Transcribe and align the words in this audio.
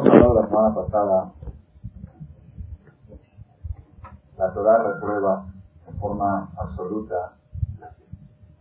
hemos 0.00 0.14
hablado 0.14 0.34
la 0.34 0.48
semana 0.48 0.74
pasada, 0.74 1.32
la 4.38 4.54
Torah 4.54 4.82
reprueba 4.82 5.46
en 5.86 5.98
forma 5.98 6.50
absoluta 6.56 7.34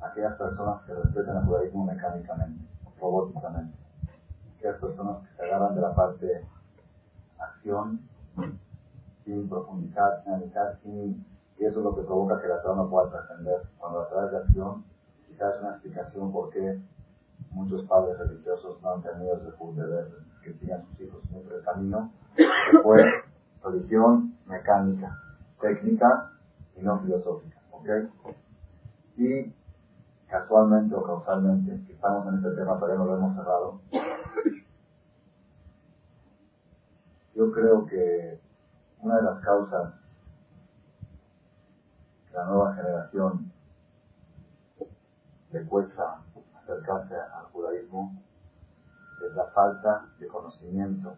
aquellas 0.02 0.36
personas 0.36 0.82
que 0.84 0.94
respetan 0.94 1.38
el 1.38 1.46
judaísmo 1.46 1.86
mecánicamente, 1.86 2.66
robóticamente. 3.00 3.78
Aquellas 4.58 4.78
personas 4.80 5.18
que 5.20 5.36
se 5.36 5.44
agarran 5.44 5.76
de 5.76 5.82
la 5.82 5.96
parte 5.96 6.46
acción 7.38 8.02
sin 9.24 9.48
profundizar, 9.48 10.22
sin 10.24 10.34
analizar, 10.34 10.78
sin... 10.84 11.26
Y 11.58 11.66
eso 11.66 11.80
es 11.80 11.86
lo 11.86 11.96
que 11.96 12.04
provoca 12.04 12.42
que 12.42 12.48
la 12.48 12.62
Torah 12.62 12.76
no 12.76 12.90
pueda 12.90 13.10
trascender. 13.10 13.62
Cuando 13.78 14.02
la 14.02 14.10
Torah 14.10 14.26
es 14.26 14.32
de 14.32 14.38
acción, 14.38 14.86
quizás 15.28 15.60
una 15.62 15.72
explicación 15.72 16.32
por 16.32 16.50
qué 16.50 16.82
muchos 17.52 17.86
padres 17.86 18.18
religiosos 18.18 18.82
no 18.82 18.94
han 18.94 19.02
tenido 19.02 19.36
ese 19.36 19.46
de 19.46 20.29
que 20.44 20.52
tenían 20.54 20.86
sus 20.88 21.02
hijos 21.02 21.22
en 21.32 21.52
el 21.52 21.64
camino, 21.64 22.12
fue 22.84 23.04
religión 23.64 24.38
mecánica, 24.46 25.18
técnica 25.60 26.32
y 26.76 26.82
no 26.82 27.00
filosófica. 27.00 27.60
¿ok? 27.72 27.90
Y 29.18 29.54
casualmente 30.28 30.96
o 30.96 31.04
causalmente, 31.04 31.86
que 31.86 31.94
estamos 31.94 32.28
en 32.28 32.36
este 32.36 32.52
tema, 32.52 32.76
todavía 32.76 32.98
no 32.98 33.06
lo 33.06 33.18
hemos 33.18 33.36
cerrado, 33.36 33.82
yo 37.36 37.52
creo 37.52 37.86
que 37.86 38.40
una 39.02 39.16
de 39.16 39.24
las 39.24 39.40
causas 39.40 39.94
que 42.28 42.34
la 42.34 42.46
nueva 42.46 42.76
generación 42.76 43.52
le 45.52 45.66
cuesta 45.66 46.22
acercarse 46.62 47.16
al 47.16 47.46
judaísmo 47.46 48.22
es 49.28 49.36
la 49.36 49.46
falta 49.46 50.06
de 50.20 50.28
conocimiento 50.28 51.16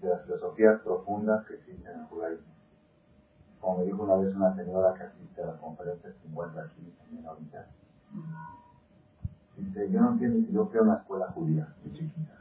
de 0.00 0.08
las 0.08 0.22
filosofías 0.24 0.80
profundas 0.82 1.46
que 1.46 1.54
existen 1.54 1.94
en 1.94 2.00
el 2.00 2.06
judaísmo. 2.06 2.52
Como 3.60 3.78
me 3.78 3.84
dijo 3.84 4.02
una 4.02 4.16
vez 4.16 4.34
una 4.34 4.54
señora 4.54 4.94
que 4.94 5.04
asiste 5.04 5.42
a 5.42 5.46
las 5.46 5.56
conferencias 5.56 6.14
que 6.14 6.28
encuentra 6.28 6.64
aquí 6.64 6.94
en 7.10 7.16
Minorità. 7.16 7.66
Dice, 9.56 9.90
yo 9.90 10.00
no 10.00 10.10
entiendo 10.12 10.46
si 10.46 10.52
yo 10.52 10.66
fui 10.66 10.78
a 10.78 10.82
una 10.82 10.96
escuela 10.96 11.32
judía 11.32 11.66
de 11.82 11.92
chiquita. 11.92 12.32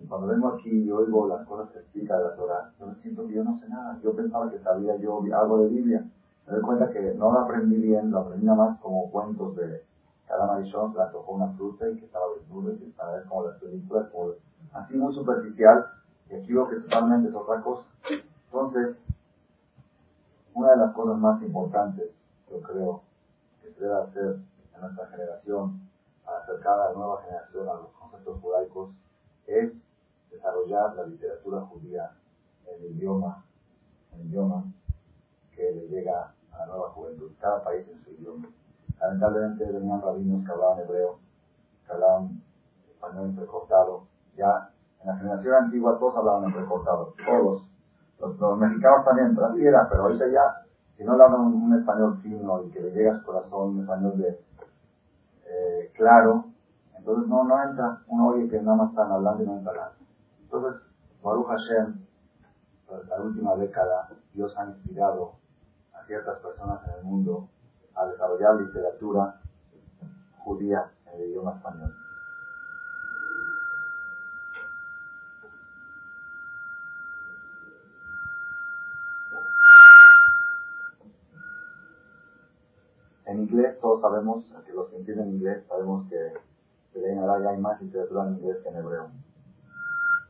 Y 0.00 0.06
cuando 0.06 0.28
vengo 0.28 0.48
aquí 0.48 0.70
y 0.70 0.90
oigo 0.90 1.26
las 1.26 1.46
cosas 1.46 1.70
que 1.70 1.80
explica 1.80 2.16
de 2.16 2.24
la 2.24 2.36
Torah, 2.36 2.72
yo 2.78 2.94
siento 2.94 3.26
que 3.26 3.34
yo 3.34 3.44
no 3.44 3.58
sé 3.58 3.68
nada. 3.68 3.98
Yo 4.02 4.14
pensaba 4.14 4.50
que 4.50 4.58
sabía 4.60 4.96
yo 4.96 5.20
algo 5.34 5.62
de 5.62 5.68
Biblia. 5.68 6.04
Me 6.46 6.52
doy 6.52 6.62
cuenta 6.62 6.90
que 6.90 7.14
no 7.14 7.32
lo 7.32 7.40
aprendí 7.40 7.76
bien, 7.76 8.10
lo 8.10 8.20
aprendí 8.20 8.46
nada 8.46 8.58
más 8.58 8.80
como 8.80 9.10
cuentos 9.10 9.56
de 9.56 9.82
cada 10.34 10.46
Marichón 10.46 10.90
se 10.90 10.98
la 10.98 11.12
tocó 11.12 11.32
una 11.34 11.52
fruta 11.52 11.88
y 11.88 11.96
que 11.96 12.06
estaba 12.06 12.24
desnudo 12.36 12.72
y 12.72 12.78
que 12.78 12.88
estaba 12.88 13.22
como 13.22 13.44
las 13.44 13.60
películas, 13.60 14.10
como, 14.10 14.32
así 14.72 14.96
muy 14.96 15.14
superficial, 15.14 15.86
y 16.28 16.34
aquí 16.34 16.52
veo 16.52 16.68
que 16.68 16.76
totalmente 16.80 17.28
es 17.28 17.34
otra 17.36 17.62
cosa. 17.62 17.88
Entonces, 18.46 18.96
una 20.54 20.70
de 20.72 20.76
las 20.78 20.92
cosas 20.92 21.18
más 21.18 21.40
importantes, 21.40 22.10
yo 22.50 22.60
creo, 22.62 23.02
que 23.62 23.72
se 23.74 23.80
debe 23.80 23.94
hacer 23.94 24.38
en 24.74 24.80
nuestra 24.80 25.06
generación, 25.06 25.88
para 26.24 26.38
acercar 26.38 26.80
a 26.80 26.88
la 26.88 26.92
nueva 26.94 27.22
generación 27.22 27.68
a 27.68 27.74
los 27.74 27.92
conceptos 27.92 28.40
judaicos, 28.40 28.90
es 29.46 29.72
desarrollar 30.32 30.96
la 30.96 31.06
literatura 31.06 31.60
judía 31.60 32.10
en 32.66 32.82
el 32.82 32.96
idioma, 32.96 33.44
en 34.12 34.20
el 34.22 34.26
idioma 34.26 34.64
que 35.54 35.70
le 35.70 35.86
llega 35.86 36.34
a 36.50 36.58
la 36.58 36.66
nueva 36.66 36.90
juventud, 36.90 37.30
cada 37.38 37.62
país 37.62 37.86
en 37.88 38.02
su 38.02 38.10
idioma. 38.10 38.48
Lamentablemente 39.04 39.70
venían 39.70 40.00
rabinos 40.00 40.46
que 40.46 40.52
hablaban 40.52 40.78
hebreo, 40.78 41.18
que 41.86 41.92
hablaban 41.92 42.42
español 42.88 43.26
entrecortado. 43.26 44.06
Ya 44.34 44.70
en 45.02 45.08
la 45.08 45.16
generación 45.16 45.54
antigua 45.54 45.98
todos 45.98 46.16
hablaban 46.16 46.44
entrecortado, 46.44 47.12
todos. 47.26 47.68
Los, 48.18 48.58
mexicanos 48.58 49.04
también, 49.04 49.34
pero 49.34 49.48
así 49.48 49.66
era, 49.66 49.86
pero 49.90 50.04
ahorita 50.04 50.26
ya, 50.28 50.64
si 50.96 51.04
no 51.04 51.12
hablan 51.12 51.34
un, 51.34 51.78
español 51.78 52.18
fino 52.22 52.62
y 52.64 52.70
que 52.70 52.80
le 52.80 52.92
llega 52.92 53.12
a 53.12 53.18
su 53.18 53.26
corazón 53.26 53.70
un 53.70 53.80
español 53.80 54.16
de 54.16 54.40
eh, 55.46 55.92
claro, 55.94 56.46
entonces 56.96 57.28
no, 57.28 57.44
no 57.44 57.62
entra, 57.62 58.00
uno 58.06 58.28
oye 58.28 58.48
que 58.48 58.62
nada 58.62 58.78
más 58.78 58.90
están 58.90 59.12
hablando 59.12 59.42
y 59.42 59.46
no 59.46 59.58
entra 59.58 59.72
nada. 59.74 59.92
Entonces, 60.40 60.80
Baruch 61.22 61.46
Hashem, 61.48 62.06
la 63.08 63.20
última 63.20 63.54
década, 63.56 64.08
Dios 64.32 64.56
ha 64.56 64.64
inspirado 64.64 65.34
a 65.92 66.02
ciertas 66.06 66.38
personas 66.38 66.80
en 66.88 66.94
el 66.94 67.04
mundo 67.04 67.50
a 67.96 68.06
desarrollar 68.06 68.56
literatura 68.56 69.40
judía 70.38 70.90
en 71.12 71.20
el 71.20 71.28
idioma 71.28 71.56
español. 71.56 71.94
En 83.26 83.40
inglés 83.40 83.80
todos 83.80 84.00
sabemos, 84.02 84.44
que 84.66 84.72
los 84.72 84.88
que 84.88 84.96
entienden 84.96 85.34
inglés 85.34 85.64
sabemos 85.66 86.08
que 86.08 86.34
en 86.94 87.18
ahora 87.18 87.42
ya 87.42 87.50
hay 87.50 87.58
más 87.58 87.80
literatura 87.80 88.26
en 88.28 88.34
inglés 88.34 88.58
que 88.62 88.68
en 88.68 88.76
hebreo. 88.76 89.10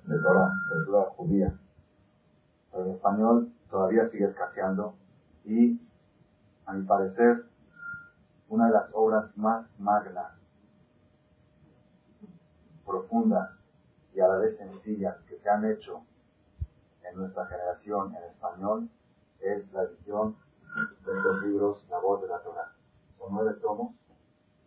De 0.05 0.19
Torah, 0.19 0.53
literatura 0.65 1.03
judía. 1.17 1.55
Pero 2.71 2.85
en 2.85 2.91
español 2.93 3.53
todavía 3.71 4.09
sigue 4.11 4.27
escaseando 4.27 4.95
y, 5.45 5.81
a 6.67 6.73
mi 6.73 6.87
parecer, 6.87 7.45
una 8.49 8.67
de 8.67 8.73
las 8.73 8.91
obras 8.93 9.37
más 9.37 9.67
magnas, 9.79 10.33
profundas 12.85 13.51
y 14.15 14.21
a 14.21 14.29
la 14.29 14.37
vez 14.37 14.57
sencillas 14.59 15.17
que 15.29 15.39
se 15.39 15.49
han 15.49 15.65
hecho 15.65 16.03
en 17.03 17.17
nuestra 17.17 17.47
generación 17.47 18.15
en 18.15 18.25
español 18.25 18.89
es 19.41 19.73
la 19.73 19.83
edición 19.85 20.37
de 21.05 21.15
los 21.15 21.43
libros 21.43 21.87
La 21.89 21.99
voz 21.99 22.23
de 22.23 22.29
la 22.29 22.41
Torah. 22.41 22.73
Son 23.19 23.29
nueve 23.33 23.55
tomos 23.61 23.95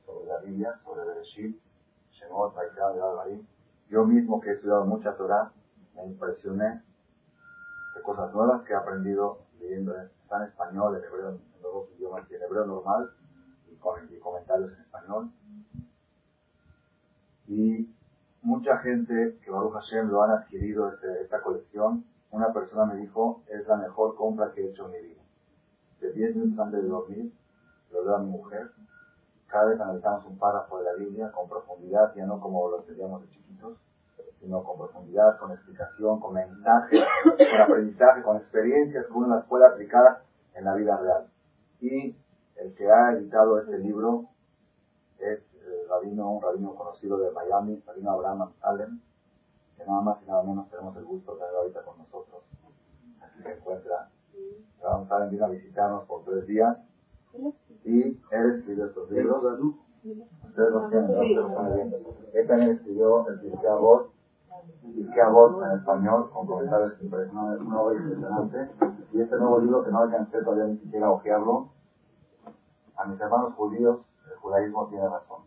sobre 0.05 0.27
la 0.27 0.39
Biblia, 0.39 0.79
sobre 0.83 1.05
Bereshit, 1.05 1.59
Shemot, 2.11 2.55
Baikal, 2.55 2.99
Barim. 2.99 3.45
Yo 3.89 4.05
mismo 4.05 4.39
que 4.39 4.49
he 4.49 4.53
estudiado 4.53 4.85
mucha 4.85 5.15
Torah, 5.15 5.51
me 5.95 6.05
impresioné 6.05 6.83
de 7.95 8.01
cosas 8.01 8.33
nuevas 8.33 8.63
que 8.63 8.73
he 8.73 8.75
aprendido 8.75 9.39
leyendo. 9.59 9.95
En 9.95 10.41
español, 10.43 10.97
en 10.97 11.03
hebreo, 11.05 11.29
en 11.29 11.61
los 11.63 11.73
dos 11.73 11.89
idiomas, 11.97 12.29
en 12.29 12.41
hebreo 12.43 12.65
normal 12.65 13.11
y 14.09 14.19
comentarios 14.19 14.73
en 14.73 14.79
español. 14.81 15.31
Y 17.47 17.89
mucha 18.41 18.77
gente 18.79 19.37
que 19.43 19.51
Baruch 19.51 19.73
Hashem 19.73 20.09
lo 20.09 20.23
han 20.23 20.31
adquirido 20.31 20.91
este, 20.91 21.21
esta 21.21 21.41
colección, 21.41 22.05
una 22.31 22.51
persona 22.51 22.85
me 22.85 22.99
dijo, 22.99 23.43
es 23.47 23.67
la 23.67 23.77
mejor 23.77 24.15
compra 24.15 24.51
que 24.53 24.61
he 24.61 24.69
hecho 24.69 24.85
en 24.85 24.91
mi 24.91 25.07
vida. 25.09 25.21
De 26.01 26.11
10 26.11 26.35
minutos 26.35 26.59
antes 26.59 26.83
de 26.83 26.87
dormir, 26.87 27.33
lo 27.91 28.03
doy 28.03 28.15
a 28.15 28.17
mi 28.19 28.29
mujer, 28.29 28.71
cada 29.47 29.65
vez 29.69 29.79
analizamos 29.79 30.25
un 30.25 30.37
párrafo 30.37 30.77
de 30.79 30.85
la 30.85 30.93
Biblia 30.93 31.31
con 31.31 31.47
profundidad, 31.47 32.13
ya 32.15 32.25
no 32.25 32.39
como 32.39 32.69
lo 32.69 32.81
teníamos 32.83 33.21
de 33.21 33.29
chiquitos, 33.29 33.77
sino 34.39 34.63
con 34.63 34.77
profundidad, 34.77 35.37
con 35.39 35.51
explicación, 35.51 36.19
con 36.19 36.33
mensaje, 36.33 36.99
con 37.23 37.61
aprendizaje, 37.61 38.21
con 38.23 38.37
experiencias 38.37 39.05
que 39.05 39.13
uno 39.13 39.35
las 39.35 39.45
puede 39.45 39.65
aplicar 39.65 40.21
en 40.53 40.65
la 40.65 40.75
vida 40.75 40.97
real. 40.97 41.27
Y 41.79 42.15
el 42.59 42.73
que 42.73 42.89
ha 42.89 43.13
editado 43.13 43.59
este 43.59 43.77
libro 43.79 44.25
es 45.19 45.39
el 45.65 45.89
rabino, 45.89 46.31
un 46.33 46.41
rabino 46.41 46.75
conocido 46.75 47.17
de 47.17 47.31
Miami, 47.31 47.81
rabino 47.85 48.11
Abraham 48.11 48.51
Salem, 48.61 48.99
que 49.75 49.85
nada 49.85 50.01
más 50.01 50.17
y 50.23 50.27
nada 50.27 50.43
menos 50.43 50.69
tenemos 50.69 50.95
el 50.97 51.05
gusto 51.05 51.33
de 51.33 51.39
tenerlo 51.39 51.59
ahorita 51.59 51.81
con 51.83 51.97
nosotros. 51.99 52.43
Aquí 53.21 53.43
se 53.43 53.53
encuentra. 53.53 54.09
Abraham 54.81 55.07
Salem 55.07 55.29
vino 55.29 55.45
a 55.45 55.49
visitarnos 55.49 56.03
por 56.05 56.23
tres 56.23 56.47
días 56.47 56.77
y 57.83 58.03
él 58.31 58.55
escribió 58.57 58.85
estos 58.85 59.11
libros. 59.11 59.43
Ustedes 60.47 60.71
los 60.71 60.89
tienen, 60.89 61.11
¿no? 61.11 61.21
Él 62.33 62.47
también 62.47 62.71
escribió 62.71 63.27
el 63.27 63.39
Pirkei 63.39 63.69
Avot, 63.69 64.11
Pirkei 64.81 65.23
en 65.23 65.77
español, 65.77 66.29
con 66.31 66.47
comentarios 66.47 66.93
impresionantes, 67.01 67.65
una 67.65 67.81
obra 67.81 67.99
impresionante. 67.99 68.69
Y 69.13 69.21
este 69.21 69.35
nuevo 69.37 69.59
libro 69.59 69.83
que 69.83 69.91
no 69.91 69.99
alcancé 69.99 70.41
todavía 70.41 70.65
ni 70.65 70.77
siquiera 70.77 71.07
a 71.07 71.11
ojearlo, 71.11 71.69
a 72.97 73.05
mis 73.05 73.19
hermanos 73.19 73.53
judíos, 73.53 73.99
el 74.29 74.37
judaísmo 74.37 74.87
tiene 74.87 75.07
razón. 75.07 75.43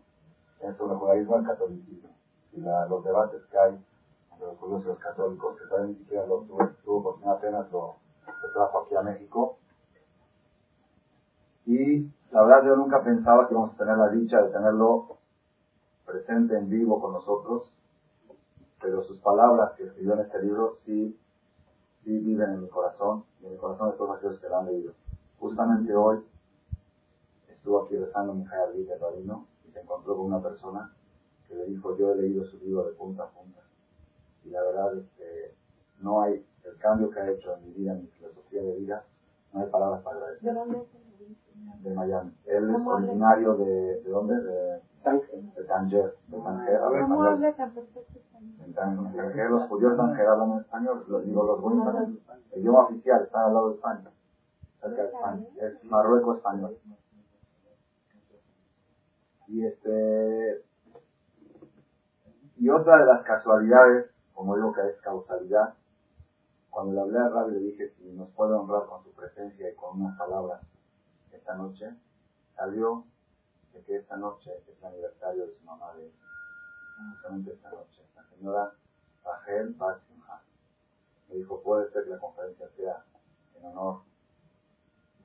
Es 0.61 0.75
sobre 0.77 0.93
el 0.93 0.99
judaísmo 0.99 1.37
el 1.37 1.45
catolicismo. 1.45 2.09
Y 2.53 2.61
los 2.61 3.03
debates 3.03 3.43
que 3.45 3.57
hay 3.57 3.85
entre 4.31 4.47
los 4.47 4.57
judíos 4.57 4.83
y 4.83 4.87
los 4.87 4.99
católicos, 4.99 5.57
que 5.57 5.65
todavía 5.65 5.87
ni 5.89 5.95
siquiera 5.95 6.25
lo 6.25 6.41
tuve, 6.41 6.67
tuvo 6.83 6.97
oportunidad 6.97 7.35
apenas 7.35 7.71
lo, 7.71 7.95
lo 8.25 8.53
trajo 8.53 8.79
aquí 8.79 8.95
a 8.95 9.01
México. 9.01 9.57
Y 11.65 12.11
la 12.31 12.43
verdad 12.43 12.63
yo 12.65 12.75
nunca 12.75 13.03
pensaba 13.03 13.47
que 13.47 13.53
íbamos 13.53 13.73
a 13.73 13.77
tener 13.77 13.97
la 13.97 14.09
dicha 14.09 14.41
de 14.41 14.49
tenerlo 14.49 15.17
presente 16.05 16.57
en 16.57 16.69
vivo 16.69 17.01
con 17.01 17.13
nosotros, 17.13 17.73
pero 18.81 19.03
sus 19.03 19.19
palabras 19.19 19.73
que 19.73 19.83
escribió 19.83 20.13
en 20.13 20.21
este 20.21 20.41
libro 20.41 20.77
sí, 20.85 21.17
sí 22.03 22.17
viven 22.19 22.51
en 22.51 22.61
mi 22.61 22.67
corazón 22.69 23.25
y 23.41 23.45
en 23.45 23.53
el 23.53 23.59
corazón 23.59 23.91
de 23.91 23.97
todos 23.97 24.17
aquellos 24.17 24.39
que 24.39 24.49
lo 24.49 24.57
han 24.57 24.65
leído. 24.65 24.93
Justamente 25.39 25.95
hoy 25.95 26.23
estuvo 27.61 27.83
aquí 27.83 27.95
rezando 27.95 28.33
mi 28.33 28.43
jardín 28.43 28.87
de 28.87 28.97
Rabino 28.97 29.45
y 29.67 29.71
se 29.71 29.81
encontró 29.81 30.17
con 30.17 30.25
una 30.25 30.41
persona 30.41 30.91
que 31.47 31.53
le 31.53 31.65
dijo, 31.67 31.95
yo 31.95 32.11
he 32.11 32.15
leído 32.15 32.43
su 32.43 32.57
libro 32.57 32.83
de 32.85 32.93
punta 32.93 33.23
a 33.23 33.29
punta. 33.29 33.59
y 34.43 34.49
la 34.49 34.63
verdad 34.63 34.97
este, 34.97 35.53
no 35.99 36.23
hay 36.23 36.43
el 36.63 36.77
cambio 36.79 37.11
que 37.11 37.19
ha 37.19 37.29
hecho 37.29 37.53
en 37.55 37.67
mi 37.67 37.73
vida, 37.73 37.93
en 37.93 38.01
mi 38.01 38.07
filosofía 38.07 38.63
de 38.63 38.75
vida, 38.77 39.05
no 39.53 39.61
hay 39.61 39.69
palabras 39.69 40.01
para 40.01 40.17
agradecer. 40.17 40.53
¿De 40.53 40.59
dónde? 40.59 40.87
De 41.83 41.93
Miami. 41.93 42.31
Él 42.45 42.75
es 42.75 42.81
originario 42.83 43.55
de, 43.57 44.01
¿de 44.01 44.09
dónde? 44.09 44.41
De 44.41 44.81
de 45.03 45.63
Tanger, 45.67 46.15
de 46.27 46.37
Tanger, 46.37 46.75
habla 46.75 47.01
¿Cómo 47.01 47.23
habla 47.23 47.53
tan 47.53 47.71
perfecto 47.73 48.19
español? 48.19 48.75
Tanger, 48.75 49.49
los 49.49 49.67
judíos 49.67 49.97
Tanger 49.97 50.27
hablan 50.27 50.51
en 50.51 50.59
español, 50.59 51.05
lo 51.07 51.21
digo, 51.21 51.43
los 51.43 51.61
buenos 51.61 51.85
también. 51.85 52.19
El 52.51 52.61
idioma 52.61 52.83
oficial 52.83 53.23
está 53.23 53.45
al 53.45 53.53
lado 53.53 53.69
de 53.69 53.75
España, 53.75 54.11
cerca 54.79 55.01
de 55.01 55.09
España, 55.09 55.45
es 55.59 55.83
Marruecos 55.85 56.37
español. 56.37 56.77
Y 59.51 59.65
este, 59.65 60.63
y 62.57 62.69
otra 62.69 62.99
de 62.99 63.05
las 63.05 63.23
casualidades, 63.23 64.09
como 64.33 64.55
digo 64.55 64.71
que 64.71 64.79
es 64.87 65.01
causalidad, 65.01 65.73
cuando 66.69 66.93
le 66.93 67.01
hablé 67.01 67.19
a 67.19 67.27
Rabbi 67.27 67.55
le 67.55 67.59
dije 67.59 67.89
si 67.97 68.13
nos 68.13 68.29
puede 68.29 68.53
honrar 68.53 68.85
con 68.85 69.03
su 69.03 69.11
presencia 69.11 69.69
y 69.69 69.75
con 69.75 69.99
unas 69.99 70.17
palabras 70.17 70.61
esta 71.33 71.55
noche, 71.55 71.93
salió 72.55 73.03
de 73.73 73.83
que 73.83 73.97
esta 73.97 74.15
noche 74.15 74.51
es 74.69 74.77
el 74.77 74.85
aniversario 74.85 75.45
de 75.45 75.53
su 75.53 75.65
mamá 75.65 75.95
de 75.95 76.09
justamente 77.09 77.51
esta 77.51 77.71
noche, 77.71 78.01
la 78.15 78.23
señora 78.29 78.73
Rachel 79.25 79.73
Bat 79.73 80.01
Simha. 80.07 80.41
Me 81.27 81.35
dijo, 81.35 81.61
puede 81.61 81.91
ser 81.91 82.05
que 82.05 82.11
la 82.11 82.19
conferencia 82.19 82.69
sea 82.77 83.03
en 83.55 83.65
honor 83.65 84.03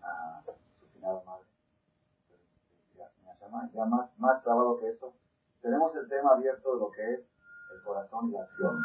a 0.02 0.43
su 0.44 0.87
finada 0.88 1.23
madre. 1.25 1.56
Ya, 3.53 3.71
ya 3.73 3.85
más, 3.87 4.11
más, 4.19 4.43
trabado 4.43 4.77
que 4.79 4.89
eso. 4.89 5.13
Tenemos 5.63 5.95
el 5.97 6.09
tema 6.09 6.33
abierto 6.33 6.75
de 6.75 6.81
lo 6.81 6.91
que 6.91 7.15
es 7.15 7.21
el 7.75 7.83
corazón 7.85 8.29
y 8.29 8.33
la 8.33 8.43
acción. 8.43 8.85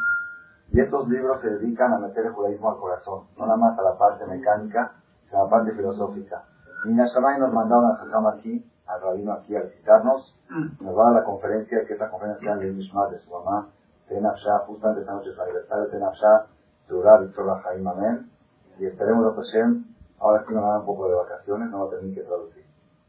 Y 0.72 0.80
estos 0.80 1.08
libros 1.10 1.42
se 1.42 1.50
dedican 1.50 1.94
a 1.94 2.00
meter 2.00 2.26
el 2.26 2.34
judaísmo 2.34 2.72
al 2.72 2.78
corazón, 2.78 3.28
no 3.38 3.46
nada 3.46 3.58
más 3.58 3.78
a 3.78 3.82
la 3.82 3.98
parte 3.98 4.26
mecánica, 4.26 4.94
sino 5.28 5.42
a 5.42 5.44
la 5.46 5.50
parte 5.50 5.74
filosófica. 5.74 6.44
Y 6.86 6.94
Nashamay 6.94 7.40
nos 7.40 7.52
mandaron 7.52 7.92
a 7.92 7.96
Jajam 7.96 8.28
aquí, 8.28 8.66
al 8.88 9.02
rabino 9.02 9.34
aquí 9.34 9.56
a 9.56 9.62
visitarnos, 9.62 10.38
nos 10.80 10.98
va 10.98 11.10
a 11.10 11.12
la 11.12 11.24
conferencia, 11.24 11.86
que 11.86 11.94
es 11.94 12.00
la 12.00 12.10
conferencia 12.10 12.56
de 12.56 12.72
Mishmat 12.72 13.12
de 13.12 13.20
su 13.20 13.30
mamá, 13.30 13.68
Tenafsha, 14.08 14.60
justamente 14.68 15.02
esta 15.02 15.14
noche 15.14 15.30
es 15.30 15.36
su 15.36 15.42
aniversario, 15.42 15.88
Tenafsha, 15.88 16.48
Surah, 16.88 17.18
Victoria 17.20 17.56
Jaim 17.64 17.88
Amén, 17.88 18.32
y 18.80 18.86
esperemos 18.86 19.26
a 19.26 19.36
Hashem, 19.36 19.86
ahora 20.20 20.44
sí 20.48 20.54
nos 20.54 20.64
dan 20.64 20.80
un 20.80 20.86
poco 20.86 21.08
de 21.08 21.16
vacaciones, 21.16 21.70
no 21.70 21.80
va 21.80 21.86
a 21.86 21.98
tener 21.98 22.16
que 22.16 22.22
traducir. 22.22 22.71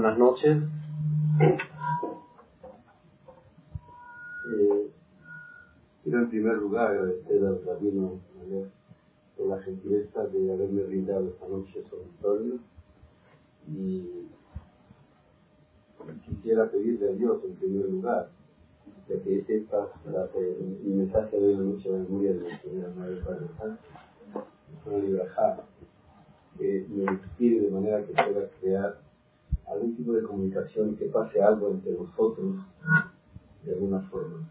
Buenas 0.00 0.18
noches. 0.18 0.56
Eh, 4.50 4.90
quiero 6.02 6.18
en 6.20 6.30
primer 6.30 6.56
lugar 6.56 6.92
agradecer 6.92 7.44
al 7.44 7.62
rabino 7.66 8.18
por 9.36 9.46
la 9.48 9.60
gentileza 9.60 10.26
de 10.28 10.52
haberme 10.54 10.84
brindado 10.84 11.28
esta 11.28 11.46
noche 11.48 11.84
su 11.90 11.96
auditorio 11.96 12.60
y 13.68 14.26
quisiera 16.24 16.70
pedirle 16.70 17.10
a 17.10 17.12
Dios 17.12 17.44
en 17.44 17.56
primer 17.56 17.90
lugar 17.90 18.30
de 19.06 19.20
que 19.20 19.44
sepa 19.44 19.92
mi 20.82 20.94
mensaje 20.94 21.38
de 21.38 21.52
la 21.52 21.60
noche 21.60 21.90
de 21.90 21.98
memoria 21.98 22.32
de 22.32 22.48
la 22.48 22.58
señora 22.62 22.88
Madre 22.96 23.20
Padre 23.22 23.48
que 26.56 26.86
me 26.88 27.04
inspire 27.12 27.60
de 27.60 27.70
manera 27.70 28.02
que 28.06 28.14
pueda 28.14 28.48
crear 28.62 29.09
algún 29.70 29.96
tipo 29.96 30.12
de 30.12 30.22
comunicación 30.22 30.90
y 30.90 30.94
que 30.96 31.06
pase 31.06 31.40
algo 31.42 31.70
entre 31.70 31.92
nosotros 31.92 32.56
de 33.64 33.72
alguna 33.72 34.00
forma. 34.02 34.48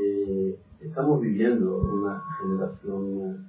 Eh, 0.00 0.58
estamos 0.80 1.20
viviendo 1.20 1.78
una 1.78 2.22
generación 2.40 3.46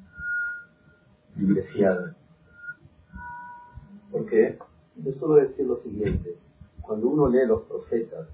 privilegiada. 1.35 2.15
¿Por 4.11 4.25
qué? 4.25 4.57
Yo 4.95 5.11
solo 5.13 5.35
decir 5.35 5.65
lo 5.65 5.77
siguiente. 5.77 6.35
Cuando 6.81 7.09
uno 7.09 7.27
lee 7.27 7.45
los 7.45 7.61
profetas, 7.63 8.27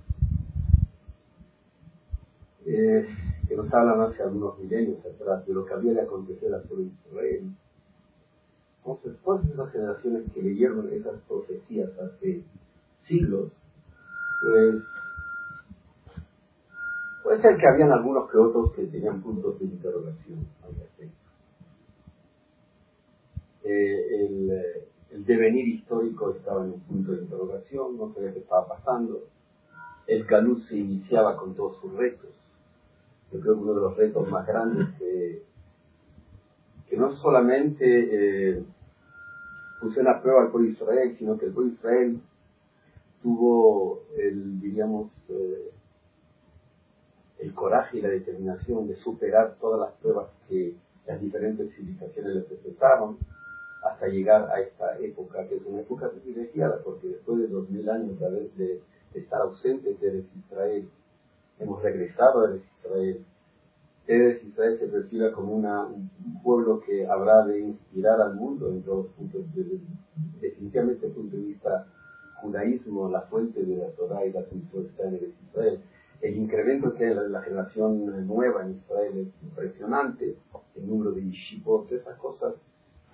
eh, 2.65 3.07
que 3.47 3.55
nos 3.55 3.71
hablan 3.73 4.01
hace 4.01 4.23
algunos 4.23 4.57
milenios 4.57 5.05
atrás 5.05 5.45
de 5.45 5.53
lo 5.53 5.65
que 5.65 5.73
había 5.73 5.93
de 5.93 6.01
acontecer 6.01 6.53
a 6.53 6.63
todo 6.63 6.81
Israel, 6.81 7.51
entonces, 8.85 9.19
todas 9.23 9.43
esas 9.49 9.71
generaciones 9.71 10.31
que 10.31 10.43
leyeron 10.43 10.87
esas 10.93 11.19
profecías 11.27 11.89
hace 11.97 12.43
siglos, 13.07 13.51
pues 14.41 14.75
puede 17.23 17.41
ser 17.41 17.57
que 17.57 17.67
habían 17.67 17.91
algunos 17.91 18.29
que 18.29 18.37
otros 18.37 18.73
que 18.73 18.85
tenían 18.85 19.23
puntos 19.23 19.57
de 19.57 19.65
interrogación 19.65 20.47
al 20.63 20.75
respecto. 20.75 21.17
Eh, 23.63 24.25
el, 25.09 25.25
devenir 25.25 25.67
histórico 25.69 26.29
estaba 26.31 26.63
en 26.63 26.73
un 26.73 26.81
punto 26.81 27.13
de 27.13 27.23
interrogación, 27.23 27.97
no 27.97 28.13
sabía 28.13 28.33
qué 28.33 28.39
estaba 28.39 28.67
pasando. 28.67 29.23
El 30.05 30.25
Galut 30.25 30.59
se 30.59 30.75
iniciaba 30.77 31.37
con 31.37 31.55
todos 31.55 31.79
sus 31.81 31.91
retos. 31.93 32.29
Yo 33.31 33.39
creo 33.39 33.55
que 33.55 33.61
uno 33.61 33.73
de 33.73 33.81
los 33.81 33.97
retos 33.97 34.29
más 34.29 34.45
grandes 34.45 34.89
que, 34.99 35.43
que 36.87 36.97
no 36.97 37.11
solamente 37.15 37.85
eh, 38.57 38.65
puso 39.85 39.99
en 39.99 40.07
la 40.07 40.19
prueba 40.19 40.41
al 40.41 40.51
pueblo 40.51 40.69
Israel, 40.69 41.15
sino 41.19 41.37
que 41.37 41.45
el 41.45 41.53
pueblo 41.53 41.73
Israel 41.73 42.19
tuvo 43.21 44.01
el, 44.17 44.59
diríamos, 44.59 45.11
eh, 45.29 45.71
el 47.37 47.53
coraje 47.53 47.99
y 47.99 48.01
la 48.01 48.09
determinación 48.09 48.87
de 48.87 48.95
superar 48.95 49.57
todas 49.61 49.79
las 49.79 49.91
pruebas 50.01 50.31
que 50.49 50.73
las 51.05 51.21
diferentes 51.21 51.71
civilizaciones 51.75 52.35
le 52.35 52.41
presentaron 52.41 53.17
hasta 53.83 54.07
llegar 54.07 54.49
a 54.49 54.59
esta 54.59 54.97
época, 54.97 55.47
que 55.47 55.57
es 55.57 55.61
una 55.67 55.81
época 55.81 56.09
privilegiada, 56.09 56.81
porque 56.83 57.07
después 57.09 57.37
de 57.37 57.47
dos 57.47 57.69
mil 57.69 57.87
años 57.87 58.19
de, 58.19 58.81
de 59.13 59.19
estar 59.19 59.41
ausentes 59.41 60.01
de 60.01 60.25
Israel, 60.47 60.89
hemos 61.59 61.83
regresado 61.83 62.47
a 62.47 62.55
Israel. 62.55 63.23
Eretz 64.07 64.43
Israel 64.43 64.77
se 64.77 64.87
percibe 64.87 65.31
como 65.31 65.53
una, 65.55 65.83
un 65.85 66.09
pueblo 66.43 66.79
que 66.81 67.07
habrá 67.07 67.45
de 67.45 67.59
inspirar 67.59 68.21
al 68.21 68.35
mundo 68.35 68.69
en 68.69 68.83
todos 68.83 69.07
puntos, 69.17 69.41
de, 69.55 69.79
definitivamente 70.39 71.07
desde 71.07 71.07
el 71.07 71.13
punto 71.13 71.37
de 71.37 71.43
vista 71.43 71.87
judaísmo, 72.41 73.09
la 73.09 73.21
fuente 73.21 73.63
de 73.63 73.77
la 73.77 73.89
Torah 73.91 74.25
y 74.25 74.31
la 74.31 74.43
cultura 74.43 74.87
está 74.87 75.07
en 75.07 75.33
Israel. 75.49 75.79
El 76.21 76.37
incremento 76.37 76.93
que 76.93 77.05
hay 77.05 77.11
en 77.11 77.17
la, 77.17 77.23
la 77.23 77.41
generación 77.41 78.27
nueva 78.27 78.63
en 78.63 78.75
Israel 78.75 79.17
es 79.17 79.43
impresionante, 79.43 80.37
el 80.75 80.87
número 80.87 81.11
de 81.11 81.23
yeshivot, 81.23 81.91
esas 81.91 82.17
cosas 82.19 82.53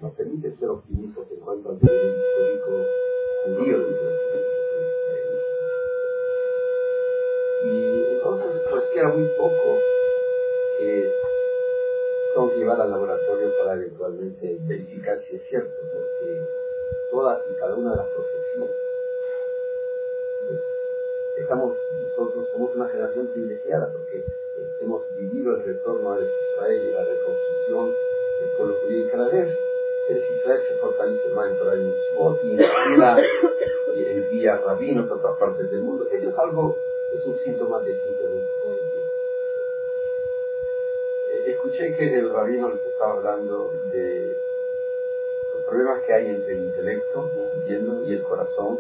nos 0.02 0.14
permite 0.14 0.56
ser 0.58 0.70
optimistas 0.70 1.26
en 1.32 1.40
cuanto 1.40 1.70
al 1.70 1.80
devenir 1.80 2.16
histórico 2.18 2.72
judío. 3.46 3.78
Y 7.64 8.16
entonces, 8.16 8.62
pues 8.70 8.84
queda 8.94 9.14
muy 9.14 9.28
poco 9.38 9.78
que 10.82 11.14
que 12.50 12.58
llevar 12.58 12.82
al 12.82 12.90
laboratorio 12.90 13.54
para 13.58 13.76
eventualmente 13.76 14.58
verificar 14.62 15.22
si 15.28 15.36
es 15.36 15.44
cierto, 15.48 15.76
porque 15.94 16.42
todas 17.12 17.44
y 17.52 17.54
cada 17.56 17.76
una 17.76 17.92
de 17.92 17.98
las 17.98 18.08
profecías, 18.08 18.70
pues, 20.48 20.60
estamos, 21.38 21.78
nosotros 22.02 22.48
somos 22.52 22.76
una 22.76 22.90
generación 22.90 23.28
privilegiada 23.28 23.92
porque 23.92 24.24
hemos 24.80 25.04
vivido 25.16 25.56
el 25.56 25.64
retorno 25.64 26.14
a 26.14 26.20
Israel 26.20 26.84
y 26.84 26.92
la 26.94 27.04
reconstrucción 27.04 27.96
del 28.40 28.50
pueblo 28.58 28.76
judío 28.82 29.06
y 29.06 29.10
cada 29.10 29.28
vez 29.30 29.58
Eres 30.08 30.30
Israel 30.32 30.62
se 30.68 30.76
fortalece 30.76 31.30
más 31.30 31.52
en 31.52 31.58
Torah 31.58 31.76
y 31.76 31.84
Mitzvot 31.84 32.44
y 32.44 32.52
inspira 32.52 33.18
y 33.96 34.06
envía 34.06 34.58
rabinos 34.58 35.10
a 35.12 35.14
otras 35.14 35.38
partes 35.38 35.70
del 35.70 35.82
mundo. 35.82 36.08
Eso 36.12 36.30
es 36.30 36.38
algo, 36.38 36.78
es 37.14 37.26
un 37.26 37.38
síntoma 37.40 37.80
definitivamente 37.82 38.18
positivo. 38.20 38.31
Escuché 41.72 41.96
que 41.96 42.20
el 42.20 42.30
rabino 42.34 42.70
les 42.70 42.86
estaba 42.86 43.14
hablando 43.14 43.74
de 43.92 44.36
los 45.54 45.64
problemas 45.64 46.04
que 46.04 46.14
hay 46.14 46.28
entre 46.28 46.54
el 46.54 46.64
intelecto 46.66 47.32
entiendo, 47.56 48.04
y 48.06 48.14
el 48.14 48.24
corazón, 48.24 48.80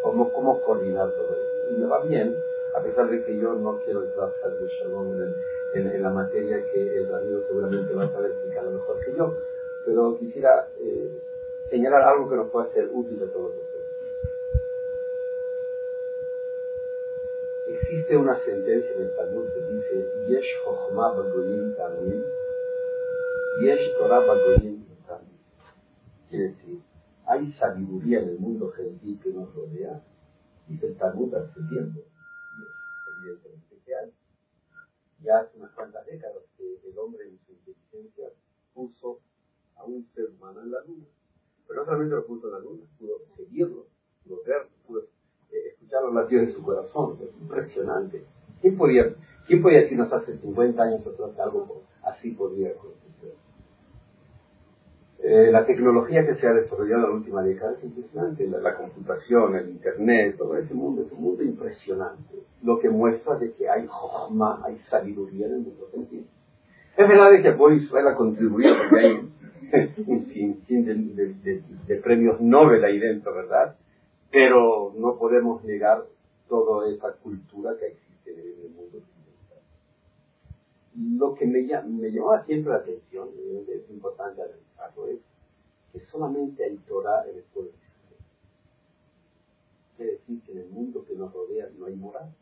cómo, 0.00 0.32
cómo 0.32 0.60
coordinar 0.62 1.10
todo 1.12 1.34
esto. 1.34 1.70
Y 1.70 1.80
me 1.80 1.86
va 1.86 2.02
bien, 2.04 2.36
a 2.74 2.80
pesar 2.80 3.08
de 3.08 3.24
que 3.24 3.36
yo 3.36 3.54
no 3.54 3.80
quiero 3.84 4.04
trabajar 4.12 4.52
de 4.52 4.68
shalom 4.68 5.14
en 5.14 5.34
el, 5.74 5.86
en, 5.94 6.02
la 6.02 6.10
materia 6.10 6.64
que 6.70 6.98
el 6.98 7.08
rabino 7.08 7.40
seguramente 7.48 7.94
va 7.94 8.04
a 8.04 8.12
saber 8.12 8.30
explicar 8.30 8.64
mejor 8.64 9.04
que 9.04 9.12
yo, 9.12 9.36
pero 9.84 10.16
quisiera 10.18 10.68
eh, 10.78 11.10
señalar 11.68 12.02
algo 12.02 12.28
que 12.28 12.36
nos 12.36 12.50
pueda 12.50 12.70
ser 12.72 12.88
útil 12.92 13.22
a 13.22 13.32
todos. 13.32 13.69
Existe 17.90 18.16
una 18.16 18.38
sentencia 18.44 18.88
en 18.92 19.02
el 19.02 19.16
Talmud 19.16 19.46
que 19.52 19.74
dice, 19.74 20.06
Yesh 20.28 20.46
Chochma 20.62 21.12
Bagoyim 21.12 21.74
Tamim, 21.74 22.22
Yesh 23.62 23.98
Torah 23.98 24.20
Bagoyim 24.20 24.86
Tamim. 25.08 25.38
Quiere 26.28 26.50
decir, 26.50 26.80
hay 27.26 27.52
sabiduría 27.54 28.20
en 28.20 28.28
el 28.28 28.38
mundo 28.38 28.70
gentil 28.70 29.18
que 29.20 29.30
nos 29.30 29.52
rodea, 29.56 30.04
dice 30.68 30.86
el 30.86 30.96
Talmud 30.98 31.34
hace 31.34 31.60
tiempo, 31.68 32.00
evidentemente 33.18 33.80
que 33.84 33.96
hay. 33.96 34.12
Ya 35.24 35.40
hace 35.40 35.58
unas 35.58 35.72
cuantas 35.72 36.06
décadas 36.06 36.44
que 36.56 36.80
el 36.88 36.96
hombre 36.96 37.24
en 37.24 37.40
su 37.40 37.50
inteligencia 37.54 38.30
puso 38.72 39.18
a 39.74 39.82
un 39.82 40.08
ser 40.14 40.26
humano 40.26 40.62
en 40.62 40.70
la 40.70 40.80
luna. 40.84 41.06
Pero 41.66 41.80
no 41.80 41.86
solamente 41.86 42.14
lo 42.14 42.24
puso 42.24 42.46
en 42.46 42.52
la 42.52 42.60
luna, 42.60 42.84
pudo 42.96 43.18
seguirlo, 43.36 43.88
pudo 44.22 44.44
verlo, 44.44 44.70
pudo 44.86 45.08
escuchar 45.52 46.02
los 46.04 46.14
latidos 46.14 46.48
de 46.48 46.52
su 46.54 46.62
corazón. 46.62 47.18
Es 47.22 47.40
impresionante. 47.40 48.24
¿Quién 48.60 48.76
podía, 48.76 49.14
quién 49.46 49.62
podía 49.62 49.80
decirnos 49.80 50.12
hace 50.12 50.36
50 50.38 50.82
años 50.82 51.00
atrás 51.06 51.30
que 51.34 51.42
algo 51.42 51.82
así 52.02 52.30
podría 52.32 52.72
suceder? 52.74 53.34
Eh, 55.22 55.50
la 55.52 55.66
tecnología 55.66 56.26
que 56.26 56.34
se 56.36 56.46
ha 56.46 56.54
desarrollado 56.54 57.04
en 57.04 57.10
la 57.10 57.16
última 57.16 57.42
década 57.42 57.74
es 57.76 57.84
impresionante. 57.84 58.46
La, 58.46 58.74
computación, 58.74 59.54
el 59.56 59.68
internet, 59.70 60.36
todo 60.38 60.56
ese 60.56 60.72
mundo 60.72 61.02
es 61.02 61.12
un 61.12 61.22
mundo 61.22 61.42
impresionante. 61.42 62.36
Lo 62.62 62.78
que 62.78 62.88
muestra 62.88 63.36
de 63.36 63.52
que 63.52 63.68
hay 63.68 63.86
jochma, 63.86 64.62
hay 64.64 64.78
sabiduría 64.88 65.46
en 65.46 65.52
el 65.52 65.60
mundo 65.60 65.88
sentido. 65.92 66.24
Es 66.96 67.08
verdad 67.08 67.30
que 67.30 67.48
el 67.48 67.76
Israel 67.76 68.08
ha 68.08 68.14
contribuido 68.14 68.74
porque 68.76 69.06
hay 69.06 69.30
fin 70.66 70.84
de, 71.86 71.96
premios 71.96 72.40
Nobel 72.40 72.82
ahí 72.84 72.98
dentro, 72.98 73.34
¿verdad? 73.34 73.76
Pero 74.30 74.92
no 74.96 75.18
podemos 75.18 75.64
negar 75.64 76.06
toda 76.48 76.88
esa 76.88 77.12
cultura 77.14 77.76
que 77.78 77.86
existe 77.86 78.32
en 78.32 78.38
el 78.38 78.70
mundo 78.70 78.98
occidental. 78.98 79.58
Lo 80.96 81.34
que 81.34 81.46
me, 81.46 81.62
me 81.88 82.10
llamaba 82.10 82.44
siempre 82.44 82.72
la 82.72 82.78
atención, 82.78 83.28
es 83.68 83.90
importante 83.90 84.42
analizarlo, 84.42 85.08
es 85.08 85.20
que 85.92 86.00
solamente 86.00 86.64
hay 86.64 86.76
Torah 86.78 87.24
en 87.28 87.38
el 87.38 87.44
pueblo 87.44 87.72
de 87.72 87.76
Israel. 87.76 88.24
Quiere 89.96 90.12
decir 90.12 90.42
que 90.42 90.52
en 90.52 90.58
el 90.58 90.68
mundo 90.68 91.04
que 91.04 91.14
nos 91.14 91.32
rodea 91.32 91.68
no 91.76 91.86
hay 91.86 91.94
moral. 91.94 92.32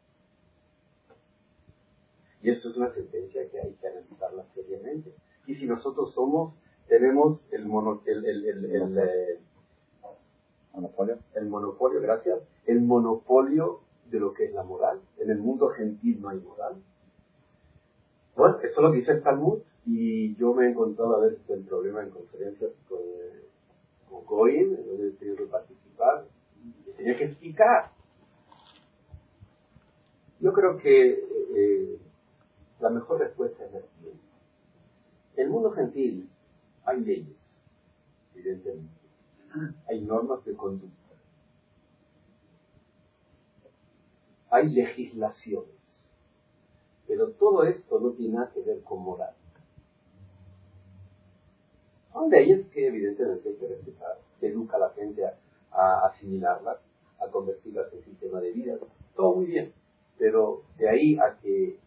Y 2.42 2.50
esto 2.50 2.68
es 2.68 2.76
una 2.76 2.92
sentencia 2.92 3.48
que 3.50 3.60
hay 3.60 3.72
que 3.74 3.88
analizarla 3.88 4.44
seriamente. 4.54 5.12
Y 5.46 5.54
si 5.54 5.66
nosotros 5.66 6.12
somos, 6.14 6.58
tenemos 6.86 7.44
el, 7.50 7.66
mono, 7.66 8.02
el, 8.06 8.24
el, 8.24 8.46
el, 8.46 8.98
eh, 8.98 9.40
monopolio. 10.80 11.18
El 11.34 11.46
monopolio, 11.46 12.00
gracias. 12.00 12.40
El 12.66 12.80
monopolio 12.80 13.80
de 14.10 14.20
lo 14.20 14.32
que 14.32 14.46
es 14.46 14.52
la 14.52 14.62
moral. 14.62 15.00
En 15.18 15.30
el 15.30 15.38
mundo 15.38 15.68
gentil 15.68 16.20
no 16.20 16.28
hay 16.30 16.38
moral. 16.38 16.76
Bueno, 18.36 18.58
eso 18.58 18.66
es 18.66 18.78
lo 18.78 18.90
dice 18.92 19.12
el 19.12 19.22
Talmud. 19.22 19.60
Y 19.84 20.36
yo 20.36 20.54
me 20.54 20.66
he 20.66 20.70
encontrado 20.70 21.16
a 21.16 21.20
veces 21.20 21.40
el 21.48 21.64
problema 21.64 22.02
en 22.02 22.10
conferencias 22.10 22.70
con, 22.88 22.98
con 24.08 24.26
donde 24.26 25.08
he 25.08 25.12
tenido 25.12 25.36
que 25.36 25.46
participar. 25.46 26.26
Y 26.62 26.92
tenía 26.92 27.16
que 27.16 27.24
explicar. 27.24 27.90
Yo 30.40 30.52
creo 30.52 30.76
que 30.76 31.24
eh, 31.56 31.98
la 32.80 32.90
mejor 32.90 33.20
respuesta 33.20 33.64
es 33.64 33.72
la 33.72 33.80
siguiente. 33.80 34.22
En 35.36 35.46
el 35.46 35.50
mundo 35.50 35.72
gentil 35.72 36.28
hay 36.84 37.00
leyes, 37.00 37.36
evidentemente 38.34 38.97
hay 39.88 40.00
normas 40.00 40.44
de 40.44 40.54
conducta, 40.54 41.14
hay 44.50 44.70
legislaciones, 44.70 45.74
pero 47.06 47.30
todo 47.32 47.64
esto 47.64 48.00
no 48.00 48.10
tiene 48.12 48.34
nada 48.34 48.50
que 48.52 48.60
ver 48.62 48.82
con 48.82 49.02
moral. 49.02 49.34
Son 52.12 52.30
leyes 52.30 52.66
que 52.68 52.86
evidentemente 52.86 53.48
hay 53.48 53.56
que 53.56 53.68
respetar, 53.68 54.18
que 54.40 54.48
educa 54.48 54.76
a 54.76 54.80
la 54.80 54.90
gente 54.90 55.22
a, 55.70 56.06
asimilarlas, 56.06 56.78
a 57.20 57.30
convertirlas 57.30 57.92
en 57.92 58.02
sistema 58.02 58.40
de 58.40 58.52
vida, 58.52 58.76
todo 59.14 59.36
muy 59.36 59.46
bien, 59.46 59.72
pero 60.18 60.62
de 60.76 60.88
ahí 60.88 61.18
a 61.18 61.38
que 61.38 61.78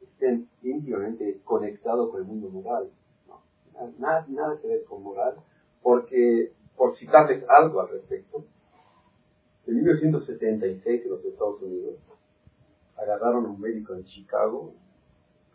estén 0.00 0.48
íntimamente 0.62 1.40
conectados 1.44 2.10
con 2.10 2.20
el 2.20 2.26
mundo 2.26 2.48
moral, 2.50 2.90
no, 3.26 3.42
nada, 3.98 4.26
nada 4.28 4.60
que 4.60 4.68
ver 4.68 4.84
con 4.84 5.02
moral, 5.02 5.36
porque, 5.82 6.52
por 6.82 6.96
citarles 6.96 7.44
algo 7.48 7.80
al 7.80 7.90
respecto, 7.90 8.44
en 9.68 9.76
1976 9.76 11.04
en 11.04 11.10
los 11.12 11.24
Estados 11.24 11.62
Unidos 11.62 11.94
agarraron 12.96 13.46
a 13.46 13.50
un 13.50 13.60
médico 13.60 13.94
en 13.94 14.02
Chicago 14.02 14.74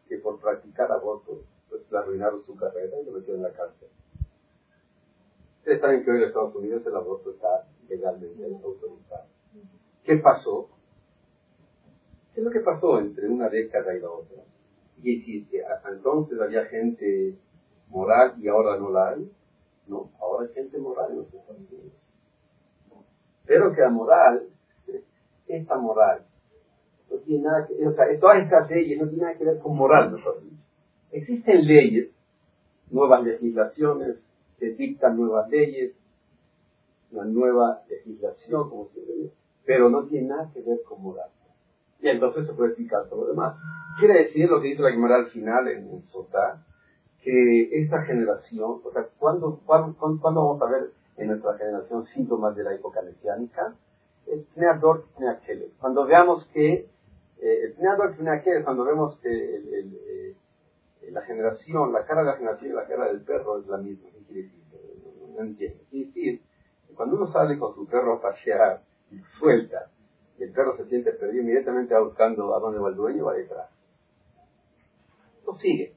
que 0.07 0.19
por 0.19 0.39
practicar 0.39 0.89
abortos 0.89 1.39
pues, 1.69 1.81
le 1.91 1.97
arruinaron 1.97 2.41
su 2.43 2.55
carrera 2.55 3.01
y 3.01 3.05
lo 3.05 3.11
metieron 3.11 3.43
en 3.43 3.43
la 3.43 3.51
cárcel. 3.51 3.89
Ustedes 5.57 5.81
saben 5.81 6.05
que 6.05 6.11
hoy 6.11 6.17
en 6.19 6.23
Estados 6.29 6.55
Unidos 6.55 6.87
el 6.87 6.95
aborto 6.95 7.31
está 7.31 7.67
legalmente 7.89 8.45
autorizado. 8.63 9.25
¿Qué 10.05 10.15
pasó? 10.15 10.69
¿Qué 12.33 12.39
es 12.39 12.45
lo 12.45 12.51
que 12.51 12.61
pasó 12.61 12.99
entre 12.99 13.27
una 13.27 13.49
década 13.49 13.93
y 13.93 13.99
la 13.99 14.11
otra? 14.11 14.43
Y 15.03 15.43
que 15.43 15.65
hasta 15.65 15.89
entonces 15.89 16.39
había 16.39 16.63
gente 16.67 17.37
moral 17.89 18.35
y 18.41 18.47
ahora 18.47 18.77
no 18.77 18.91
la 18.91 19.09
hay. 19.09 19.29
No, 19.87 20.11
ahora 20.19 20.47
hay 20.47 20.53
gente 20.53 20.77
moral 20.77 21.11
en 21.11 21.17
los 21.17 21.33
Estados 21.33 21.61
Unidos. 21.71 21.93
Pero 23.45 23.73
que 23.73 23.81
la 23.81 23.89
moral, 23.89 24.47
esta 25.47 25.77
moral, 25.77 26.25
no 27.09 27.17
tiene 27.19 27.43
nada 27.43 27.65
que 27.65 27.87
o 27.87 27.93
sea, 27.93 28.19
todas 28.19 28.43
estas 28.43 28.69
leyes 28.69 28.99
no 28.99 29.07
tienen 29.07 29.27
nada 29.27 29.37
que 29.37 29.45
ver 29.45 29.59
con 29.59 29.75
moral. 29.75 30.17
Existen 31.11 31.65
leyes, 31.65 32.09
nuevas 32.89 33.23
legislaciones, 33.23 34.17
se 34.59 34.71
dictan 34.71 35.15
nuevas 35.15 35.49
leyes, 35.49 35.93
una 37.11 37.25
nueva 37.25 37.83
legislación, 37.89 38.69
como 38.69 38.89
se 38.89 38.99
dice, 38.99 39.33
pero 39.65 39.89
no 39.89 40.05
tiene 40.05 40.27
nada 40.27 40.51
que 40.53 40.61
ver 40.61 40.81
con 40.83 41.01
moral. 41.01 41.29
Y 42.01 42.09
entonces 42.09 42.45
se 42.45 42.53
puede 42.53 42.69
explicar 42.69 43.07
todo 43.09 43.21
lo 43.21 43.27
demás. 43.27 43.55
Quiere 43.99 44.25
decir 44.25 44.49
lo 44.49 44.61
que 44.61 44.69
dice 44.69 44.81
la 44.81 44.95
moral 44.97 45.25
al 45.25 45.31
final 45.31 45.67
en, 45.67 45.89
en 45.89 46.03
Sotá, 46.03 46.63
que 47.27 47.81
esta 47.81 48.03
generación, 48.03 48.79
o 48.85 48.91
sea, 48.93 49.05
¿cuándo, 49.19 49.59
cuándo, 49.65 49.97
vamos 50.21 50.61
a 50.61 50.65
ver 50.65 50.91
en 51.17 51.27
nuestra 51.27 51.57
generación 51.57 52.05
síntomas 52.05 52.55
de 52.55 52.63
la 52.63 52.73
época 52.73 53.01
mesiánica? 53.01 53.75
El 54.27 54.47
Cuando 55.77 56.05
veamos 56.05 56.45
que, 56.53 56.89
eh, 57.41 57.75
el 57.75 58.63
cuando 58.63 58.85
vemos 58.85 59.19
que 59.19 59.29
eh, 59.29 60.35
la 61.11 61.21
generación, 61.23 61.91
la 61.91 62.05
cara 62.05 62.21
de 62.21 62.27
la 62.27 62.37
generación 62.37 62.71
y 62.71 62.75
la 62.75 62.87
cara 62.87 63.07
del 63.07 63.21
perro 63.23 63.59
es 63.59 63.67
la 63.67 63.77
misma. 63.77 64.09
¿Qué 64.09 64.23
quiere 64.23 64.43
decir? 64.43 64.63
No, 65.35 65.43
entiendo. 65.43 65.83
Quiere 65.89 66.05
decir, 66.05 66.41
cuando 66.95 67.17
uno 67.17 67.27
sale 67.33 67.59
con 67.59 67.75
su 67.75 67.85
perro 67.87 68.13
a 68.13 68.21
pasear 68.21 68.83
y 69.11 69.19
suelta, 69.37 69.91
y 70.37 70.43
el 70.43 70.53
perro 70.53 70.77
se 70.77 70.85
siente 70.85 71.11
perdido, 71.11 71.43
inmediatamente 71.43 71.93
va 71.93 72.03
buscando 72.03 72.55
a 72.55 72.59
dónde 72.61 72.79
va 72.79 72.87
el 72.87 72.95
dueño, 72.95 73.25
va 73.25 73.33
detrás. 73.33 73.69
Esto 75.39 75.57
sigue. 75.57 75.96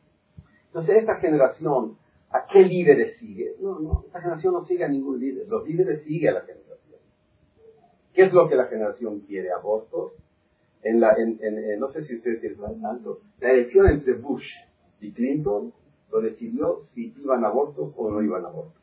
Entonces, 0.70 0.98
esta 0.98 1.16
generación, 1.16 1.96
¿a 2.30 2.46
qué 2.46 2.60
líderes 2.60 3.18
sigue? 3.18 3.56
No, 3.60 3.80
no, 3.80 4.04
esta 4.06 4.20
generación 4.20 4.54
no 4.54 4.64
sigue 4.64 4.84
a 4.84 4.88
ningún 4.88 5.18
líder. 5.18 5.48
Los 5.48 5.66
líderes 5.66 6.04
siguen 6.04 6.30
a 6.30 6.34
la 6.34 6.40
generación. 6.42 7.00
¿Qué 8.14 8.22
es 8.22 8.32
lo 8.32 8.48
que 8.48 8.54
la 8.54 8.66
generación 8.66 9.20
quiere? 9.20 9.50
¿Abortos? 9.52 10.12
No 10.84 11.88
sé 11.90 12.02
si 12.02 12.16
ustedes 12.16 12.40
tienen 12.40 12.80
tanto, 12.80 13.20
la 13.38 13.50
elección 13.50 13.86
entre 13.88 14.14
Bush 14.14 14.46
y 15.00 15.12
Clinton 15.12 15.72
lo 16.10 16.20
decidió 16.20 16.84
si 16.94 17.14
iban 17.18 17.44
abortos 17.44 17.92
o 17.96 18.10
no 18.10 18.22
iban 18.22 18.44
abortos. 18.44 18.80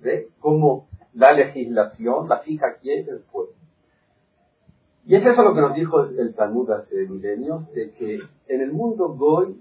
¿Ve? 0.00 0.28
Como 0.38 0.88
la 1.14 1.32
legislación 1.32 2.28
la 2.28 2.40
fija 2.40 2.76
quién 2.80 3.08
el 3.08 3.20
pueblo. 3.20 3.54
Y 5.06 5.16
es 5.16 5.26
eso 5.26 5.42
lo 5.42 5.54
que 5.54 5.60
nos 5.60 5.74
dijo 5.74 6.04
el 6.04 6.34
Talmud 6.34 6.70
hace 6.70 7.06
milenios, 7.08 7.70
de 7.72 7.90
que 7.92 8.20
en 8.46 8.60
el 8.60 8.72
mundo 8.72 9.14
Goy 9.14 9.60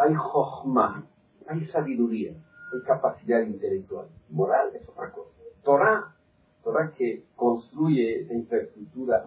hay 0.00 0.14
jochma, 0.14 1.06
hay 1.46 1.64
sabiduría, 1.66 2.32
hay 2.32 2.82
capacidad 2.86 3.42
intelectual. 3.42 4.08
Moral 4.30 4.74
es 4.74 4.88
otra 4.88 5.12
cosa. 5.12 5.30
Torah, 5.62 6.16
Torah 6.64 6.92
que 6.92 7.24
construye 7.36 8.22
esa 8.22 8.32
infraestructura 8.32 9.26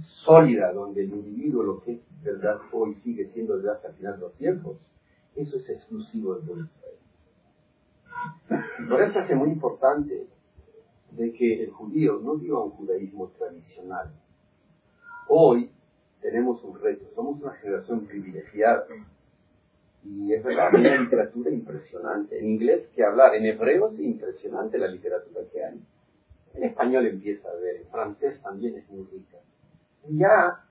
sólida 0.00 0.72
donde 0.72 1.02
el 1.04 1.12
individuo 1.14 1.62
lo 1.62 1.80
que 1.80 1.92
es 1.94 2.22
verdad 2.22 2.58
hoy 2.72 2.94
sigue 2.96 3.30
siendo 3.32 3.56
verdad 3.56 3.76
hasta 3.76 3.88
el 3.88 3.94
final 3.94 4.14
de 4.16 4.20
los 4.20 4.34
tiempos, 4.34 4.76
eso 5.34 5.56
es 5.56 5.68
exclusivo 5.70 6.34
del 6.34 6.46
pueblo 6.46 6.64
Israel. 6.66 6.96
Por 8.88 9.02
eso 9.02 9.20
es 9.20 9.36
muy 9.36 9.50
importante 9.50 10.26
de 11.12 11.32
que 11.32 11.64
el 11.64 11.70
judío 11.70 12.20
no 12.22 12.36
viva 12.36 12.62
un 12.62 12.72
judaísmo 12.72 13.28
tradicional. 13.38 14.12
Hoy 15.28 15.70
tenemos 16.20 16.62
un 16.62 16.78
reto. 16.78 17.06
Somos 17.14 17.40
una 17.40 17.52
generación 17.54 18.06
privilegiada. 18.06 18.86
Y 20.08 20.32
es 20.32 20.44
verdad, 20.44 20.72
una 20.74 21.00
literatura 21.00 21.50
impresionante. 21.50 22.38
En 22.38 22.46
inglés 22.46 22.88
que 22.94 23.04
hablar, 23.04 23.34
en 23.34 23.46
hebreo 23.46 23.88
es 23.88 23.98
impresionante 23.98 24.78
la 24.78 24.88
literatura 24.88 25.40
que 25.52 25.64
hay. 25.64 25.80
En 26.54 26.64
español 26.64 27.06
empieza 27.06 27.48
a 27.48 27.54
ver, 27.56 27.76
en 27.76 27.88
francés 27.88 28.40
también 28.42 28.76
es 28.76 28.88
muy 28.88 29.04
rica. 29.04 29.38
Y 30.08 30.18
ya 30.18 30.64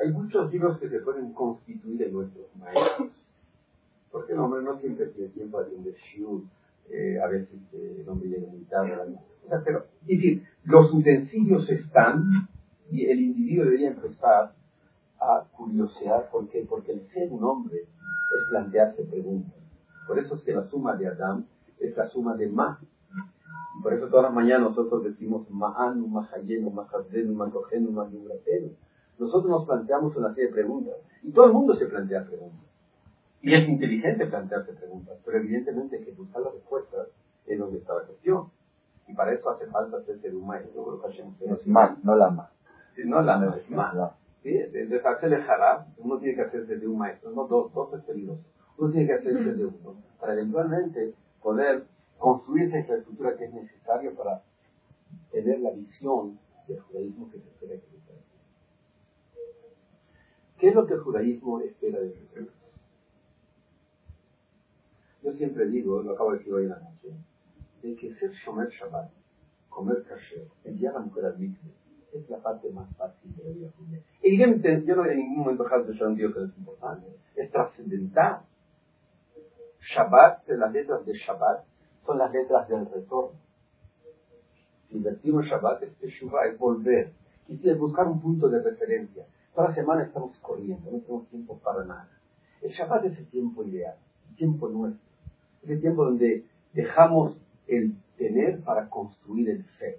hay 0.00 0.12
muchos 0.12 0.52
libros 0.52 0.78
que 0.78 0.88
se 0.88 1.00
pueden 1.00 1.32
constituir 1.32 2.02
en 2.02 2.12
nuestros 2.12 2.46
maestros. 2.56 3.10
Porque 4.10 4.32
el 4.32 4.38
hombre 4.38 4.62
no 4.62 4.78
siempre 4.78 5.06
tiene 5.06 5.30
tiempo 5.30 5.60
de 5.60 5.66
atender 5.66 5.94
shiur, 5.94 6.42
eh, 6.90 7.18
a 7.20 7.26
veces 7.26 7.58
eh, 7.72 8.02
el 8.02 8.08
hombre 8.08 8.28
llega 8.28 8.46
muy 8.46 8.60
tarde 8.64 8.94
la 8.94 9.04
o 9.44 9.48
sea, 9.48 9.62
pero, 9.64 9.86
es 10.02 10.06
decir, 10.06 10.42
los 10.64 10.92
utensilios 10.92 11.68
están 11.68 12.48
y 12.90 13.06
el 13.06 13.20
individuo 13.20 13.64
debería 13.64 13.88
empezar 13.88 14.54
a 15.20 15.44
curiosear. 15.52 16.30
¿Por 16.30 16.48
qué? 16.48 16.64
Porque 16.68 16.92
el 16.92 17.06
ser 17.08 17.30
un 17.30 17.44
hombre 17.44 17.84
es 18.36 18.48
plantearse 18.48 19.04
preguntas. 19.04 19.54
Por 20.06 20.18
eso 20.18 20.34
es 20.34 20.42
que 20.42 20.52
la 20.52 20.64
suma 20.64 20.96
de 20.96 21.08
Adán 21.08 21.46
es 21.78 21.96
la 21.96 22.06
suma 22.08 22.36
de 22.36 22.48
Ma. 22.48 22.78
por 23.82 23.92
eso 23.92 24.08
todas 24.08 24.24
las 24.24 24.34
mañanas 24.34 24.70
nosotros 24.70 25.04
decimos 25.04 25.48
Ma'anu, 25.50 26.06
Mahayenu, 26.06 26.70
Mahazenu, 26.70 27.34
Mahogenu, 27.34 27.90
Mahimratenu. 27.90 28.70
Nosotros 29.18 29.50
nos 29.50 29.64
planteamos 29.66 30.16
una 30.16 30.34
serie 30.34 30.48
de 30.48 30.54
preguntas. 30.54 30.94
Y 31.22 31.32
todo 31.32 31.46
el 31.46 31.52
mundo 31.52 31.74
se 31.74 31.86
plantea 31.86 32.24
preguntas. 32.24 32.60
Y 33.42 33.54
es 33.54 33.68
inteligente 33.68 34.26
plantearse 34.26 34.72
preguntas, 34.72 35.18
pero 35.24 35.38
evidentemente 35.38 35.96
hay 35.96 36.04
que 36.04 36.12
buscar 36.12 36.42
las 36.42 36.54
respuestas 36.54 37.08
en 37.46 37.58
donde 37.58 37.78
está 37.78 37.94
la 37.94 38.02
cuestión. 38.02 38.48
Y 39.06 39.14
para 39.14 39.32
eso 39.32 39.50
hace 39.50 39.66
falta 39.66 40.02
ser 40.02 40.32
maestro. 40.32 41.00
Es 41.06 41.66
más, 41.66 42.02
no 42.02 42.16
la 42.16 42.30
más. 42.30 42.50
no 43.04 43.20
la 43.20 43.36
más, 43.36 44.12
¿sí? 44.44 44.52
Desde 44.52 45.00
hacerle 45.00 45.42
jarab, 45.42 45.86
uno 45.96 46.18
tiene 46.18 46.36
que 46.36 46.42
hacerse 46.42 46.76
de 46.76 46.86
un 46.86 46.98
maestro, 46.98 47.32
no 47.32 47.46
dos, 47.48 47.72
dos 47.72 47.92
es 47.94 48.04
peligroso. 48.04 48.44
Uno 48.76 48.92
tiene 48.92 49.06
que 49.06 49.14
hacerse 49.14 49.54
de 49.54 49.64
uno, 49.64 49.96
para 50.20 50.34
eventualmente 50.34 51.14
poder 51.42 51.86
construir 52.18 52.68
esa 52.68 52.78
infraestructura 52.78 53.36
que 53.36 53.46
es 53.46 53.54
necesaria 53.54 54.12
para 54.12 54.42
tener 55.32 55.60
la 55.60 55.70
visión 55.70 56.38
del 56.68 56.80
judaísmo 56.80 57.30
que 57.30 57.38
se 57.40 57.48
espera 57.48 57.74
que 57.74 57.80
se 57.80 57.94
¿Qué 60.58 60.68
es 60.68 60.74
lo 60.74 60.86
que 60.86 60.94
el 60.94 61.00
judaísmo 61.00 61.60
espera 61.60 61.98
de 62.00 62.08
nosotros? 62.08 62.48
Yo 65.22 65.32
siempre 65.32 65.66
digo, 65.66 66.02
lo 66.02 66.12
acabo 66.12 66.32
de 66.32 66.38
decir 66.38 66.52
hoy 66.52 66.64
en 66.64 66.70
la 66.70 66.80
noche, 66.80 67.14
de 67.82 67.96
que 67.96 68.14
ser 68.14 68.30
Shomer 68.30 68.68
Shabbat, 68.68 69.10
comer 69.70 70.04
kasher, 70.04 70.46
enviar 70.64 70.96
a 70.96 71.00
mujer 71.00 71.24
al 71.26 71.38
es 72.18 72.30
la 72.30 72.38
parte 72.38 72.70
más 72.70 72.88
fácil 72.96 73.34
de 73.36 73.44
la 73.44 73.50
vida 73.50 73.68
judía. 73.76 73.98
Evidentemente, 74.22 74.86
yo 74.86 74.96
no 74.96 75.06
en 75.06 75.18
ningún 75.18 75.38
momento 75.38 75.64
de 75.64 76.06
un 76.06 76.14
Dios 76.14 76.32
que 76.32 76.44
es 76.44 76.58
importante, 76.58 77.06
es 77.36 77.50
trascendental. 77.50 78.42
Shabbat, 79.80 80.48
las 80.48 80.72
letras 80.72 81.04
de 81.04 81.12
Shabbat, 81.12 81.64
son 82.06 82.18
las 82.18 82.32
letras 82.32 82.68
del 82.68 82.86
retorno. 82.86 83.38
Si 84.88 84.96
invertimos 84.96 85.46
Shabbat, 85.46 85.82
es 85.82 85.94
Teshuvah, 85.96 86.46
es 86.46 86.58
volver. 86.58 87.12
Es 87.48 87.78
buscar 87.78 88.06
un 88.06 88.20
punto 88.20 88.48
de 88.48 88.62
referencia. 88.62 89.26
Toda 89.54 89.74
semana 89.74 90.04
estamos 90.04 90.38
corriendo, 90.38 90.90
no 90.90 90.98
tenemos 91.00 91.28
tiempo 91.28 91.58
para 91.58 91.84
nada. 91.84 92.08
El 92.62 92.70
Shabbat 92.70 93.04
es 93.04 93.18
el 93.18 93.26
tiempo 93.26 93.62
ideal, 93.64 93.96
el 94.30 94.36
tiempo 94.36 94.68
nuestro. 94.68 95.04
Es 95.62 95.70
el 95.70 95.80
tiempo 95.80 96.04
donde 96.04 96.44
dejamos 96.72 97.36
el 97.66 97.94
tener 98.16 98.62
para 98.62 98.88
construir 98.88 99.50
el 99.50 99.64
ser. 99.78 99.98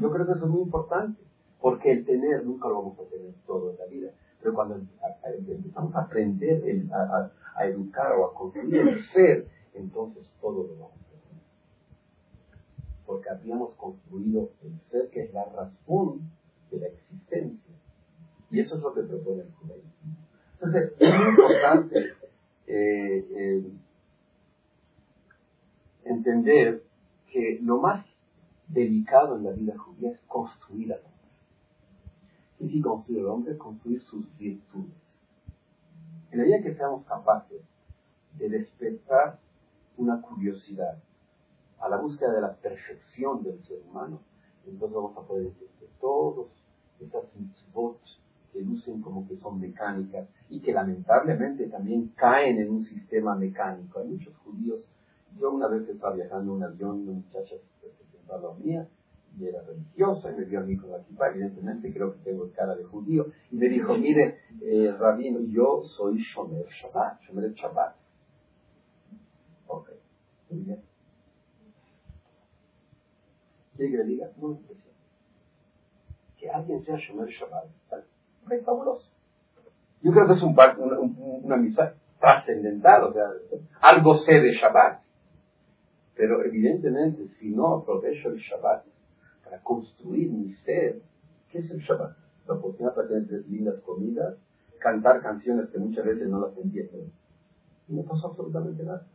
Yo 0.00 0.10
creo 0.12 0.26
que 0.26 0.32
eso 0.32 0.44
es 0.44 0.50
muy 0.50 0.62
importante, 0.62 1.20
porque 1.60 1.90
el 1.90 2.04
tener 2.04 2.44
nunca 2.44 2.68
lo 2.68 2.76
vamos 2.76 2.98
a 3.00 3.04
tener 3.10 3.34
todo 3.46 3.70
en 3.70 3.78
la 3.78 3.86
vida. 3.86 4.10
Pero 4.40 4.54
cuando 4.54 4.76
empezamos 4.76 5.94
a 5.94 6.02
aprender 6.02 6.62
a, 6.92 7.64
educar 7.64 8.12
o 8.12 8.26
a 8.26 8.34
construir 8.34 8.88
el 8.88 9.02
ser, 9.06 9.48
entonces 9.74 10.32
todo 10.40 10.62
lo 10.62 10.74
vamos 10.74 10.92
a 10.92 11.20
tener. 11.20 11.42
Porque 13.04 13.28
habíamos 13.28 13.74
construido 13.74 14.50
el 14.62 14.80
ser 14.82 15.10
que 15.10 15.22
es 15.24 15.34
la 15.34 15.44
razón 15.46 16.30
de 16.70 16.78
la 16.78 16.86
existencia. 16.86 17.74
Y 18.50 18.60
eso 18.60 18.76
es 18.76 18.82
lo 18.82 18.94
que 18.94 19.02
propone 19.02 19.42
el 19.42 19.52
judaísmo. 19.52 19.90
Entonces, 20.54 20.92
es 20.98 21.14
muy 21.14 21.28
importante 21.28 21.98
eh, 22.66 23.26
eh, 23.30 23.72
entender 26.04 26.82
que 27.30 27.58
lo 27.62 27.78
más 27.78 28.07
delicado 28.68 29.36
en 29.36 29.44
la 29.44 29.50
vida 29.52 29.76
judía 29.78 30.10
es 30.10 30.20
construir 30.22 30.92
al 30.92 31.00
hombre. 31.00 31.18
¿Y 32.60 32.68
si 32.68 32.80
construir 32.80 33.20
al 33.20 33.30
hombre? 33.30 33.56
Construir 33.56 34.02
sus 34.02 34.26
virtudes. 34.36 34.94
En 36.30 36.38
la 36.38 36.44
medida 36.44 36.62
que 36.62 36.74
seamos 36.74 37.06
capaces 37.06 37.62
de 38.34 38.48
despertar 38.48 39.38
una 39.96 40.20
curiosidad 40.20 41.02
a 41.80 41.88
la 41.88 41.96
búsqueda 41.96 42.32
de 42.32 42.40
la 42.40 42.54
perfección 42.54 43.42
del 43.42 43.62
ser 43.64 43.80
humano, 43.88 44.20
entonces 44.66 44.94
vamos 44.94 45.16
a 45.16 45.22
poder 45.22 45.44
decir 45.44 45.68
que 45.80 45.86
todos 46.00 46.48
estas 47.00 47.24
mitzvot 47.36 48.00
que 48.52 48.60
lucen 48.60 49.00
como 49.00 49.26
que 49.26 49.36
son 49.36 49.60
mecánicas 49.60 50.28
y 50.48 50.60
que 50.60 50.72
lamentablemente 50.72 51.68
también 51.68 52.12
caen 52.16 52.58
en 52.58 52.70
un 52.70 52.84
sistema 52.84 53.34
mecánico. 53.34 54.00
Hay 54.00 54.08
muchos 54.08 54.36
judíos 54.38 54.88
yo 55.38 55.52
una 55.52 55.68
vez 55.68 55.88
estaba 55.88 56.14
viajando 56.14 56.52
en 56.52 56.56
un 56.58 56.64
avión, 56.64 57.08
una 57.08 57.12
muchacha 57.12 57.54
y 59.38 59.46
era 59.46 59.62
religiosa 59.62 60.30
y 60.30 60.34
me 60.34 60.44
vio 60.44 60.60
a 60.60 60.62
mí 60.62 60.76
con 60.76 60.90
la 60.90 60.98
equipa, 60.98 61.28
evidentemente 61.28 61.92
creo 61.92 62.12
que 62.12 62.18
tengo 62.20 62.50
cara 62.52 62.74
de 62.74 62.84
judío, 62.84 63.26
y 63.50 63.56
me 63.56 63.68
dijo, 63.68 63.96
mire, 63.96 64.38
eh, 64.62 64.94
rabino, 64.98 65.40
yo 65.40 65.82
soy 65.84 66.18
Shomer 66.18 66.66
Shabbat, 66.66 67.20
Shomer 67.22 67.52
Shabbat. 67.52 67.96
Ok, 69.68 69.90
muy 70.50 70.60
bien. 70.62 70.82
¿Quiere 73.76 73.92
que 73.92 73.98
le 73.98 74.04
diga? 74.04 74.30
No 74.38 74.48
me 74.48 74.58
Que 76.36 76.50
alguien 76.50 76.82
sea 76.84 76.96
Shomer 76.96 77.28
Shabbat, 77.28 77.66
es 78.50 78.64
fabuloso. 78.64 79.08
Yo 80.02 80.12
creo 80.12 80.26
que 80.26 80.32
es 80.32 80.42
un, 80.42 80.56
una, 80.78 80.98
una 81.00 81.56
misa 81.56 81.94
trascendental, 82.18 83.04
o 83.04 83.12
sea, 83.12 83.26
algo 83.80 84.14
sé 84.18 84.32
de 84.32 84.52
Shabbat. 84.52 85.02
Pero 86.18 86.44
evidentemente, 86.44 87.28
si 87.38 87.50
no 87.50 87.76
aprovecho 87.76 88.30
el 88.30 88.38
Shabbat 88.38 88.84
para 89.44 89.62
construir 89.62 90.28
mi 90.28 90.52
ser, 90.52 91.00
¿qué 91.48 91.60
es 91.60 91.70
el 91.70 91.78
Shabbat? 91.78 92.16
La 92.48 92.54
oportunidad 92.54 92.92
para 92.92 93.06
tener 93.06 93.44
lindas 93.48 93.78
comidas, 93.82 94.36
cantar 94.80 95.22
canciones 95.22 95.70
que 95.70 95.78
muchas 95.78 96.04
veces 96.04 96.28
no 96.28 96.40
las 96.40 96.58
entiendo. 96.58 97.06
Y 97.86 97.94
no 97.94 98.02
pasó 98.02 98.30
absolutamente 98.30 98.82
nada. 98.82 99.06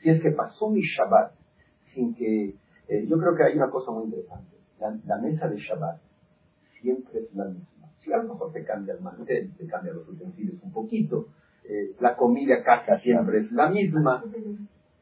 Si 0.00 0.10
es 0.10 0.20
que 0.20 0.32
pasó 0.32 0.68
mi 0.70 0.80
Shabbat 0.82 1.34
sin 1.94 2.16
que... 2.16 2.56
Eh, 2.88 3.06
yo 3.06 3.16
creo 3.18 3.36
que 3.36 3.44
hay 3.44 3.56
una 3.56 3.70
cosa 3.70 3.92
muy 3.92 4.06
interesante. 4.06 4.56
La, 4.80 5.18
mesa 5.18 5.48
de 5.48 5.56
Shabbat 5.56 6.00
siempre 6.80 7.20
es 7.20 7.32
la 7.32 7.44
misma. 7.44 7.86
Si 8.00 8.12
a 8.12 8.16
lo 8.16 8.34
mejor 8.34 8.52
se 8.52 8.64
cambia 8.64 8.94
el 8.94 9.00
mantel, 9.00 9.52
se 9.56 9.68
cambian 9.68 9.94
los 9.94 10.08
utensilios 10.08 10.60
un 10.64 10.72
poquito, 10.72 11.28
eh, 11.62 11.94
la 12.00 12.16
comida 12.16 12.64
casi 12.64 13.04
siempre 13.04 13.38
es 13.38 13.52
la 13.52 13.70
misma, 13.70 14.22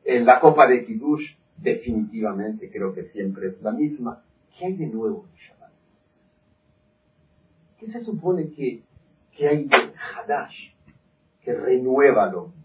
en 0.04 0.26
la 0.26 0.40
copa 0.40 0.66
de 0.66 0.84
Kiddush, 0.84 1.36
definitivamente 1.56 2.70
creo 2.70 2.94
que 2.94 3.04
siempre 3.10 3.48
es 3.48 3.62
la 3.62 3.72
misma. 3.72 4.22
¿Qué 4.56 4.66
hay 4.66 4.76
de 4.76 4.86
nuevo 4.86 5.26
en 5.26 5.36
Shabbat? 5.36 5.72
¿Qué 7.78 7.90
se 7.90 8.04
supone 8.04 8.50
que, 8.50 8.82
que 9.36 9.48
hay 9.48 9.64
de 9.64 9.76
Hadash, 9.76 10.74
que 11.42 11.54
renueva 11.54 12.24
al 12.24 12.34
hombre? 12.34 12.58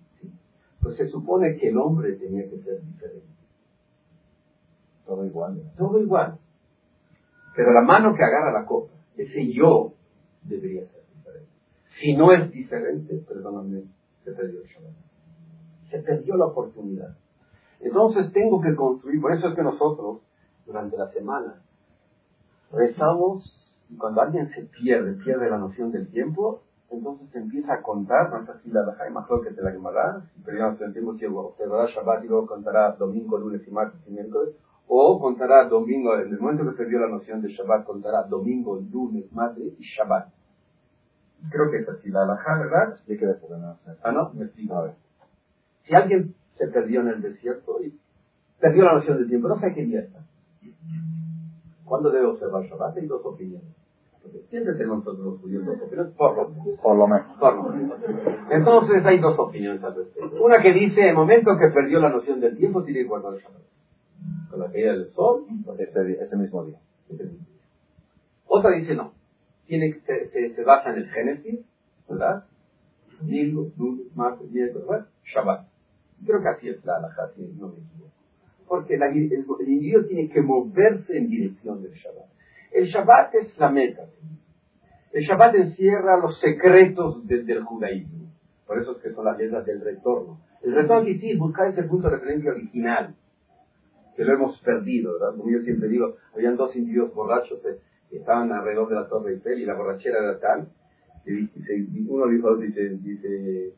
Pues 0.82 0.98
se 0.98 1.08
supone 1.08 1.58
que 1.58 1.70
el 1.70 1.78
hombre 1.78 2.14
tenía 2.14 2.44
que 2.50 2.58
ser 2.60 2.82
diferente. 2.82 3.28
Todo 5.06 5.26
igual. 5.26 5.62
Todo 5.78 6.00
igual. 6.00 6.38
Pero 7.56 7.74
la 7.74 7.82
mano 7.82 8.16
que 8.16 8.24
agarra 8.24 8.52
la 8.52 8.66
copa, 8.66 8.94
ese 9.18 9.52
yo 9.52 9.94
debería 10.44 10.86
ser 10.86 11.02
diferente. 11.16 11.50
Si 12.00 12.16
no 12.16 12.32
es 12.32 12.52
diferente, 12.52 13.16
perdóname, 13.28 13.84
se 14.24 14.32
perdió 14.32 14.62
el 14.62 14.68
Shabbat. 14.68 14.94
Se 15.90 16.00
perdió 16.00 16.38
la 16.38 16.46
oportunidad. 16.46 17.18
Entonces 17.80 18.32
tengo 18.34 18.62
que 18.62 18.76
construir, 18.76 19.22
por 19.22 19.34
eso 19.34 19.48
es 19.48 19.56
que 19.56 19.64
nosotros, 19.64 20.22
durante 20.66 20.98
la 20.98 21.10
semana, 21.12 21.62
rezamos 22.72 23.56
y 23.90 23.98
cuando 23.98 24.22
alguien 24.22 24.50
se 24.54 24.64
pierde, 24.64 25.14
pierde 25.24 25.50
la 25.50 25.58
noción 25.58 25.92
del 25.92 26.10
tiempo, 26.10 26.62
entonces 26.92 27.34
empieza 27.36 27.74
a 27.74 27.82
contar, 27.82 28.32
no 28.32 28.44
es 28.44 28.50
así 28.50 28.70
la 28.70 28.84
mejor 29.14 29.44
que 29.44 29.54
te 29.54 29.62
la 29.62 29.72
quemará, 29.72 30.22
si 30.34 30.42
perdemos 30.42 30.82
el 30.82 30.94
tiempo, 30.94 31.16
si 31.18 31.26
observará 31.26 31.88
Shabbat 31.90 32.24
y 32.24 32.28
luego 32.28 32.48
contará 32.48 32.92
domingo, 32.94 33.38
lunes 33.38 33.68
y 33.68 33.72
martes 33.72 34.00
y 34.08 34.12
miércoles, 34.12 34.56
o 34.88 35.20
contará 35.20 35.68
domingo, 35.68 36.16
en 36.16 36.30
el 36.30 36.40
momento 36.40 36.66
que 36.66 36.78
perdió 36.78 37.00
la 37.00 37.10
noción 37.10 37.42
de 37.42 37.50
Shabbat, 37.50 37.86
contará 37.86 38.24
domingo, 38.24 38.80
lunes, 38.92 39.32
martes 39.32 39.74
y 39.78 39.84
Shabbat. 39.84 40.30
Creo 41.52 41.72
que 41.72 41.78
es 41.78 41.90
así 41.90 42.10
la 42.10 42.26
baja, 42.26 42.60
¿verdad? 42.60 43.00
Ah, 44.04 44.12
no, 44.12 44.32
me 44.34 44.46
explico. 44.46 44.76
A 44.76 44.84
ver. 44.84 44.96
Si 45.84 45.96
alguien 45.96 46.36
se 46.60 46.68
perdió 46.68 47.00
en 47.02 47.08
el 47.08 47.22
desierto 47.22 47.82
y 47.82 47.98
perdió 48.60 48.84
la 48.84 48.94
noción 48.96 49.18
del 49.18 49.30
tiempo. 49.30 49.48
No 49.48 49.56
sé 49.56 49.74
qué 49.74 49.86
día 49.86 50.02
está. 50.02 50.20
¿Cuándo 51.86 52.12
debe 52.12 52.26
observar 52.26 52.64
Shabbat? 52.66 52.98
Hay 52.98 53.08
dos 53.08 53.26
opiniones. 53.26 53.70
Siempre 54.50 54.74
tenemos 54.74 55.00
nosotros 55.00 55.26
los 55.26 55.40
judíos 55.40 55.66
dos 55.66 55.82
opiniones, 55.82 56.14
por 56.16 56.36
lo 56.36 56.50
menos. 56.50 56.78
Por 56.82 56.98
lo 56.98 57.08
menos. 57.08 57.38
Por 57.40 57.56
lo 57.56 57.64
menos. 57.64 58.00
Entonces 58.52 59.06
hay 59.06 59.20
dos 59.20 59.40
opiniones 59.40 59.82
al 59.84 59.96
respecto. 59.96 60.44
Una 60.44 60.62
que 60.62 60.74
dice, 60.74 61.10
el 61.10 61.16
momento 61.16 61.58
que 61.58 61.70
perdió 61.70 62.00
la 62.00 62.10
noción 62.10 62.42
del 62.42 62.58
tiempo, 62.58 62.84
tiene 62.84 63.00
que 63.00 63.08
guardar 63.08 63.34
el 63.36 63.40
Shabbat. 63.40 64.50
Con 64.52 64.60
la 64.60 64.72
caída 64.72 64.92
del 64.92 65.10
sol, 65.14 65.46
ese, 65.78 66.22
ese 66.22 66.36
mismo 66.36 66.66
día. 66.66 66.78
Otra 68.46 68.72
dice 68.72 68.94
no. 68.96 69.14
Tiene 69.66 69.94
se, 70.06 70.54
se, 70.54 70.64
basa 70.64 70.90
en 70.90 70.98
el 70.98 71.10
Génesis, 71.10 71.60
¿verdad? 72.10 72.44
Domingo, 73.22 73.68
lunes, 73.78 74.16
martes, 74.16 74.52
miércoles, 74.52 75.06
Shabbat. 75.24 75.69
Creo 76.26 76.42
que 76.42 76.50
así 76.50 76.70
es 76.70 76.84
la 76.86 76.98
halajá, 76.98 77.30
si 77.36 77.42
no 77.42 77.70
me 77.70 77.76
equivoco. 77.76 78.12
Porque 78.68 78.96
el, 78.96 79.04
el, 79.04 79.46
individuo 79.68 80.06
tiene 80.06 80.30
que 80.30 80.42
moverse 80.42 81.18
en 81.18 81.30
dirección 81.30 81.82
del 81.82 81.94
Shabbat. 81.94 82.30
El 82.72 82.86
Shabbat 82.86 83.36
es 83.36 83.58
la 83.58 83.72
meta. 83.72 84.06
El 85.12 85.24
Shabbat 85.24 85.56
encierra 85.56 86.18
los 86.18 86.40
secretos 86.40 87.26
del 87.26 87.64
judaísmo. 87.64 88.32
Por 88.68 88.80
eso 88.80 88.92
es 88.92 88.98
que 89.02 89.12
son 89.12 89.26
las 89.26 89.38
letras 89.40 89.66
del 89.66 89.82
retorno. 89.82 90.40
El 90.62 90.76
retorno 90.76 91.02
aquí 91.02 91.18
sí 91.20 91.36
buscar 91.36 91.70
ese 91.70 91.84
punto 91.84 92.10
de 92.10 92.18
referencia 92.18 92.52
original, 92.52 93.16
que 94.16 94.24
lo 94.24 94.34
hemos 94.34 94.60
perdido, 94.60 95.14
¿verdad? 95.14 95.36
Como 95.38 95.50
yo 95.50 95.62
siempre 95.62 95.88
digo, 95.88 96.18
habían 96.36 96.58
dos 96.58 96.76
individuos 96.76 97.14
borrachos 97.14 97.60
que 97.62 98.18
estaban 98.18 98.52
alrededor 98.52 98.90
de 98.90 98.96
la 98.96 99.08
Torre 99.08 99.34
Eiffel 99.34 99.60
y 99.60 99.66
la 99.66 99.76
borrachera 99.76 100.20
era 100.20 100.40
tal, 100.40 100.68
que 101.24 101.48
uno 102.08 102.28
dijo, 102.28 102.58
dice, 102.58 102.90
dice, 103.02 103.74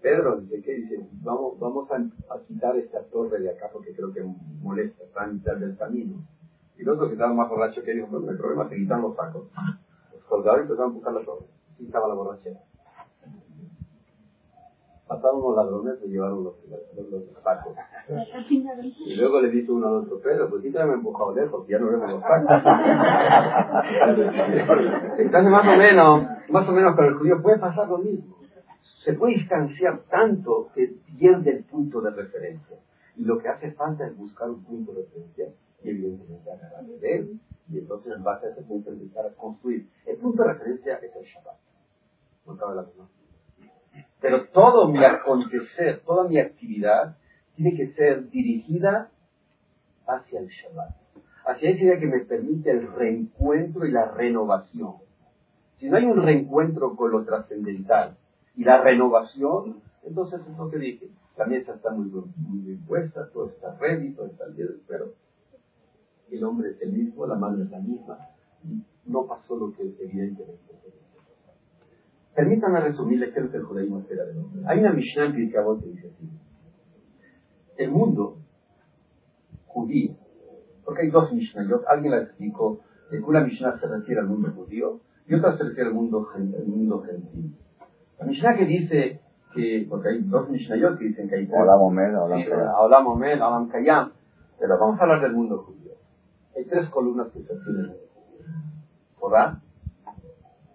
Pedro, 0.00 0.40
dice, 0.40 0.62
¿qué? 0.62 0.74
Dice, 0.74 1.06
vamos, 1.22 1.58
vamos 1.58 1.90
a, 1.90 1.98
quitar 2.46 2.76
esta 2.76 3.02
torre 3.04 3.40
de 3.40 3.50
acá 3.50 3.68
porque 3.72 3.94
creo 3.94 4.12
que 4.12 4.22
molesta, 4.62 5.02
está 5.04 5.24
en 5.24 5.34
mitad 5.34 5.56
del 5.56 5.76
camino. 5.76 6.22
Y 6.78 6.84
los 6.84 6.96
otro 6.96 7.08
que 7.08 7.14
estaban 7.14 7.36
más 7.36 7.50
borrachos 7.50 7.84
que 7.84 7.94
dijo, 7.94 8.08
no, 8.10 8.20
no 8.20 8.30
hay 8.30 8.38
problema, 8.38 8.66
se 8.68 8.76
quitan 8.76 9.02
los 9.02 9.14
sacos. 9.14 9.48
Los 10.12 10.24
colgaron 10.24 10.60
y 10.60 10.62
empezaron 10.62 10.90
a 10.90 10.94
buscar 10.94 11.12
la 11.12 11.24
torre. 11.24 11.44
Y 11.78 11.84
estaba 11.86 12.08
la 12.08 12.14
borrachera. 12.14 12.60
Pasaron 15.06 15.42
unos 15.42 15.56
ladrones 15.56 15.98
y 16.04 16.08
llevaron 16.08 16.44
los, 16.44 16.54
los, 17.10 17.24
sacos. 17.42 17.74
Y 19.04 19.16
luego 19.16 19.42
le 19.42 19.50
dice 19.50 19.72
uno 19.72 19.88
al 19.88 19.96
otro, 19.96 20.18
Pedro, 20.20 20.48
pues 20.48 20.62
sí 20.62 20.72
te 20.72 20.82
me 20.84 20.94
empujado 20.94 21.34
lejos, 21.34 21.66
ya 21.68 21.78
no 21.78 21.90
vemos 21.90 22.10
los 22.10 22.22
sacos. 22.22 22.48
Entonces 25.18 25.50
más 25.50 25.66
o 25.66 25.76
menos, 25.76 26.26
más 26.48 26.66
o 26.68 26.72
menos 26.72 26.94
con 26.94 27.04
el 27.04 27.14
judío 27.14 27.42
puede 27.42 27.58
pasar 27.58 27.88
lo 27.88 27.98
mismo. 27.98 28.39
Se 29.04 29.14
puede 29.14 29.34
distanciar 29.34 30.02
tanto 30.10 30.70
que 30.74 30.94
pierde 31.18 31.50
el 31.50 31.64
punto 31.64 32.00
de 32.00 32.10
referencia. 32.10 32.76
Y 33.16 33.24
lo 33.24 33.38
que 33.38 33.48
hace 33.48 33.72
falta 33.72 34.06
es 34.06 34.16
buscar 34.16 34.50
un 34.50 34.62
punto 34.64 34.92
de 34.92 35.02
referencia 35.02 35.48
y 35.82 35.90
evidentemente 35.90 36.50
agarrarse 36.50 36.98
de 36.98 37.16
él. 37.16 37.40
Y 37.70 37.78
entonces 37.78 38.12
en 38.14 38.22
base 38.22 38.46
a 38.46 38.50
ese 38.50 38.62
punto 38.62 38.90
empezar 38.90 39.26
a 39.26 39.34
construir. 39.34 39.88
El 40.06 40.16
punto 40.16 40.42
de 40.42 40.52
referencia 40.52 40.96
es 40.96 41.16
el 41.16 41.24
Shabbat. 41.24 41.56
No 42.46 42.56
cabe 42.56 42.74
la 42.76 42.82
menor 42.82 43.08
pero 44.20 44.48
todo 44.48 44.88
mi 44.88 45.02
acontecer, 45.04 46.02
toda 46.04 46.28
mi 46.28 46.38
actividad 46.38 47.16
tiene 47.56 47.76
que 47.76 47.92
ser 47.94 48.28
dirigida 48.30 49.10
hacia 50.06 50.40
el 50.40 50.48
Shabbat, 50.48 50.90
hacia 51.46 51.70
esa 51.70 51.82
idea 51.82 51.98
que 51.98 52.06
me 52.06 52.20
permite 52.20 52.70
el 52.70 52.92
reencuentro 52.92 53.86
y 53.86 53.92
la 53.92 54.10
renovación. 54.10 54.96
Si 55.78 55.88
no 55.88 55.96
hay 55.96 56.04
un 56.04 56.22
reencuentro 56.22 56.94
con 56.96 57.10
lo 57.10 57.24
trascendental 57.24 58.16
y 58.60 58.64
la 58.64 58.82
renovación, 58.82 59.80
entonces 60.02 60.38
es 60.46 60.58
lo 60.58 60.70
que 60.70 60.76
dije. 60.76 61.08
La 61.38 61.46
mesa 61.46 61.72
está 61.72 61.92
muy, 61.92 62.10
bien 62.60 62.84
puesta, 62.86 63.26
todo 63.32 63.48
está 63.48 63.74
ready, 63.78 64.12
todo 64.12 64.26
está 64.26 64.48
bien, 64.48 64.82
pero 64.86 65.14
el 66.30 66.44
hombre 66.44 66.72
es 66.72 66.82
el 66.82 66.92
mismo, 66.92 67.26
la 67.26 67.36
mano 67.36 67.64
es 67.64 67.70
la 67.70 67.78
misma, 67.78 68.18
y 68.62 68.82
no 69.06 69.26
pasó 69.26 69.56
lo 69.56 69.72
que 69.72 69.84
evidentemente 69.98 70.74
Permítanme 72.34 72.80
resumirles 72.80 73.32
qué 73.32 73.40
es 73.40 73.54
el 73.54 73.62
judaísmo 73.62 74.00
espera 74.00 74.26
del 74.26 74.36
hombre. 74.36 74.62
Hay 74.66 74.80
una 74.80 74.92
Mishnah 74.92 75.24
en 75.24 75.32
que 75.32 75.42
dice 75.42 76.08
así. 76.08 76.30
El 77.78 77.90
mundo 77.92 78.36
judío, 79.68 80.16
porque 80.84 81.02
hay 81.02 81.10
dos 81.10 81.32
Mishnayot, 81.32 81.84
alguien 81.88 82.10
la 82.12 82.22
explicó, 82.24 82.80
que 83.08 83.20
una 83.20 83.40
Mishnah 83.40 83.80
se 83.80 83.86
refiere 83.86 84.20
al 84.20 84.26
mundo 84.26 84.52
judío 84.54 85.00
y 85.26 85.34
otra 85.34 85.56
se 85.56 85.64
refiere 85.64 85.88
al 85.88 85.94
mundo, 85.94 86.28
al 86.34 86.66
mundo 86.66 87.00
gentil. 87.00 87.56
La 88.20 88.26
Mishnah 88.26 88.56
que 88.56 88.66
dice 88.66 89.20
que, 89.54 89.86
porque 89.88 90.10
hay 90.10 90.20
dos 90.22 90.48
Mishnayot 90.50 90.98
que 90.98 91.06
dicen 91.06 91.28
que 91.28 91.36
hay 91.36 91.46
tres. 91.46 91.58
Olam 91.58 92.44
Kayam. 92.44 92.74
Olam 92.78 93.06
Omed, 93.06 93.42
Olam 93.42 93.68
Kayam. 93.68 94.12
Pero 94.58 94.78
vamos 94.78 95.00
a 95.00 95.02
hablar 95.02 95.22
del 95.22 95.32
mundo 95.32 95.58
judío. 95.58 95.92
Hay 96.54 96.66
tres 96.66 96.88
columnas 96.90 97.28
que 97.32 97.40
se 97.40 97.54
tienen. 97.56 97.96
Torah, 99.18 99.60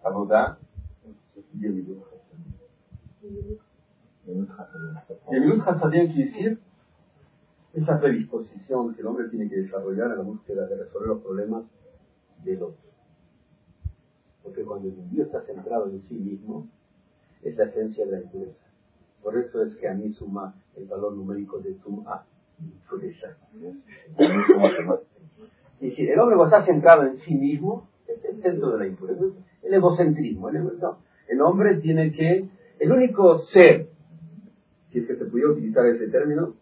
Abodá 0.03 0.57
Gemilut 5.29 5.67
Hasadim 5.67 6.13
quiere 6.13 6.25
decir 6.25 6.59
esa 7.73 7.99
predisposición 7.99 8.93
que 8.93 9.01
el 9.01 9.07
hombre 9.07 9.29
tiene 9.29 9.49
que 9.49 9.57
desarrollar 9.57 10.11
en 10.11 10.17
la 10.17 10.23
búsqueda 10.23 10.65
de 10.67 10.77
resolver 10.77 11.09
los 11.09 11.21
problemas 11.21 11.65
del 12.43 12.63
otro. 12.63 12.85
Porque 14.43 14.63
cuando 14.63 14.87
el 14.87 14.93
individuo 14.93 15.25
está 15.25 15.41
centrado 15.41 15.89
en 15.89 16.01
sí 16.03 16.15
mismo, 16.15 16.67
es 17.49 17.57
la 17.57 17.65
esencia 17.65 18.05
de 18.05 18.11
la 18.11 18.21
impureza. 18.21 18.65
Por 19.23 19.37
eso 19.37 19.63
es 19.63 19.75
que 19.75 19.87
a 19.87 19.93
mí 19.93 20.11
suma 20.11 20.55
el 20.75 20.85
valor 20.85 21.13
numérico 21.13 21.59
de 21.59 21.73
Tum'a, 21.73 22.25
impureza. 22.59 23.37
Es 25.81 25.89
decir, 25.89 26.09
el 26.09 26.19
hombre 26.19 26.41
está 26.43 26.65
centrado 26.65 27.03
en 27.03 27.19
sí 27.19 27.35
mismo, 27.35 27.89
es 28.07 28.23
el 28.25 28.41
centro 28.41 28.71
de 28.71 28.79
la 28.79 28.87
impureza. 28.87 29.23
El 29.63 29.73
egocentrismo. 29.73 30.49
El 30.49 30.57
egocentrismo 30.57 31.05
el 31.27 31.41
hombre 31.41 31.75
tiene 31.77 32.11
que, 32.11 32.47
el 32.79 32.91
único 32.91 33.39
ser, 33.39 33.87
si 34.91 34.99
es 34.99 35.07
que 35.07 35.15
se 35.15 35.25
pudiera 35.25 35.51
utilizar 35.51 35.85
ese 35.87 36.07
término, 36.07 36.55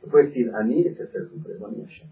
se 0.00 0.06
puede 0.06 0.28
decir 0.28 0.50
Ani 0.54 0.86
es 0.86 0.98
el 0.98 1.08
ser 1.08 1.28
supremo, 1.28 1.66
Ani 1.66 1.84
Hashem. 1.84 2.08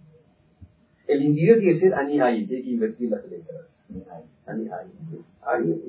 El 1.06 1.22
individuo 1.22 1.58
tiene 1.58 1.74
que 1.74 1.80
ser 1.80 1.94
Ani 1.94 2.20
Ayi, 2.20 2.46
tiene 2.46 2.62
que 2.64 2.70
invertir 2.70 3.10
las 3.10 3.26
letras. 3.28 3.66
Ani 4.46 4.68
Ayi. 4.68 4.90
Ani, 5.42 5.82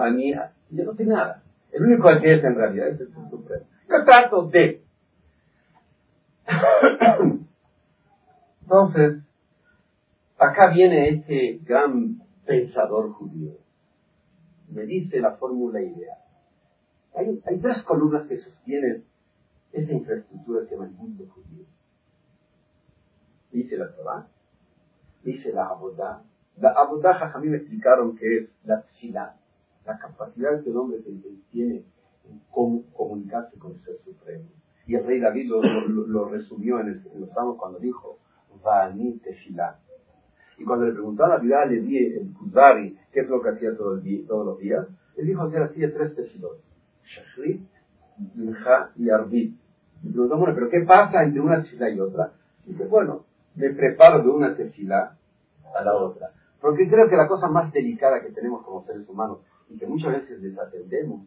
Ani, 0.00 0.34
yo 0.70 0.84
no 0.84 0.94
sé 0.94 1.04
nada. 1.04 1.42
El 1.72 1.84
único 1.84 2.08
que 2.20 2.34
es 2.34 2.44
en 2.44 2.54
realidad 2.54 2.88
es 2.88 3.00
el 3.00 3.12
supremo. 3.30 3.66
Yo 3.88 4.04
trato 4.04 4.46
de. 4.48 4.82
Entonces, 8.62 9.22
acá 10.38 10.70
viene 10.72 11.08
este 11.10 11.60
gran 11.64 12.20
pensador 12.44 13.12
judío 13.12 13.60
me 14.70 14.86
dice 14.86 15.20
la 15.20 15.32
fórmula 15.36 15.80
ideal. 15.80 16.18
Hay, 17.14 17.42
hay 17.44 17.58
tres 17.58 17.82
columnas 17.82 18.26
que 18.28 18.38
sostienen 18.38 19.04
esa 19.72 19.92
infraestructura 19.92 20.66
que 20.66 20.74
llama 20.74 20.86
el 20.86 20.92
mundo 20.92 21.26
judío. 21.28 21.64
Dice 23.50 23.76
la 23.76 23.92
Torah, 23.94 24.28
dice 25.22 25.52
la 25.52 25.66
Abodá. 25.66 26.22
La 26.56 26.70
Abodá, 26.70 27.18
a 27.18 27.38
mí 27.38 27.48
me 27.48 27.56
explicaron 27.58 28.16
que 28.16 28.36
es 28.36 28.50
la 28.64 28.82
tfilá, 28.82 29.36
la 29.90 29.98
capacidad 29.98 30.62
que 30.62 30.70
el 30.70 30.76
hombre 30.76 30.98
tiene 31.50 31.84
en 32.24 32.82
comunicarse 32.92 33.58
con 33.58 33.72
el 33.72 33.80
Ser 33.80 33.96
Supremo. 34.04 34.44
Y 34.86 34.94
el 34.94 35.04
rey 35.04 35.20
David 35.20 35.50
lo, 35.50 36.28
resumió 36.28 36.80
en, 36.80 36.88
el, 36.88 37.02
en, 37.12 37.20
los 37.22 37.30
salmos 37.30 37.56
cuando 37.56 37.78
dijo, 37.78 38.18
Vani 38.62 39.18
tefilá. 39.18 39.78
Y 40.58 40.64
cuando 40.64 40.86
le 40.86 40.92
preguntó 40.92 41.24
a 41.24 41.28
la 41.28 41.38
vida 41.38 41.64
le 41.64 41.80
di 41.80 41.98
el 41.98 42.32
Kuzari 42.34 42.96
qué 43.12 43.20
es 43.20 43.28
lo 43.28 43.40
que 43.40 43.50
hacía 43.50 43.76
todo 43.76 43.94
el 43.94 44.02
día, 44.02 44.26
todos 44.28 44.46
los 44.46 44.58
días, 44.58 44.86
le 45.16 45.24
dijo 45.24 45.50
que 45.50 45.58
hacía 45.58 45.92
tres 45.92 46.14
tefilot. 46.14 46.60
Shachrit, 47.04 47.68
Minja 48.34 48.92
y 48.96 49.10
Arbit. 49.10 49.56
Le 50.02 50.10
preguntó, 50.10 50.36
bueno, 50.38 50.54
pero 50.54 50.70
¿qué 50.70 50.80
pasa 50.82 51.24
entre 51.24 51.40
una 51.40 51.62
tefila 51.62 51.90
y 51.90 52.00
otra? 52.00 52.32
Y 52.64 52.72
dice, 52.72 52.84
bueno, 52.84 53.24
me 53.56 53.70
preparo 53.70 54.22
de 54.22 54.28
una 54.28 54.54
tefila 54.54 55.16
a 55.74 55.84
la 55.84 55.94
otra. 55.96 56.30
Porque 56.60 56.88
creo 56.88 57.08
que 57.08 57.16
la 57.16 57.26
cosa 57.26 57.48
más 57.48 57.72
delicada 57.72 58.20
que 58.20 58.30
tenemos 58.30 58.64
como 58.64 58.84
seres 58.84 59.08
humanos 59.08 59.38
y 59.70 59.78
que 59.78 59.86
muchas 59.86 60.12
veces 60.12 60.42
desatendemos 60.42 61.22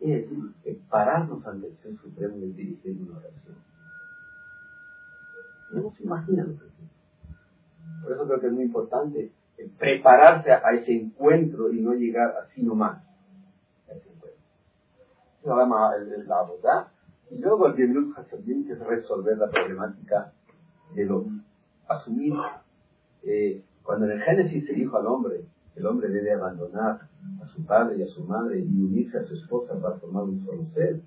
es 0.00 0.30
decir, 0.30 0.80
pararnos 0.88 1.44
ante 1.44 1.66
el 1.66 1.76
Ser 1.78 1.96
Supremo 1.96 2.36
y 2.36 2.52
dirigir 2.52 2.96
una 3.02 3.18
oración. 3.18 3.56
No 5.72 5.92
se 5.96 6.02
imaginan 6.04 6.48
lo 6.48 6.58
que 6.58 6.68
por 8.02 8.12
eso 8.12 8.26
creo 8.26 8.40
que 8.40 8.46
es 8.46 8.52
muy 8.52 8.64
importante 8.64 9.32
eh, 9.58 9.70
prepararse 9.78 10.52
a, 10.52 10.72
ese 10.72 10.92
encuentro 10.92 11.72
y 11.72 11.80
no 11.80 11.94
llegar 11.94 12.34
así 12.42 12.62
nomás 12.62 13.02
a 13.88 13.92
ese 13.92 14.08
encuentro. 14.08 14.40
Eso 15.42 16.20
es 16.20 16.26
la 16.26 16.42
verdad. 16.44 16.88
Y 17.30 17.38
luego 17.38 17.66
el 17.66 18.14
Hasadim, 18.16 18.66
que 18.66 18.72
es 18.72 18.78
resolver 18.78 19.36
la 19.36 19.50
problemática 19.50 20.32
de 20.94 21.04
lo 21.04 21.26
asumir. 21.88 22.34
Eh, 23.24 23.62
cuando 23.82 24.06
en 24.06 24.12
el 24.12 24.22
Génesis 24.22 24.66
se 24.66 24.72
dijo 24.72 24.96
al 24.96 25.06
hombre, 25.06 25.44
el 25.78 25.86
hombre 25.86 26.08
debe 26.08 26.32
abandonar 26.32 27.08
a 27.42 27.46
su 27.46 27.64
padre 27.64 27.98
y 27.98 28.02
a 28.02 28.06
su 28.06 28.24
madre 28.24 28.58
y 28.60 28.82
unirse 28.82 29.18
a 29.18 29.24
su 29.24 29.34
esposa 29.34 29.80
para 29.80 29.96
formar 29.96 30.24
un 30.24 30.44
solo 30.44 30.64
ser. 30.64 31.00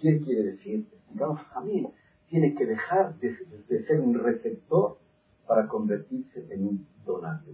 ¿Qué 0.00 0.20
quiere 0.20 0.42
decir? 0.52 0.86
Digamos, 1.12 1.40
a 1.54 1.60
mí 1.60 1.86
tiene 2.28 2.54
que 2.54 2.66
dejar 2.66 3.18
de 3.18 3.84
ser 3.86 4.00
un 4.00 4.14
receptor 4.18 4.98
para 5.46 5.68
convertirse 5.68 6.46
en 6.50 6.66
un 6.66 6.86
donante, 7.04 7.52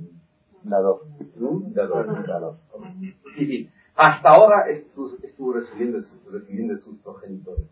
Dador. 0.64 1.02
¿Mm? 1.36 1.72
Dador. 1.72 2.26
Dador. 2.26 2.56
Sí, 3.36 3.46
sí. 3.46 3.70
Hasta 3.94 4.30
ahora 4.30 4.70
estuvo, 4.70 5.10
estuvo 5.22 5.52
recibiendo, 5.52 5.98
recibiendo 6.30 6.78
sus 6.78 6.98
progenitores. 6.98 7.66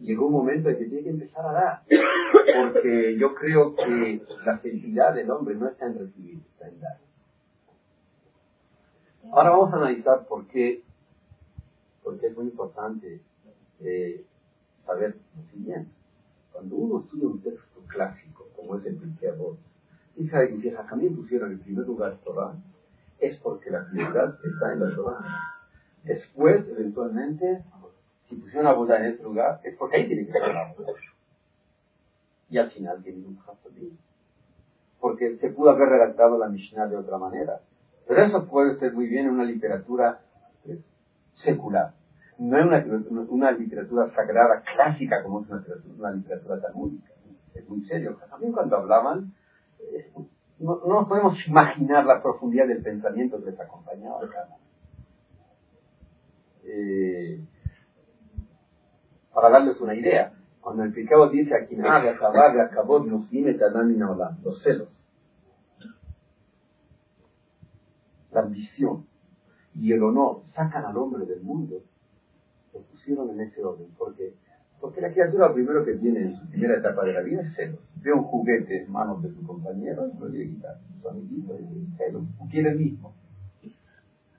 Llegó 0.00 0.26
un 0.26 0.32
momento 0.32 0.68
en 0.68 0.78
que 0.78 0.84
tiene 0.86 1.02
que 1.02 1.10
empezar 1.10 1.46
a 1.46 1.52
dar. 1.52 1.82
Porque 1.86 3.16
yo 3.18 3.34
creo 3.34 3.74
que 3.74 4.22
la 4.44 4.58
felicidad 4.58 5.14
del 5.14 5.30
hombre 5.30 5.54
no 5.56 5.68
está 5.68 5.86
en 5.86 5.98
recibir, 5.98 6.38
está 6.52 6.68
en 6.68 6.80
dar. 6.80 6.98
Ahora 9.34 9.50
vamos 9.50 9.74
a 9.74 9.78
analizar 9.78 10.26
por 10.28 10.46
qué, 10.46 10.84
porque 12.04 12.28
es 12.28 12.36
muy 12.36 12.44
importante 12.44 13.20
eh, 13.80 14.24
saber 14.86 15.16
lo 15.36 15.42
siguiente. 15.50 15.90
Cuando 16.52 16.76
uno 16.76 17.00
estudia 17.00 17.26
un 17.26 17.42
texto 17.42 17.80
clásico, 17.88 18.46
como 18.54 18.76
es 18.78 18.86
el 18.86 18.96
Avot, 19.28 19.58
y 20.16 20.28
que 20.28 20.70
también 20.88 21.16
pusieron 21.16 21.50
en 21.50 21.58
primer 21.58 21.84
lugar 21.84 22.16
Torah, 22.22 22.54
es 23.18 23.36
porque 23.38 23.72
la 23.72 23.84
prioridad 23.90 24.38
está 24.44 24.72
en 24.72 24.78
la 24.78 24.94
Torah. 24.94 25.24
Después, 26.04 26.68
eventualmente, 26.68 27.64
si 28.28 28.36
pusieron 28.36 28.68
a 28.68 28.74
Buda 28.74 29.00
en 29.00 29.06
este 29.14 29.24
lugar, 29.24 29.60
es 29.64 29.76
porque 29.76 29.96
ahí 29.96 30.06
tiene 30.06 30.26
que 30.26 30.30
estar 30.30 30.54
la 30.54 30.72
Buda. 30.74 30.92
Y 32.50 32.58
al 32.58 32.70
final 32.70 33.02
tiene 33.02 33.26
un 33.26 33.36
Hasadim. 33.40 33.96
Porque 35.00 35.38
se 35.38 35.48
pudo 35.48 35.70
haber 35.70 35.88
redactado 35.88 36.38
la 36.38 36.48
Mishnah 36.48 36.86
de 36.86 36.98
otra 36.98 37.18
manera. 37.18 37.60
Pero 38.06 38.22
eso 38.22 38.46
puede 38.46 38.78
ser 38.78 38.92
muy 38.92 39.08
bien 39.08 39.26
en 39.26 39.32
una 39.32 39.44
literatura 39.44 40.20
eh, 40.66 40.80
secular. 41.34 41.94
No 42.38 42.58
en 42.58 43.26
una, 43.30 43.52
literatura 43.52 44.12
sagrada 44.14 44.62
clásica 44.62 45.22
como 45.22 45.42
es 45.42 45.48
una, 45.48 45.64
una 45.98 46.10
literatura 46.10 46.60
talmúdica. 46.60 47.10
Es 47.54 47.68
muy 47.68 47.84
serio. 47.86 48.18
También 48.28 48.52
cuando 48.52 48.76
hablaban, 48.76 49.32
eh, 49.78 50.10
no, 50.58 50.80
no 50.86 51.08
podemos 51.08 51.34
imaginar 51.46 52.04
la 52.04 52.22
profundidad 52.22 52.66
del 52.66 52.82
pensamiento 52.82 53.42
que 53.42 53.50
les 53.50 53.60
acompañaba 53.60 54.20
eh, 56.66 57.40
para 59.32 59.50
darles 59.50 59.80
una 59.80 59.94
idea, 59.94 60.32
cuando 60.60 60.84
el 60.84 60.92
pecado 60.92 61.28
dice 61.28 61.54
a 61.54 61.66
quien 61.66 61.84
haga, 61.84 62.12
acabar, 62.12 62.58
acabó, 62.58 63.00
nos 63.00 63.30
viene 63.30 63.56
los 64.42 64.62
celos, 64.62 65.03
la 68.34 68.40
ambición 68.40 69.06
y 69.74 69.92
el 69.92 70.02
honor 70.02 70.42
sacan 70.54 70.84
al 70.84 70.96
hombre 70.96 71.24
del 71.24 71.42
mundo, 71.42 71.82
lo 72.72 72.80
pusieron 72.80 73.30
en 73.30 73.40
ese 73.40 73.64
orden, 73.64 73.88
porque 73.96 74.34
porque 74.84 75.00
la 75.00 75.12
criatura 75.14 75.54
primero 75.54 75.82
que 75.82 75.94
tiene 75.94 76.20
en 76.20 76.36
su 76.36 76.46
primera 76.50 76.76
etapa 76.76 77.06
de 77.06 77.14
la 77.14 77.22
vida 77.22 77.40
es 77.40 77.54
celos. 77.54 77.78
Ve 78.02 78.12
un 78.12 78.24
juguete 78.24 78.82
en 78.82 78.92
manos 78.92 79.22
de 79.22 79.30
su 79.32 79.42
compañero 79.46 80.06
y 80.06 80.18
lo 80.18 80.28
quiere 80.28 80.50
quitar. 80.50 80.76
Su 81.00 81.08
amiguito 81.08 81.54
y 81.54 81.96
celos. 81.96 82.24
Quiere 82.50 82.72
el 82.72 82.78
mismo. 82.78 83.14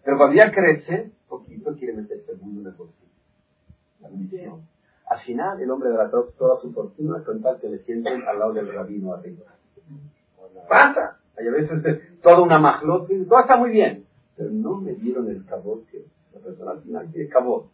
Pero 0.04 0.18
cuando 0.18 0.36
ya 0.36 0.52
crece, 0.52 1.12
poquito 1.28 1.76
quiere 1.76 1.94
meterse 1.94 2.32
el 2.32 2.38
mundo 2.38 2.62
en 2.62 2.68
el 2.68 2.74
bolsillo. 2.74 3.10
La 4.02 4.10
misión. 4.10 4.68
Al 5.10 5.20
final, 5.22 5.60
el 5.60 5.72
hombre 5.72 5.90
de 5.90 5.98
toda 6.38 6.62
su 6.62 6.72
fortuna 6.72 7.24
con 7.24 7.42
tal 7.42 7.60
que 7.60 7.68
le 7.68 7.80
sienten 7.80 8.22
al 8.28 8.38
lado 8.38 8.54
del 8.54 8.72
rabino 8.72 9.14
arriba. 9.14 9.46
¡Pasa! 10.70 11.18
Hay 11.38 11.48
a 11.48 11.52
veces 11.52 12.02
toda 12.22 12.42
una 12.42 12.60
majlot, 12.60 13.08
todo 13.28 13.40
está 13.40 13.58
muy 13.58 13.72
bien. 13.72 14.06
Pero 14.38 14.50
no 14.52 14.82
me 14.82 14.94
dieron 14.94 15.30
el 15.30 15.46
cabot 15.46 15.86
que 15.88 16.06
la 16.34 16.40
persona 16.40 16.72
al 16.72 16.82
final 16.82 17.08
quiere 17.12 17.30
cabot 17.30 17.70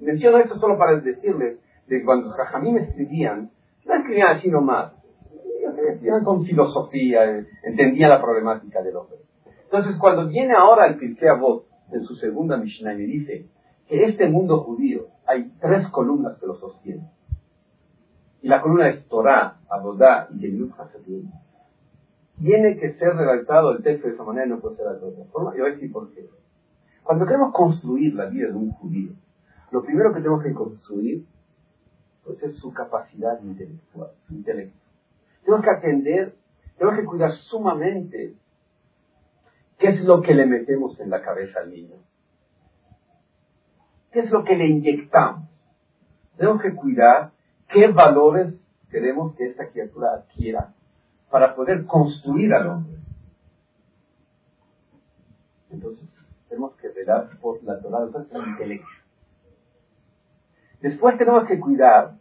menciono 0.00 0.38
esto 0.38 0.58
solo 0.58 0.76
para 0.76 1.00
decirles 1.00 1.58
de 1.86 1.98
que 1.98 2.04
cuando 2.04 2.30
jajamín 2.30 2.78
escribían, 2.78 3.50
no 3.84 3.94
escribían 3.94 4.36
así 4.36 4.50
nomás, 4.50 4.92
escribían 5.88 6.24
con 6.24 6.44
filosofía, 6.44 7.24
eh, 7.24 7.46
entendían 7.62 8.10
la 8.10 8.20
problemática 8.20 8.82
del 8.82 8.96
hombre. 8.96 9.18
Entonces, 9.64 9.96
cuando 9.98 10.28
viene 10.28 10.54
ahora 10.54 10.86
el 10.86 10.96
Pirkei 10.96 11.28
Avot 11.28 11.66
en 11.92 12.04
su 12.04 12.14
segunda 12.16 12.56
Mishnah 12.56 12.94
y 12.94 13.06
dice 13.06 13.46
que 13.88 14.04
este 14.04 14.28
mundo 14.28 14.60
judío 14.60 15.06
hay 15.26 15.52
tres 15.60 15.88
columnas 15.88 16.38
que 16.38 16.46
lo 16.46 16.56
sostienen, 16.56 17.08
y 18.42 18.48
la 18.48 18.60
columna 18.60 18.88
es 18.88 19.06
Torah, 19.08 19.58
Abodá 19.68 20.28
y 20.32 20.40
Gemilut 20.40 20.72
Hasadim, 20.78 21.30
tiene 22.40 22.76
que 22.78 22.92
ser 22.94 23.14
redactado 23.14 23.72
el 23.72 23.82
texto 23.82 24.08
de 24.08 24.14
esa 24.14 24.24
manera, 24.24 24.46
no 24.46 24.60
puede 24.60 24.76
ser 24.76 24.86
de 24.86 25.06
otra 25.06 25.24
forma, 25.26 25.56
y 25.56 25.60
voy 25.60 25.70
a 25.70 25.74
decir 25.74 25.90
por 25.90 26.12
qué. 26.12 26.28
Cuando 27.02 27.24
queremos 27.24 27.52
construir 27.52 28.14
la 28.14 28.26
vida 28.26 28.48
de 28.48 28.54
un 28.54 28.70
judío, 28.72 29.12
lo 29.70 29.82
primero 29.82 30.12
que 30.12 30.20
tenemos 30.20 30.42
que 30.42 30.52
construir 30.52 31.24
pues, 32.24 32.42
es 32.42 32.56
su 32.58 32.72
capacidad 32.72 33.40
intelectual, 33.42 34.10
su 34.26 34.34
intelecto. 34.34 34.78
Tenemos 35.44 35.64
que 35.64 35.70
atender, 35.70 36.34
tenemos 36.76 36.98
que 36.98 37.06
cuidar 37.06 37.32
sumamente 37.32 38.34
qué 39.78 39.88
es 39.88 40.00
lo 40.02 40.20
que 40.20 40.34
le 40.34 40.46
metemos 40.46 40.98
en 41.00 41.10
la 41.10 41.22
cabeza 41.22 41.60
al 41.60 41.70
niño. 41.70 41.96
¿Qué 44.10 44.20
es 44.20 44.30
lo 44.30 44.44
que 44.44 44.56
le 44.56 44.66
inyectamos? 44.66 45.48
Tenemos 46.36 46.60
que 46.60 46.74
cuidar 46.74 47.32
qué 47.68 47.88
valores 47.88 48.54
queremos 48.90 49.34
que 49.36 49.46
esta 49.46 49.68
criatura 49.68 50.14
adquiera 50.14 50.74
para 51.36 51.54
poder 51.54 51.84
construir 51.84 52.54
al 52.54 52.66
hombre. 52.66 52.96
Entonces, 55.68 56.08
tenemos 56.48 56.74
que 56.76 56.88
velar 56.88 57.28
por 57.42 57.62
la 57.62 57.78
Torah 57.78 58.06
del 58.06 58.48
intelecto. 58.48 58.86
Después 60.80 61.18
tenemos 61.18 61.46
que 61.46 61.60
cuidar 61.60 62.14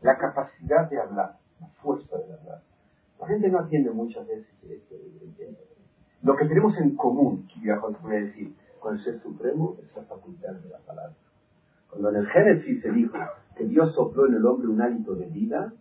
la 0.00 0.16
capacidad 0.16 0.88
de 0.88 0.96
hablar, 0.96 1.38
la 1.58 1.66
fuerza 1.82 2.18
de 2.18 2.34
hablar. 2.34 2.62
La 3.18 3.26
gente 3.26 3.48
no 3.48 3.58
atiende 3.58 3.90
muchas 3.90 4.24
veces 4.28 4.46
Lo 6.22 6.36
que 6.36 6.44
tenemos 6.44 6.78
en 6.78 6.94
común, 6.94 7.48
voy 8.00 8.14
a 8.14 8.20
decir, 8.20 8.54
con 8.78 8.94
el 8.94 9.02
Ser 9.02 9.20
Supremo 9.22 9.76
es 9.82 9.92
la 9.96 10.04
facultad 10.04 10.52
de 10.52 10.68
la 10.68 10.78
palabra. 10.78 11.16
Cuando 11.90 12.10
en 12.10 12.16
el 12.18 12.28
Génesis 12.28 12.80
se 12.80 12.92
dijo 12.92 13.18
que 13.56 13.64
Dios 13.64 13.92
sopló 13.92 14.28
en 14.28 14.34
el 14.34 14.46
hombre 14.46 14.68
un 14.68 14.80
hálito 14.80 15.16
de 15.16 15.26
vida, 15.26 15.72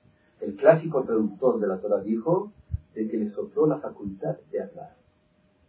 el 0.42 0.56
clásico 0.56 1.04
traductor 1.04 1.60
de 1.60 1.68
la 1.68 1.80
Torah 1.80 2.02
dijo 2.02 2.52
de 2.96 3.08
que 3.08 3.18
le 3.18 3.30
sopló 3.30 3.68
la 3.68 3.78
facultad 3.80 4.38
de 4.52 4.64
hablar. 4.64 4.96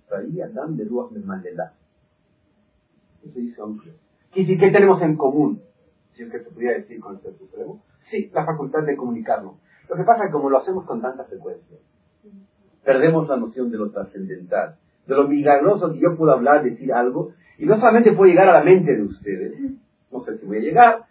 Traía 0.08 0.48
Dan 0.48 0.76
de 0.76 0.84
Ruach 0.84 1.10
Memalelá 1.10 1.74
se 3.30 3.40
dice 3.40 3.62
¿Qué, 4.32 4.46
¿Qué 4.46 4.70
tenemos 4.70 5.00
en 5.02 5.16
común? 5.16 5.62
Si 6.12 6.22
es 6.22 6.30
que 6.30 6.38
se 6.38 6.50
podría 6.50 6.72
decir 6.72 7.00
con 7.00 7.16
el 7.16 7.20
Ser 7.20 7.34
Supremo. 7.34 7.82
Sí, 8.10 8.30
la 8.32 8.44
facultad 8.44 8.84
de 8.84 8.96
comunicarlo. 8.96 9.56
Lo 9.88 9.96
que 9.96 10.04
pasa 10.04 10.24
es 10.24 10.28
que 10.28 10.32
como 10.32 10.50
lo 10.50 10.58
hacemos 10.58 10.84
con 10.84 11.00
tanta 11.00 11.24
frecuencia, 11.24 11.78
perdemos 12.84 13.28
la 13.28 13.36
noción 13.36 13.70
de 13.70 13.78
lo 13.78 13.90
trascendental, 13.90 14.76
de 15.06 15.14
lo 15.14 15.28
milagroso 15.28 15.92
que 15.92 16.00
yo 16.00 16.16
puedo 16.16 16.32
hablar, 16.32 16.62
decir 16.62 16.92
algo, 16.92 17.32
y 17.58 17.66
no 17.66 17.76
solamente 17.76 18.12
puede 18.12 18.32
llegar 18.32 18.48
a 18.48 18.58
la 18.58 18.64
mente 18.64 18.94
de 18.94 19.02
ustedes, 19.02 19.58
no 20.10 20.20
sé 20.20 20.38
si 20.38 20.46
voy 20.46 20.58
a 20.58 20.60
llegar, 20.60 21.04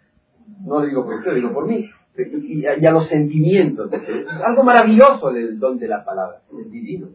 no 0.64 0.80
lo 0.80 0.86
digo 0.86 1.04
por 1.04 1.14
ustedes, 1.14 1.36
digo 1.36 1.52
por 1.52 1.66
mí, 1.66 1.88
y 2.18 2.66
a, 2.66 2.90
los 2.90 3.06
sentimientos. 3.08 3.92
Es 3.92 4.42
algo 4.44 4.62
maravilloso 4.62 5.32
del 5.32 5.58
don 5.58 5.78
de 5.78 5.88
la 5.88 6.04
palabra, 6.04 6.42
es 6.58 6.70
divino. 6.70 7.08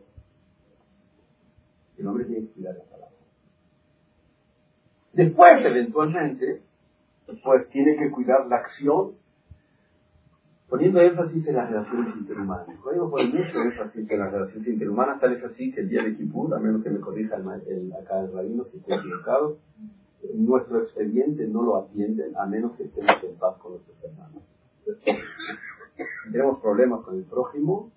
El 1.97 2.07
hombre 2.07 2.25
tiene 2.25 2.47
que 2.47 2.53
cuidar 2.53 2.75
la 2.75 2.83
palabra. 2.83 3.15
Después, 5.13 5.65
eventualmente, 5.65 6.61
pues 7.43 7.69
tiene 7.69 7.97
que 7.97 8.09
cuidar 8.11 8.47
la 8.47 8.57
acción, 8.57 9.13
poniendo 10.69 11.01
énfasis 11.01 11.45
en 11.47 11.55
las 11.55 11.69
relaciones 11.69 12.15
interhumanas. 12.15 12.67
Yo 12.95 13.09
pone 13.09 13.25
mucho 13.25 13.61
énfasis 13.61 14.09
en 14.09 14.19
las 14.19 14.31
relaciones 14.31 14.67
interhumanas, 14.67 15.19
tal 15.19 15.33
es 15.33 15.43
así 15.43 15.71
que 15.71 15.81
el 15.81 15.89
día 15.89 16.03
de 16.03 16.15
Kippur, 16.15 16.53
a 16.55 16.59
menos 16.59 16.83
que 16.83 16.89
me 16.89 16.99
corrija 16.99 17.35
el, 17.35 17.93
acá 17.93 18.21
el 18.21 18.33
rabino 18.33 18.63
si 18.65 18.77
estoy 18.77 18.97
equivocado, 18.97 19.57
nuestro 20.33 20.83
expediente 20.83 21.47
no 21.47 21.63
lo 21.63 21.77
atienden 21.77 22.35
a 22.37 22.45
menos 22.45 22.75
que 22.77 22.83
estemos 22.83 23.23
en 23.23 23.35
paz 23.35 23.57
con 23.57 23.73
nuestros 23.73 23.97
hermanos. 24.03 24.43
Tenemos 26.31 26.59
problemas 26.59 27.01
con 27.01 27.15
el 27.15 27.23
prójimo, 27.23 27.91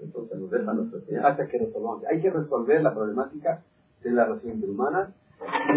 entonces 0.00 0.38
nos 0.38 0.50
dejan 0.50 0.76
nuestro 0.76 0.98
expediente 0.98 1.28
hasta. 1.28 2.08
Hay 2.10 2.20
que 2.20 2.30
resolver 2.30 2.82
la 2.82 2.94
problemática 2.94 3.62
de 4.02 4.10
las 4.10 4.28
relaciones 4.28 4.56
interhumanas 4.56 5.10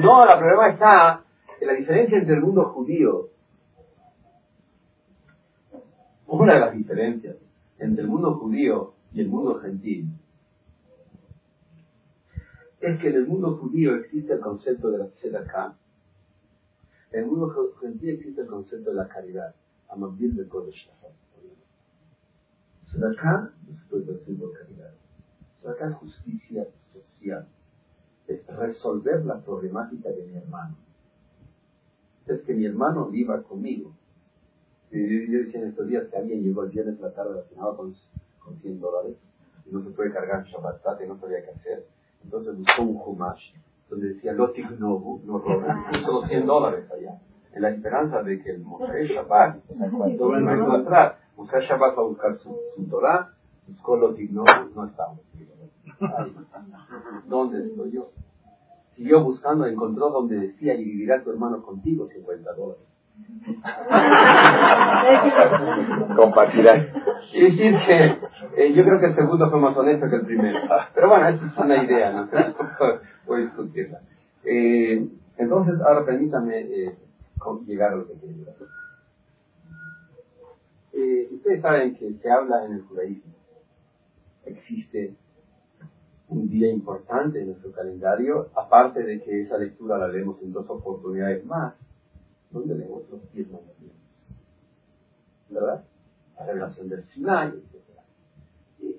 no, 0.02 0.32
el 0.32 0.40
problema 0.40 0.70
está 0.70 1.24
en 1.60 1.68
la 1.68 1.74
diferencia 1.74 2.18
entre 2.18 2.36
el 2.36 2.42
mundo 2.42 2.66
judío. 2.66 3.30
Una 6.28 6.54
de 6.54 6.60
las 6.60 6.74
diferencias 6.74 7.38
entre 7.80 8.04
el 8.04 8.10
mundo 8.10 8.36
judío 8.36 8.94
y 9.14 9.22
el 9.22 9.30
mundo 9.30 9.60
gentil 9.60 10.08
es 12.82 13.00
que 13.00 13.10
en 13.10 13.16
el 13.16 13.28
mundo 13.28 13.58
judío 13.58 13.96
existe 13.96 14.34
el 14.34 14.40
concepto 14.40 14.92
de 14.92 15.00
la 15.00 15.08
tzedakah, 15.08 15.76
en 17.12 17.20
el 17.24 17.26
mundo 17.26 17.74
gentil 17.82 18.10
existe 18.10 18.42
el 18.42 18.48
concepto 18.48 18.92
de 18.92 18.96
la 18.96 19.08
caridad, 19.08 19.56
amabil 19.90 20.36
de 20.36 20.48
Kodesh 20.48 20.90
Tzedakah 22.86 23.54
no 23.68 23.78
se 23.78 23.86
puede 23.90 24.06
decir 24.06 24.40
por 24.40 24.54
caridad. 24.54 24.94
Tzedakah 25.60 25.90
es 25.90 25.96
justicia 25.96 26.68
social 26.92 27.48
es 28.28 28.46
resolver 28.48 29.26
la 29.26 29.40
problemática 29.40 30.10
de 30.10 30.26
mi 30.26 30.36
hermano. 30.36 30.76
Es 32.26 32.42
que 32.42 32.54
mi 32.54 32.66
hermano 32.66 33.06
viva 33.06 33.42
conmigo. 33.44 33.94
Yo, 34.92 35.00
decía 35.00 35.62
en 35.62 35.70
estos 35.70 35.88
días 35.88 36.08
que 36.10 36.18
alguien 36.18 36.44
llegó 36.44 36.64
el 36.64 36.70
viernes 36.70 37.00
a 37.00 37.08
la 37.08 37.14
tarde 37.14 37.30
relacionado 37.32 37.78
con, 37.78 37.96
con 38.40 38.58
100 38.58 38.80
dólares. 38.80 39.18
y 39.66 39.74
no 39.74 39.84
se 39.84 39.90
puede 39.92 40.12
cargar 40.12 40.46
Shabbat 40.46 41.02
y 41.04 41.08
no 41.08 41.20
sabía 41.20 41.44
qué 41.44 41.52
hacer. 41.52 41.88
Entonces 42.24 42.58
buscó 42.58 42.82
un 42.84 43.02
Humash 43.06 43.54
donde 43.90 44.14
decía 44.14 44.34
no, 44.34 44.52
no 45.24 45.40
roben, 45.40 45.78
puso 45.92 46.28
100 46.28 46.46
dólares 46.46 46.92
allá, 46.92 47.22
en 47.58 47.64
la 47.64 47.70
esperanza 47.70 48.22
de 48.22 48.42
que 48.42 48.52
el 48.52 48.60
Moshe 48.60 49.08
Shabbat, 49.08 49.58
cuando 49.98 50.30
va 50.30 50.38
a 50.38 50.76
entrar, 50.78 51.18
Moshe 51.36 51.60
Shabbat 51.62 51.98
va 51.98 52.02
a 52.02 52.06
buscar 52.06 52.38
su, 52.38 52.56
su 52.76 52.88
Torah, 52.88 53.34
buscó 53.68 53.98
Lotik 53.98 54.32
no, 54.32 54.46
no 54.76 54.86
estaba. 54.86 55.16
¿Dónde 57.26 57.66
estoy 57.66 57.92
yo? 57.92 58.12
Siguió 58.96 59.24
buscando, 59.24 59.66
encontró 59.66 60.10
donde 60.10 60.38
decía 60.38 60.76
y 60.76 60.84
vivirá 60.84 61.24
tu 61.24 61.32
hermano 61.32 61.64
contigo 61.64 62.08
50 62.08 62.54
dólares. 62.54 62.84
Compartirá. 66.16 66.88
Y 67.34 67.42
decir 67.42 67.76
que 67.88 68.18
eh, 68.56 68.74
yo 68.74 68.84
creo 68.84 69.00
que 69.00 69.08
el 69.08 69.16
segundo 69.16 69.50
fue 69.50 69.60
más 69.60 69.76
honesto 69.76 70.08
que 70.10 70.18
el 70.18 70.26
primero. 70.26 70.60
Pero 70.94 71.10
bueno, 71.10 71.28
esa 71.28 71.46
es 71.46 71.58
una 71.58 71.84
idea, 71.84 72.12
¿no? 72.12 72.30
Voy 73.26 73.42
a 73.42 73.46
discutirla. 73.46 74.02
Eh, 74.44 75.08
entonces, 75.38 75.82
ahora 75.82 76.06
permítame 76.06 76.60
eh, 76.60 76.96
llegar 77.66 77.94
a 77.94 77.96
lo 77.96 78.08
que. 78.08 78.14
Eh, 80.94 81.30
ustedes 81.32 81.62
saben 81.62 81.96
que 81.96 82.14
se 82.14 82.30
habla 82.30 82.66
en 82.66 82.74
el 82.74 82.82
judaísmo. 82.84 83.34
Existe 84.46 85.16
un 86.30 86.50
día 86.50 86.72
importante 86.72 87.40
en 87.40 87.48
nuestro 87.48 87.72
calendario, 87.72 88.50
aparte 88.56 89.04
de 89.04 89.22
que 89.22 89.44
esa 89.44 89.58
lectura 89.58 89.98
la 89.98 90.08
leemos 90.08 90.42
en 90.42 90.52
dos 90.52 90.70
oportunidades 90.70 91.46
más, 91.46 91.76
donde 92.52 92.76
leemos 92.76 93.10
los 93.10 93.32
diez 93.34 93.48
mandamientos. 93.50 94.38
¿Verdad? 95.50 95.84
La 96.38 96.46
revelación 96.46 96.90
del 96.90 97.04
Sinai, 97.06 97.50
etc. 97.50 98.92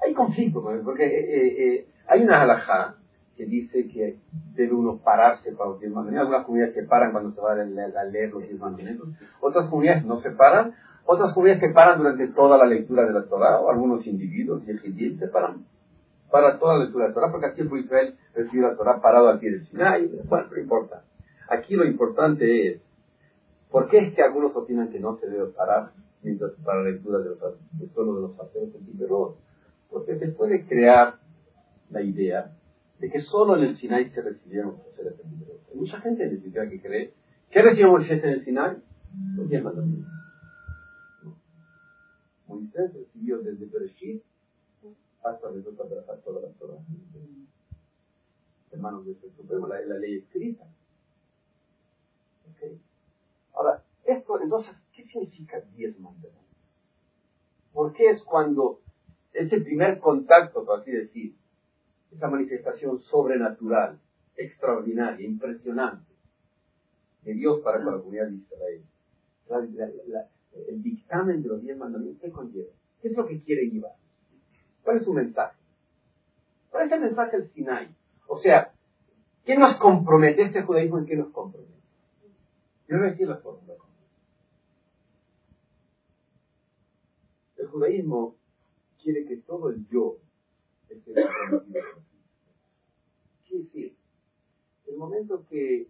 hay 0.00 0.14
conflicto, 0.14 0.62
porque 0.62 1.04
eh, 1.04 1.76
eh, 1.76 1.88
hay 2.06 2.22
una 2.22 2.42
halajá 2.42 3.01
que 3.36 3.46
dice 3.46 3.88
que 3.88 4.18
debe 4.54 4.74
uno 4.74 4.98
pararse 4.98 5.52
para 5.52 5.70
los 5.70 5.80
diez 5.80 5.92
mandamientos. 5.92 6.26
Algunas 6.26 6.46
comunidades 6.46 6.74
que 6.74 6.82
paran 6.82 7.12
cuando 7.12 7.32
se 7.32 7.40
van 7.40 7.78
a 7.78 8.04
leer 8.04 8.30
los 8.30 8.42
diez 8.42 8.58
mandamientos. 8.58 9.08
Otras 9.40 9.68
comunidades 9.68 10.04
no 10.04 10.16
se 10.16 10.30
paran. 10.30 10.74
Otras 11.04 11.32
comunidades 11.32 11.62
que 11.62 11.74
paran 11.74 11.98
durante 11.98 12.28
toda 12.28 12.58
la 12.58 12.66
lectura 12.66 13.04
de 13.04 13.12
la 13.12 13.24
Torah, 13.24 13.60
o 13.60 13.70
algunos 13.70 14.06
individuos, 14.06 14.62
y 14.66 14.70
el 14.70 15.18
se 15.18 15.28
paran 15.28 15.64
para 16.30 16.58
toda 16.58 16.78
la 16.78 16.84
lectura 16.84 17.04
de 17.04 17.10
la 17.10 17.14
Torah, 17.14 17.30
porque 17.30 17.46
aquí 17.46 17.62
fue 17.64 17.80
Israel 17.80 18.14
recibió 18.34 18.68
la 18.68 18.76
Torah 18.76 19.00
parado 19.00 19.28
al 19.28 19.38
pie 19.38 19.50
del 19.50 19.66
Sinai. 19.66 20.10
Bueno, 20.28 20.46
no 20.50 20.58
importa. 20.58 21.02
Aquí 21.48 21.74
lo 21.74 21.84
importante 21.84 22.68
es, 22.68 22.82
¿por 23.70 23.88
qué 23.88 23.98
es 23.98 24.14
que 24.14 24.22
algunos 24.22 24.56
opinan 24.56 24.90
que 24.90 25.00
no 25.00 25.16
se 25.18 25.28
debe 25.28 25.46
parar 25.48 25.90
mientras 26.22 26.52
para 26.64 26.82
la 26.82 26.90
lectura 26.90 27.18
de, 27.18 27.30
de 27.30 27.88
solo 27.92 28.14
de 28.14 28.20
los 28.22 28.36
sacerdotes 28.36 28.80
y 28.80 29.04
Porque 29.90 30.18
se 30.18 30.28
puede 30.28 30.66
crear 30.66 31.16
la 31.90 32.00
idea 32.00 32.52
de 33.02 33.10
que 33.10 33.20
solo 33.20 33.56
en 33.56 33.64
el 33.64 33.76
Sinai 33.76 34.08
se 34.10 34.22
recibieron 34.22 34.76
los 34.76 34.94
seres 34.94 35.14
Hay 35.68 35.76
mucha 35.76 36.00
gente 36.00 36.24
ni 36.30 36.40
siquiera 36.40 36.70
que 36.70 36.80
cree 36.80 37.12
¿qué 37.50 37.60
recibió 37.60 37.90
Moisés 37.90 38.22
en 38.22 38.30
el 38.30 38.44
Sinai? 38.44 38.76
Los 39.36 39.48
diez 39.48 39.62
mandamientos. 39.62 40.08
Moisés 42.46 42.94
recibió 42.94 43.38
desde 43.40 43.66
Bereshit 43.66 44.22
hasta 45.24 45.50
de 45.50 45.62
toda 45.62 46.06
la 46.06 46.16
Torah. 46.22 46.78
Hermanos 48.70 49.04
de 49.04 49.14
Supremo, 49.36 49.66
la, 49.66 49.80
la 49.80 49.98
ley 49.98 50.18
escrita. 50.18 50.64
Okay. 52.54 52.80
Ahora, 53.52 53.82
esto, 54.04 54.40
entonces, 54.40 54.74
¿qué 54.94 55.04
significa 55.06 55.60
diez 55.74 55.98
mandamientos? 55.98 56.40
¿Por 57.72 57.92
qué 57.94 58.10
es 58.10 58.22
cuando 58.22 58.80
ese 59.32 59.60
primer 59.60 59.98
contacto, 59.98 60.64
por 60.64 60.80
así 60.80 60.92
decir, 60.92 61.41
esa 62.14 62.28
manifestación 62.28 62.98
sobrenatural, 63.00 63.98
extraordinaria, 64.36 65.26
impresionante, 65.26 66.12
de 67.22 67.34
Dios 67.34 67.60
para 67.60 67.82
con 67.82 67.94
la 67.94 68.00
comunidad 68.00 68.28
de 68.28 68.36
Israel, 68.36 68.84
el 70.68 70.82
dictamen 70.82 71.42
de 71.42 71.48
los 71.48 71.62
diez 71.62 71.76
mandamientos, 71.76 72.22
¿qué 72.22 72.30
conlleva? 72.30 72.72
¿Qué 73.00 73.08
es 73.08 73.16
lo 73.16 73.26
que 73.26 73.42
quiere 73.42 73.68
llevar? 73.68 73.92
¿Cuál 74.82 74.98
es 74.98 75.04
su 75.04 75.12
mensaje? 75.12 75.56
¿Cuál 76.70 76.86
es 76.86 76.92
el 76.92 77.00
mensaje 77.00 77.38
del 77.38 77.50
Sinai? 77.50 77.94
O 78.26 78.38
sea, 78.38 78.72
¿qué 79.44 79.56
nos 79.56 79.76
compromete 79.76 80.42
este 80.42 80.62
judaísmo 80.62 80.98
en 80.98 81.06
qué 81.06 81.16
nos 81.16 81.30
compromete? 81.30 81.72
Yo 82.88 82.98
voy 82.98 83.06
a 83.06 83.10
decir 83.10 83.28
la 83.28 83.36
fórmula. 83.36 83.74
El 87.56 87.66
judaísmo 87.68 88.36
quiere 89.02 89.24
que 89.24 89.36
todo 89.38 89.70
el 89.70 89.86
yo 89.88 90.16
Quiere 93.46 93.64
decir, 93.64 93.96
el 94.86 94.96
momento 94.96 95.46
que 95.48 95.88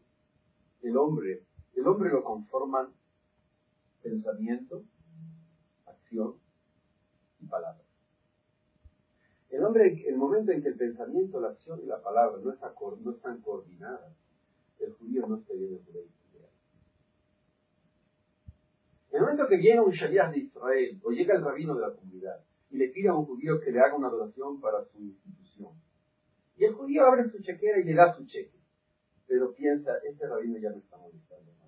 el 0.82 0.96
hombre, 0.96 1.42
el 1.74 1.86
hombre 1.86 2.10
lo 2.10 2.22
conforman 2.22 2.88
pensamiento, 4.02 4.84
acción 5.86 6.36
y 7.40 7.46
palabra. 7.46 7.82
El 9.50 9.64
hombre, 9.64 10.04
el 10.08 10.16
momento 10.16 10.52
en 10.52 10.62
que 10.62 10.68
el 10.68 10.76
pensamiento, 10.76 11.40
la 11.40 11.48
acción 11.48 11.80
y 11.82 11.86
la 11.86 12.00
palabra 12.00 12.38
no, 12.42 12.52
está, 12.52 12.72
no 13.00 13.10
están 13.10 13.40
coordinadas, 13.42 14.14
el 14.78 14.92
judío 14.92 15.26
no 15.26 15.36
está 15.36 15.52
bien 15.54 15.74
el 15.74 15.84
judaísmo. 15.84 16.22
El 19.10 19.20
momento 19.20 19.46
que 19.46 19.56
viene 19.58 19.80
un 19.80 19.90
shaliach 19.90 20.32
de 20.32 20.38
Israel 20.38 21.00
o 21.04 21.10
llega 21.10 21.34
el 21.34 21.44
rabino 21.44 21.74
de 21.74 21.82
la 21.82 21.92
comunidad 21.92 22.40
y 22.72 22.78
le 22.78 22.88
pide 22.88 23.08
a 23.08 23.14
un 23.14 23.26
judío 23.26 23.60
que 23.60 23.70
le 23.70 23.80
haga 23.80 23.94
una 23.94 24.08
adoración 24.08 24.60
para 24.60 24.82
su 24.86 24.98
institución, 24.98 25.74
y 26.56 26.64
el 26.64 26.74
judío 26.74 27.06
abre 27.06 27.30
su 27.30 27.38
chequera 27.42 27.78
y 27.78 27.84
le 27.84 27.94
da 27.94 28.14
su 28.14 28.24
cheque, 28.26 28.58
pero 29.26 29.54
piensa, 29.54 29.92
este 30.08 30.26
rabino 30.26 30.58
ya 30.58 30.70
me 30.70 30.78
está 30.78 30.96
molestando 30.96 31.52
más. 31.52 31.62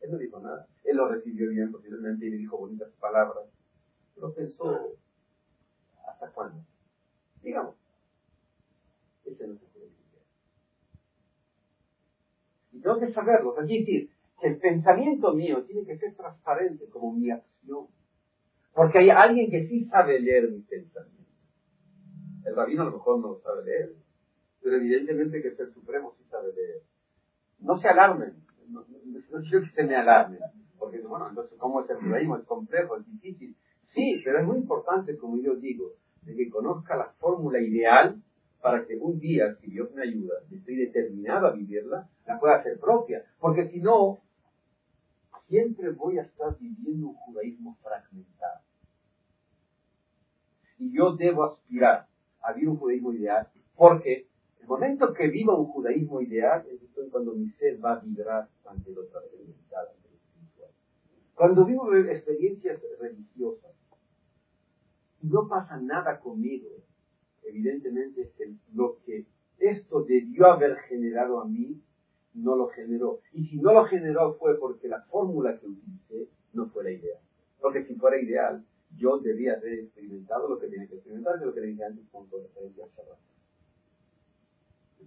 Él 0.00 0.12
no 0.12 0.18
dijo 0.18 0.38
nada. 0.40 0.68
Él 0.84 0.96
lo 0.96 1.08
recibió 1.08 1.50
bien 1.50 1.72
posiblemente 1.72 2.26
y 2.26 2.30
le 2.30 2.36
dijo 2.36 2.58
bonitas 2.58 2.92
palabras, 3.00 3.46
pero 4.14 4.32
pensó, 4.32 4.96
¿hasta 6.06 6.30
cuándo? 6.30 6.64
Digamos, 7.42 7.74
ese 9.24 9.46
no 9.48 9.58
se 9.58 9.66
puede 9.66 9.86
Y 12.72 12.80
tengo 12.80 13.00
que 13.00 13.12
saberlo, 13.12 13.56
es 13.56 13.62
decir, 13.62 13.84
que 13.84 14.15
el 14.42 14.58
pensamiento 14.58 15.32
mío 15.32 15.64
tiene 15.64 15.84
que 15.86 15.96
ser 15.98 16.14
transparente 16.14 16.88
como 16.88 17.12
mi 17.12 17.30
acción. 17.30 17.86
Porque 18.74 18.98
hay 18.98 19.10
alguien 19.10 19.50
que 19.50 19.66
sí 19.66 19.86
sabe 19.86 20.20
leer 20.20 20.50
mis 20.50 20.66
pensamientos. 20.66 21.16
El 22.44 22.54
rabino 22.54 22.82
a 22.82 22.86
lo 22.86 22.92
mejor 22.92 23.20
no 23.20 23.28
lo 23.28 23.40
sabe 23.40 23.64
leer, 23.64 23.92
pero 24.62 24.76
evidentemente 24.76 25.42
que 25.42 25.48
el 25.48 25.72
Supremo 25.72 26.14
sí 26.18 26.24
sabe 26.30 26.52
leer. 26.52 26.82
No 27.58 27.78
se 27.78 27.88
alarmen, 27.88 28.34
no, 28.68 28.84
quiero 29.48 29.64
que 29.64 29.70
se 29.74 29.84
me 29.84 29.96
alarmen, 29.96 30.40
porque 30.78 31.00
bueno, 31.00 31.28
entonces, 31.28 31.58
¿cómo 31.58 31.80
es 31.80 31.90
el 31.90 31.96
judaísmo? 31.96 32.36
Es 32.36 32.44
complejo, 32.44 32.96
es 32.96 33.06
difícil. 33.06 33.56
Sí, 33.94 34.20
pero 34.24 34.40
es 34.40 34.46
muy 34.46 34.58
importante, 34.58 35.16
como 35.16 35.38
yo 35.38 35.56
digo, 35.56 35.92
de 36.22 36.36
que 36.36 36.50
conozca 36.50 36.96
la 36.96 37.14
fórmula 37.18 37.58
ideal 37.60 38.22
para 38.60 38.84
que 38.84 38.96
un 38.96 39.18
día, 39.18 39.54
si 39.60 39.70
Dios 39.70 39.90
me 39.94 40.02
ayuda, 40.02 40.34
y 40.50 40.56
estoy 40.56 40.76
determinado 40.76 41.46
a 41.46 41.52
vivirla, 41.52 42.08
la 42.26 42.38
pueda 42.38 42.56
hacer 42.56 42.78
propia. 42.78 43.24
Porque 43.38 43.68
si 43.68 43.80
no, 43.80 44.18
siempre 45.48 45.90
voy 45.90 46.18
a 46.18 46.22
estar 46.22 46.56
viviendo 46.58 47.08
un 47.08 47.14
judaísmo 47.14 47.76
fragmentado. 47.82 48.60
Y 50.78 50.92
yo 50.92 51.16
debo 51.16 51.44
aspirar 51.44 52.08
a 52.42 52.52
vivir 52.52 52.68
un 52.68 52.76
judaísmo 52.76 53.12
ideal, 53.12 53.48
porque 53.74 54.28
el 54.60 54.66
momento 54.66 55.12
que 55.12 55.28
viva 55.28 55.54
un 55.54 55.66
judaísmo 55.66 56.20
ideal 56.20 56.66
es 56.70 56.80
cuando 57.10 57.34
mi 57.34 57.48
ser 57.52 57.82
va 57.82 57.94
a 57.94 58.00
vibrar 58.00 58.48
ante 58.66 58.92
lo 58.92 59.06
trascendental, 59.06 59.86
ante 59.88 60.08
lo 60.10 60.16
espiritual. 60.16 60.70
Cuando 61.34 61.64
vivo 61.64 61.94
experiencias 61.94 62.80
religiosas 63.00 63.72
y 65.22 65.28
no 65.28 65.48
pasa 65.48 65.78
nada 65.80 66.20
conmigo, 66.20 66.68
evidentemente 67.42 68.32
lo 68.74 68.98
que 69.04 69.24
esto 69.58 70.02
debió 70.02 70.46
haber 70.46 70.76
generado 70.88 71.40
a 71.40 71.46
mí 71.46 71.80
no 72.36 72.54
lo 72.54 72.68
generó. 72.68 73.20
Y 73.32 73.46
si 73.46 73.56
no 73.56 73.72
lo 73.72 73.84
generó 73.86 74.34
fue 74.34 74.58
porque 74.58 74.88
la 74.88 75.02
fórmula 75.02 75.58
que 75.58 75.66
utilicé 75.66 76.28
no 76.52 76.66
fue 76.68 76.84
la 76.84 76.90
ideal. 76.90 77.20
Porque 77.60 77.84
si 77.84 77.94
fuera 77.94 78.20
ideal, 78.20 78.64
yo 78.96 79.18
debía 79.18 79.54
haber 79.54 79.80
experimentado 79.80 80.48
lo 80.48 80.58
que 80.58 80.68
tenía 80.68 80.86
que 80.86 80.96
experimentar, 80.96 81.38
de 81.38 81.46
lo 81.46 81.54
que 81.54 81.60
le 81.60 81.66
dije 81.68 81.84
antes, 81.84 82.04
punto 82.06 82.36
de 82.36 82.44
referencia 82.44 82.84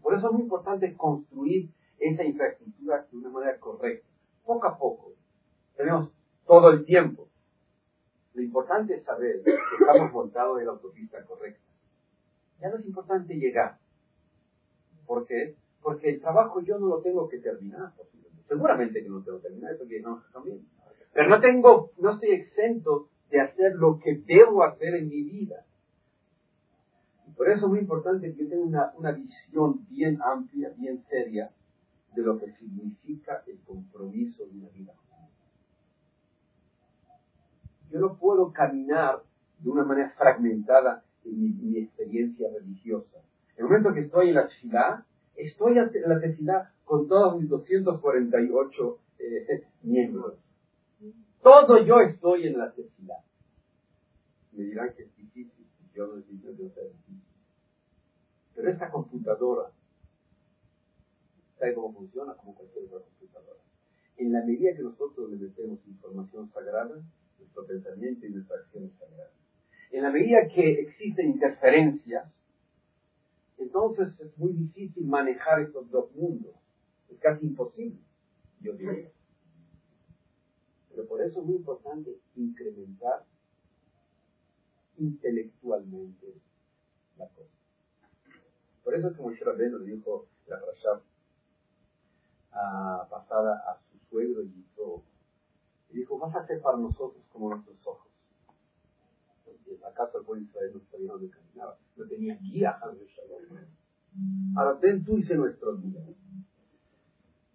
Por 0.01 0.13
eso 0.15 0.27
es 0.27 0.34
muy 0.34 0.41
importante 0.43 0.95
construir 0.95 1.69
esa 1.99 2.23
infraestructura 2.23 3.07
de 3.11 3.17
una 3.17 3.30
manera 3.30 3.59
correcta. 3.59 4.07
Poco 4.45 4.67
a 4.67 4.77
poco. 4.77 5.13
Tenemos 5.75 6.11
todo 6.45 6.71
el 6.71 6.86
tiempo. 6.86 7.27
Lo 8.34 8.41
importante 8.41 8.95
es 8.95 9.03
saber 9.03 9.41
que 9.43 9.51
estamos 9.80 10.11
montados 10.11 10.59
en 10.59 10.65
la 10.65 10.71
autopista 10.71 11.23
correcta. 11.25 11.61
Ya 12.59 12.69
no 12.69 12.77
es 12.77 12.86
importante 12.86 13.34
llegar. 13.36 13.77
¿Por 15.05 15.25
qué? 15.25 15.55
Porque 15.82 16.09
el 16.09 16.21
trabajo 16.21 16.61
yo 16.61 16.77
no 16.77 16.88
lo 16.88 17.01
tengo 17.01 17.27
que 17.27 17.39
terminar. 17.39 17.93
Seguramente 18.47 19.03
que 19.03 19.09
no 19.09 19.23
tengo 19.23 19.38
que 19.38 19.49
terminar, 19.49 19.73
eso 19.73 19.88
que 19.88 20.01
no 20.01 20.23
también. 20.34 20.65
Pero 21.13 21.30
no 21.30 21.39
tengo, 21.39 21.91
no 21.97 22.11
estoy 22.11 22.32
exento 22.32 23.09
de 23.30 23.41
hacer 23.41 23.75
lo 23.75 23.99
que 23.99 24.15
debo 24.25 24.63
hacer 24.63 24.95
en 24.95 25.09
mi 25.09 25.23
vida. 25.23 25.65
por 27.36 27.49
eso 27.49 27.65
es 27.65 27.69
muy 27.69 27.80
importante 27.80 28.34
que 28.34 28.43
yo 28.43 28.49
tenga 28.49 28.65
una, 28.65 28.93
una 28.97 29.11
visión 29.11 29.86
bien 29.89 30.19
amplia, 30.21 30.73
bien 30.77 31.03
seria 31.09 31.51
de 32.15 32.21
lo 32.21 32.38
que 32.38 32.51
significa 32.53 33.43
el 33.47 33.59
compromiso 33.61 34.45
de 34.45 34.57
una 34.57 34.69
vida. 34.69 34.93
Yo 37.91 37.99
no 37.99 38.17
puedo 38.17 38.51
caminar 38.51 39.23
de 39.59 39.69
una 39.69 39.84
manera 39.84 40.11
fragmentada 40.11 41.03
en 41.25 41.69
mi, 41.69 41.77
experiencia 41.77 42.47
religiosa. 42.53 43.17
En 43.57 43.65
el 43.65 43.65
momento 43.65 43.93
que 43.93 44.01
estoy 44.01 44.30
en 44.30 44.36
la 44.36 44.47
ciudad, 44.47 45.05
estoy 45.39 45.77
en 45.77 46.09
la 46.09 46.19
tefilá 46.19 46.73
con 46.83 47.07
todos 47.07 47.39
mis 47.39 47.49
248 47.49 48.99
eh, 49.19 49.67
miembros. 49.83 50.35
Todo 51.41 51.83
yo 51.85 52.01
estoy 52.01 52.47
en 52.47 52.57
la 52.57 52.71
tefilá. 52.71 53.15
Me 54.51 54.63
dirán 54.65 54.93
que 54.93 55.03
es 55.03 55.15
difícil, 55.15 55.65
yo 55.93 56.07
no 56.07 56.17
necesito 56.17 56.49
que 56.57 56.69
sea 56.69 56.83
difícil. 56.83 57.21
Pero 58.55 58.71
esta 58.71 58.91
computadora, 58.91 59.71
¿sabe 61.57 61.73
cómo 61.73 61.93
funciona? 61.93 62.33
Como 62.33 62.55
cualquier 62.55 62.85
otra 62.85 62.99
computadora. 62.99 63.59
En 64.17 64.33
la 64.33 64.43
medida 64.43 64.75
que 64.75 64.83
nosotros 64.83 65.29
le 65.29 65.37
metemos 65.37 65.79
información 65.87 66.49
sagrada, 66.49 67.01
nuestro 67.37 67.65
pensamiento 67.65 68.25
y 68.25 68.31
nuestra 68.31 68.57
acción 68.57 68.83
es 68.85 68.93
sagrada. 68.99 69.31
En 69.91 70.03
la 70.03 70.11
medida 70.11 70.47
que 70.53 70.81
existen 70.81 71.29
interferencias, 71.29 72.29
entonces 73.60 74.20
es 74.20 74.38
muy 74.38 74.53
difícil 74.53 75.05
manejar 75.05 75.62
estos 75.62 75.89
dos 75.91 76.12
mundos. 76.16 76.55
Es 77.10 77.20
casi 77.20 77.45
imposible, 77.45 77.99
yo 78.62 78.74
diría. 78.74 79.12
Pero 80.89 81.07
por 81.07 81.22
eso 81.22 81.41
es 81.41 81.45
muy 81.45 81.57
importante 81.57 82.18
incrementar 82.36 83.26
intelectualmente 84.97 86.34
la 87.18 87.28
cosa. 87.28 87.49
Por 88.84 88.95
eso 88.95 89.07
es 89.07 89.16
que 89.16 89.22
Moshe 89.22 89.43
Rabbeinu 89.43 89.80
le 89.80 89.95
dijo 89.95 90.28
la 90.47 90.60
frase 90.60 91.03
pasada 93.10 93.64
a 93.68 93.80
su 93.80 93.97
suegro 94.10 94.41
y 94.41 94.49
dijo, 94.49 95.03
y 95.89 95.97
dijo, 95.97 96.18
vas 96.18 96.36
a 96.36 96.45
ser 96.45 96.62
para 96.62 96.78
nosotros 96.78 97.24
como 97.32 97.49
nuestros 97.49 97.78
ojos. 97.86 98.09
¿Acaso 99.86 100.20
el 100.20 100.26
pueblo 100.26 100.43
de 100.43 100.49
Israel 100.49 100.72
no 100.74 100.80
sabía 100.91 101.11
dónde 101.11 101.30
caminaba? 101.30 101.78
No 101.95 102.07
tenía 102.07 102.36
guía 102.36 102.72
a 102.72 102.91
Ahora 104.55 104.80
ven 104.82 105.03
tú 105.03 105.22
sé 105.22 105.36
nuestro 105.36 105.78
guía. 105.78 106.01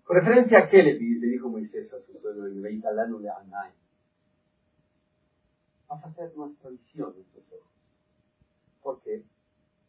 Con 0.04 0.16
referencia 0.16 0.58
a 0.58 0.68
qué 0.68 0.82
le, 0.82 0.98
dijo 0.98 1.48
Moisés 1.48 1.92
a 1.92 2.00
su 2.00 2.12
suegro 2.20 2.46
en 2.46 2.62
Beit 2.62 2.84
Alanu 2.84 3.20
de 3.20 3.30
Anay. 3.30 3.72
Vas 5.88 6.04
a 6.04 6.08
hacer 6.08 6.36
nuestra 6.36 6.70
visión, 6.70 7.08
ojos. 7.08 7.60
Porque 8.82 9.24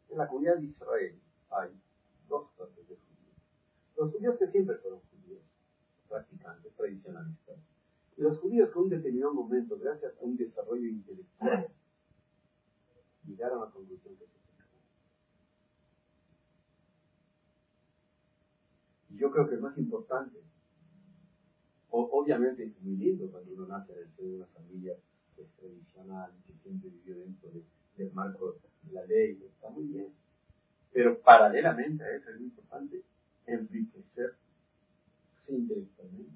en 0.10 0.18
la 0.18 0.28
comunidad 0.28 0.58
de 0.58 0.66
Israel 0.66 1.20
hay 1.52 1.70
dos 2.30 2.50
clases 2.56 2.88
de 2.88 2.96
judíos. 2.96 3.36
Los 3.98 4.12
judíos 4.14 4.38
que 4.40 4.48
siempre 4.48 4.78
fueron 4.78 5.02
judíos, 5.12 5.42
practicantes, 6.08 6.74
tradicionalistas. 6.76 7.58
Y 8.18 8.22
los 8.22 8.40
judíos 8.40 8.70
que 8.72 8.80
en 8.80 8.84
un 8.86 8.90
determinado 8.90 9.34
momento, 9.34 9.78
gracias 9.78 10.14
a 10.18 10.24
un 10.24 10.38
desarrollo 10.38 10.88
intelectual, 10.88 11.68
llegaron 13.26 13.62
a 13.62 13.66
la 13.66 13.72
conclusión 13.72 14.16
que 14.16 14.26
se 14.26 14.36
Y 19.10 19.18
yo 19.18 19.32
creo 19.32 19.48
que 19.48 19.56
es 19.56 19.62
más 19.62 19.78
importante, 19.78 20.40
obviamente 21.90 22.64
es 22.66 22.82
muy 22.82 22.98
lindo 22.98 23.30
cuando 23.32 23.54
uno 23.54 23.68
nace 23.68 23.94
en 24.18 24.36
una 24.36 24.46
familia 24.48 24.98
tradicional, 25.58 26.34
que 26.46 26.54
siempre 26.62 26.90
vivió 26.90 27.18
dentro 27.20 27.50
del 27.98 28.12
marco 28.14 28.58
de 28.84 28.92
la 28.92 29.06
ley, 29.06 29.42
está 29.46 29.70
muy 29.70 29.86
bien. 29.86 30.14
Pero 30.92 31.20
paralelamente 31.22 32.04
a 32.04 32.16
eso 32.16 32.30
es 32.30 32.38
muy 32.38 32.46
importante 32.46 33.04
enriquecer 33.46 34.36
intelectualmente. 35.48 36.32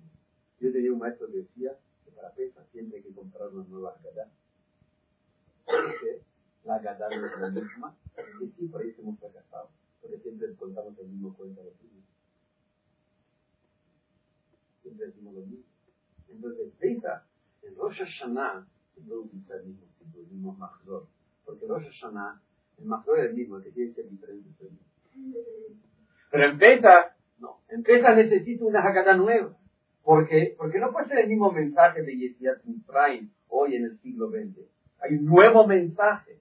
Yo 0.60 0.72
tenía 0.72 0.92
un 0.92 1.00
maestro 1.00 1.28
que 1.28 1.38
decía 1.38 1.78
que 2.04 2.12
para 2.12 2.34
pesas 2.34 2.68
siempre 2.72 2.98
hay 2.98 3.04
que 3.04 3.14
comprar 3.14 3.50
una 3.50 3.64
nueva 3.68 3.96
gadá. 4.04 4.30
Porque 5.66 6.22
la 6.78 7.10
no 7.10 7.26
es 7.26 7.40
la 7.40 7.50
misma, 7.50 7.98
sí, 8.40 8.72
ahí 8.80 8.92
se 8.94 9.02
hemos 9.02 9.20
fracasado, 9.20 9.70
porque 10.02 10.20
siempre 10.20 10.54
contamos 10.56 10.98
el 11.00 11.08
mismo 11.08 11.36
cuento 11.36 11.64
de 11.64 11.72
niños. 11.82 12.06
Siempre 14.82 15.08
decimos 15.08 15.34
lo 15.34 15.42
mismo. 15.42 15.66
Entonces, 16.30 16.72
pesa, 16.80 17.26
en 17.64 17.76
Rosh 17.76 17.98
Hashanah, 17.98 18.68
se 18.94 19.02
puede 19.02 19.22
utilizar 19.22 19.58
el 19.58 19.66
mismo 19.68 19.88
símbolo, 19.98 20.24
el 20.24 20.32
mismo 20.32 20.54
Mahzor, 20.54 21.08
porque 21.44 21.66
Rosh 21.68 21.86
Hashanah, 21.86 22.42
el 22.78 22.86
Mahzor 22.86 23.20
es 23.20 23.30
el 23.32 23.36
mismo, 23.36 23.58
el 23.58 23.64
que 23.64 23.72
tiene 23.72 23.94
que 23.94 24.04
ser 24.04 24.12
diferente. 24.12 24.84
Pero 26.32 26.52
en 26.52 26.58
Pesa, 26.60 27.16
no, 27.40 27.62
en 27.70 27.84
Pesa 27.84 28.14
necesito 28.14 28.66
una 28.66 28.82
Haggadah 28.82 29.18
nueva. 29.18 29.58
¿Por 30.04 30.28
qué? 30.28 30.56
Porque 30.58 30.80
no 30.80 30.92
puede 30.92 31.08
ser 31.08 31.20
el 31.20 31.28
mismo 31.28 31.52
mensaje 31.52 32.04
de 32.04 32.16
Yesiat 32.16 32.62
Prime 32.62 33.30
hoy 33.50 33.76
en 33.76 33.86
el 33.86 34.00
siglo 34.00 34.30
XX. 34.30 34.60
Hay 35.02 35.16
un 35.16 35.26
nuevo 35.26 35.68
mensaje. 35.68 36.40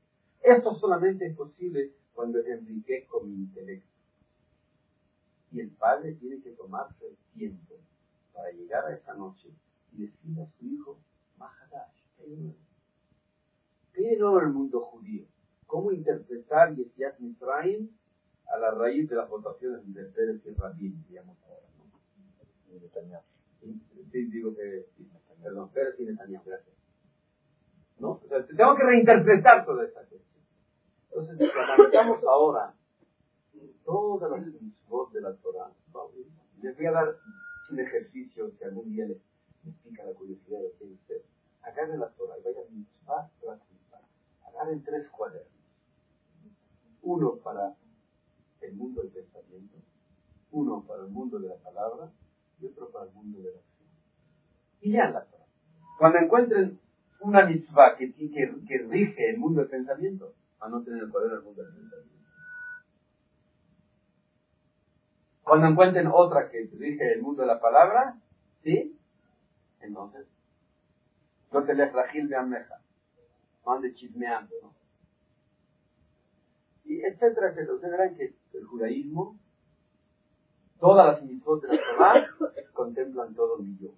Esto 0.49 0.75
solamente 0.77 1.27
es 1.27 1.37
posible 1.37 1.93
cuando 2.15 2.39
enriquezco 2.39 3.21
mi 3.21 3.35
intelecto. 3.35 3.87
Y 5.53 5.61
el 5.61 5.71
padre 5.73 6.15
tiene 6.15 6.41
que 6.41 6.53
tomarse 6.53 7.07
el 7.07 7.17
tiempo 7.35 7.75
para 8.33 8.51
llegar 8.53 8.87
a 8.87 8.95
esa 8.95 9.13
noche 9.13 9.51
y 9.93 10.07
decirle 10.07 10.43
a 10.43 10.51
su 10.59 10.67
hijo, 10.67 10.99
Mahadash, 11.37 12.03
¿qué 13.93 14.13
en 14.15 14.23
el 14.23 14.49
mundo 14.49 14.81
judío? 14.81 15.27
¿Cómo 15.67 15.93
interpretar 15.93 16.75
Yesiat 16.75 17.19
Mitzrayim 17.19 17.91
a 18.47 18.59
la 18.59 18.71
raíz 18.71 19.07
de 19.11 19.17
las 19.17 19.29
votaciones 19.29 19.83
de 19.93 20.05
Pérez 20.07 20.41
y 20.47 20.55
Rabin, 20.55 21.05
digamos 21.09 21.37
ahora? 21.43 21.67
¿no? 21.77 23.23
Sí, 24.11 24.25
digo 24.31 24.55
que, 24.55 24.87
perdón, 25.43 25.71
Pérez 25.73 25.95
y 25.99 26.05
Netanyahu, 26.05 26.45
gracias. 26.45 26.75
¿No? 27.99 28.13
O 28.13 28.29
sea, 28.29 28.47
tengo 28.47 28.77
que 28.77 28.85
reinterpretar 28.85 29.67
toda 29.67 29.85
esta 29.85 30.01
cuestión. 30.07 30.38
Entonces, 31.11 31.51
analizamos 31.55 32.23
ahora 32.25 32.75
todas 33.85 34.31
las 34.31 34.47
mitzvot 34.61 35.13
de 35.13 35.21
la 35.21 35.35
Torah, 35.37 35.73
les 36.61 36.77
voy 36.77 36.87
a 36.87 36.93
dar 36.93 37.17
un 37.71 37.81
ejercicio 37.81 38.57
que 38.59 38.65
algún 38.65 38.91
día 38.91 39.07
les, 39.07 39.19
pica 39.83 40.05
la 40.05 40.13
curiosidad 40.13 40.61
de 40.61 40.93
ustedes. 40.93 41.25
Agarren 41.63 42.01
la 42.01 42.09
Torah 42.11 42.39
y 42.39 42.43
vayan 42.43 42.65
mitzvah 42.71 43.31
tras 43.41 43.61
mitzvah. 43.71 44.01
Agarren 44.47 44.83
tres 44.83 45.09
cuadernos. 45.11 45.53
Uno 47.03 47.37
para 47.37 47.77
el 48.61 48.75
mundo 48.75 49.03
del 49.03 49.11
pensamiento, 49.11 49.77
uno 50.51 50.85
para 50.87 51.05
el 51.05 51.11
mundo 51.11 51.39
de 51.39 51.49
la 51.49 51.57
palabra 51.57 52.11
y 52.61 52.67
otro 52.67 52.91
para 52.91 53.07
el 53.07 53.13
mundo 53.13 53.39
de 53.39 53.53
la 53.53 53.59
acción. 53.59 53.89
Y 54.81 54.91
lean 54.91 55.13
la 55.13 55.25
Torah. 55.25 55.47
Cuando 55.99 56.19
encuentren 56.19 56.81
una 57.21 57.47
mitzvah 57.47 57.97
que, 57.97 58.13
que, 58.13 58.79
rige 58.89 59.31
el 59.31 59.39
mundo 59.39 59.61
del 59.61 59.71
pensamiento, 59.71 60.35
anoten 60.79 60.99
el 60.99 61.11
cuaderno 61.11 61.37
del 61.37 61.45
mundo 61.45 61.63
del 61.63 61.75
pensamiento. 61.75 62.15
Cuando 65.43 65.67
encuentren 65.67 66.07
otra 66.09 66.51
que 66.51 66.71
rige 66.79 67.13
el 67.15 67.23
mundo 67.23 67.43
de 67.43 67.49
la 67.49 67.61
palabra, 67.61 68.17
¿sí? 68.63 68.99
Entonces, 69.81 70.27
no 71.53 71.65
te 71.65 71.75
le 71.75 71.91
fragil 71.91 72.29
de 72.29 72.37
ameja, 72.37 72.81
no 73.65 73.81
chismeando. 73.95 74.55
Y 76.85 77.01
etcétera, 77.01 77.49
etcétera. 77.51 77.75
Ustedes 77.75 77.93
verán 77.93 78.17
que 78.17 78.35
el 78.53 78.65
judaísmo 78.65 79.39
Todas 80.79 81.07
las 81.07 81.25
mitzvot 81.25 81.61
de 81.63 81.69
la 81.69 81.83
Torah 81.83 82.29
contemplan 82.73 83.35
todo 83.35 83.59
mi 83.59 83.77
yo. 83.79 83.89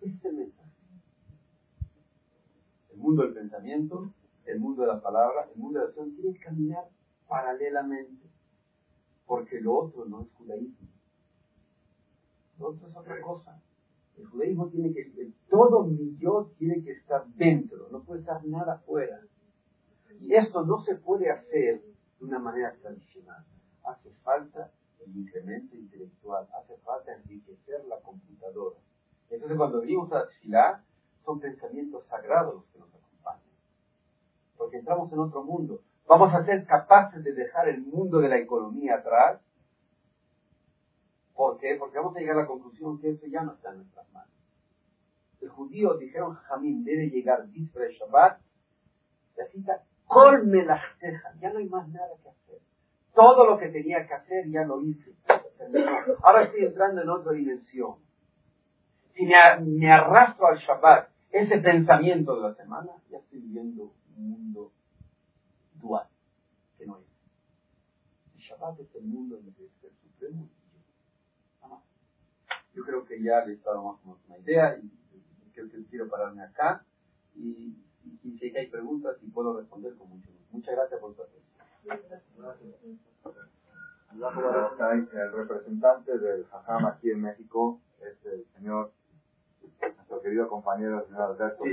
Ese 0.00 0.16
es 0.16 0.24
el 0.24 0.36
mensaje. 0.36 0.70
El 2.90 2.98
mundo 2.98 3.22
del 3.22 3.34
pensamiento, 3.34 4.10
el 4.46 4.60
mundo 4.60 4.82
de 4.82 4.88
la 4.88 5.00
palabra, 5.00 5.48
el 5.52 5.60
mundo 5.60 5.78
de 5.78 5.84
la 5.84 5.88
acción 5.88 6.14
tiene 6.14 6.34
que 6.34 6.44
caminar 6.44 6.84
paralelamente. 7.28 8.26
Porque 9.26 9.60
lo 9.60 9.74
otro 9.74 10.04
no 10.04 10.22
es 10.22 10.32
judaísmo. 10.32 10.88
Lo 12.58 12.68
otro 12.68 12.88
es 12.88 12.96
otra 12.96 13.20
cosa. 13.20 13.60
El 14.16 14.26
judaísmo 14.26 14.68
tiene 14.68 14.92
que, 14.92 15.32
todo 15.48 15.84
mi 15.84 16.16
yo 16.18 16.52
tiene 16.58 16.82
que 16.84 16.92
estar 16.92 17.26
dentro, 17.34 17.88
no 17.90 18.02
puede 18.02 18.20
estar 18.20 18.44
nada 18.44 18.78
fuera. 18.86 19.20
Y 20.20 20.34
esto 20.34 20.64
no 20.64 20.78
se 20.80 20.94
puede 20.94 21.30
hacer 21.30 21.82
de 22.20 22.24
una 22.24 22.38
manera 22.38 22.74
tradicional. 22.80 23.44
Hace 23.82 24.10
falta 24.22 24.70
el 25.04 25.16
incremento 25.16 25.74
intelectual, 25.76 26.46
hace 26.54 26.76
falta 26.78 27.12
enriquecer 27.14 27.84
la 27.86 28.00
computadora. 28.00 28.76
Entonces 29.30 29.56
cuando 29.56 29.80
venimos 29.80 30.12
a 30.12 30.26
la 30.44 30.84
son 31.24 31.40
pensamientos 31.40 32.06
sagrados 32.06 32.64
que 32.72 32.78
nos. 32.78 32.93
Porque 34.56 34.78
entramos 34.78 35.12
en 35.12 35.18
otro 35.18 35.42
mundo. 35.42 35.80
Vamos 36.06 36.34
a 36.34 36.44
ser 36.44 36.66
capaces 36.66 37.24
de 37.24 37.32
dejar 37.32 37.68
el 37.68 37.82
mundo 37.82 38.20
de 38.20 38.28
la 38.28 38.38
economía 38.38 38.96
atrás. 38.96 39.40
¿Por 41.34 41.58
qué? 41.58 41.76
Porque 41.78 41.98
vamos 41.98 42.16
a 42.16 42.20
llegar 42.20 42.36
a 42.36 42.42
la 42.42 42.46
conclusión 42.46 43.00
que 43.00 43.10
eso 43.10 43.26
ya 43.26 43.42
no 43.42 43.54
está 43.54 43.70
en 43.70 43.78
nuestras 43.78 44.10
manos. 44.12 44.30
El 45.40 45.48
judío, 45.48 45.94
dijeron 45.94 46.34
Jamín, 46.34 46.84
debe 46.84 47.08
llegar 47.08 47.48
Disfra 47.48 47.86
Shabbat, 47.90 48.40
la 49.36 49.46
cita, 49.46 49.82
colme 50.06 50.64
las 50.64 50.80
cejas, 50.98 51.38
ya 51.40 51.52
no 51.52 51.58
hay 51.58 51.68
más 51.68 51.88
nada 51.88 52.10
que 52.22 52.28
hacer. 52.28 52.60
Todo 53.14 53.46
lo 53.46 53.58
que 53.58 53.68
tenía 53.68 54.06
que 54.06 54.14
hacer 54.14 54.48
ya 54.48 54.64
lo 54.64 54.80
hice. 54.82 55.14
Ahora 56.22 56.44
estoy 56.44 56.66
entrando 56.66 57.02
en 57.02 57.08
otra 57.08 57.32
dimensión. 57.32 57.96
Si 59.14 59.26
me, 59.26 59.34
me 59.60 59.92
arrastro 59.92 60.46
al 60.46 60.58
Shabbat, 60.58 61.08
ese 61.30 61.58
pensamiento 61.58 62.36
de 62.36 62.42
la 62.42 62.54
semana, 62.54 62.90
ya 63.10 63.18
estoy 63.18 63.40
viviendo 63.40 63.92
un 64.16 64.30
mundo 64.30 64.72
dual, 65.74 66.06
que 66.78 66.86
no 66.86 66.98
es. 66.98 67.04
El 68.34 68.40
Shabbat 68.40 68.80
es 68.80 68.94
el 68.94 69.04
mundo 69.04 69.38
en 69.38 69.46
el 69.46 69.54
que 69.54 69.64
es 69.66 69.84
el 69.84 69.92
Supremo 69.96 70.48
y 70.48 71.68
yo. 71.68 71.82
Yo 72.74 72.84
creo 72.84 73.04
que 73.04 73.22
ya 73.22 73.44
le 73.44 73.54
he 73.54 73.56
dado 73.56 73.82
más 73.84 74.00
o 74.02 74.06
menos 74.06 74.20
una 74.26 74.38
idea 74.38 74.78
y 74.78 74.90
creo 75.52 75.70
que 75.70 75.84
quiero 75.86 76.08
pararme 76.08 76.42
acá 76.42 76.84
y, 77.34 77.76
y, 78.22 78.38
si 78.38 78.56
hay 78.56 78.66
preguntas 78.68 79.16
y 79.22 79.30
puedo 79.30 79.58
responder 79.58 79.94
con 79.96 80.08
mucho 80.08 80.28
gusto. 80.30 80.48
Muchas 80.52 80.74
gracias 80.74 81.00
por 81.00 81.14
su 81.14 81.22
atención. 81.22 81.44
El 85.12 85.32
representante 85.32 86.18
del 86.18 86.46
Jajam 86.46 86.86
aquí 86.86 87.10
en 87.10 87.22
México 87.22 87.80
es 88.00 88.24
el 88.26 88.44
señor, 88.56 88.92
nuestro 89.80 90.20
querido 90.22 90.48
compañero, 90.48 91.00
el 91.00 91.06
señor 91.06 91.22
Alberto. 91.22 91.64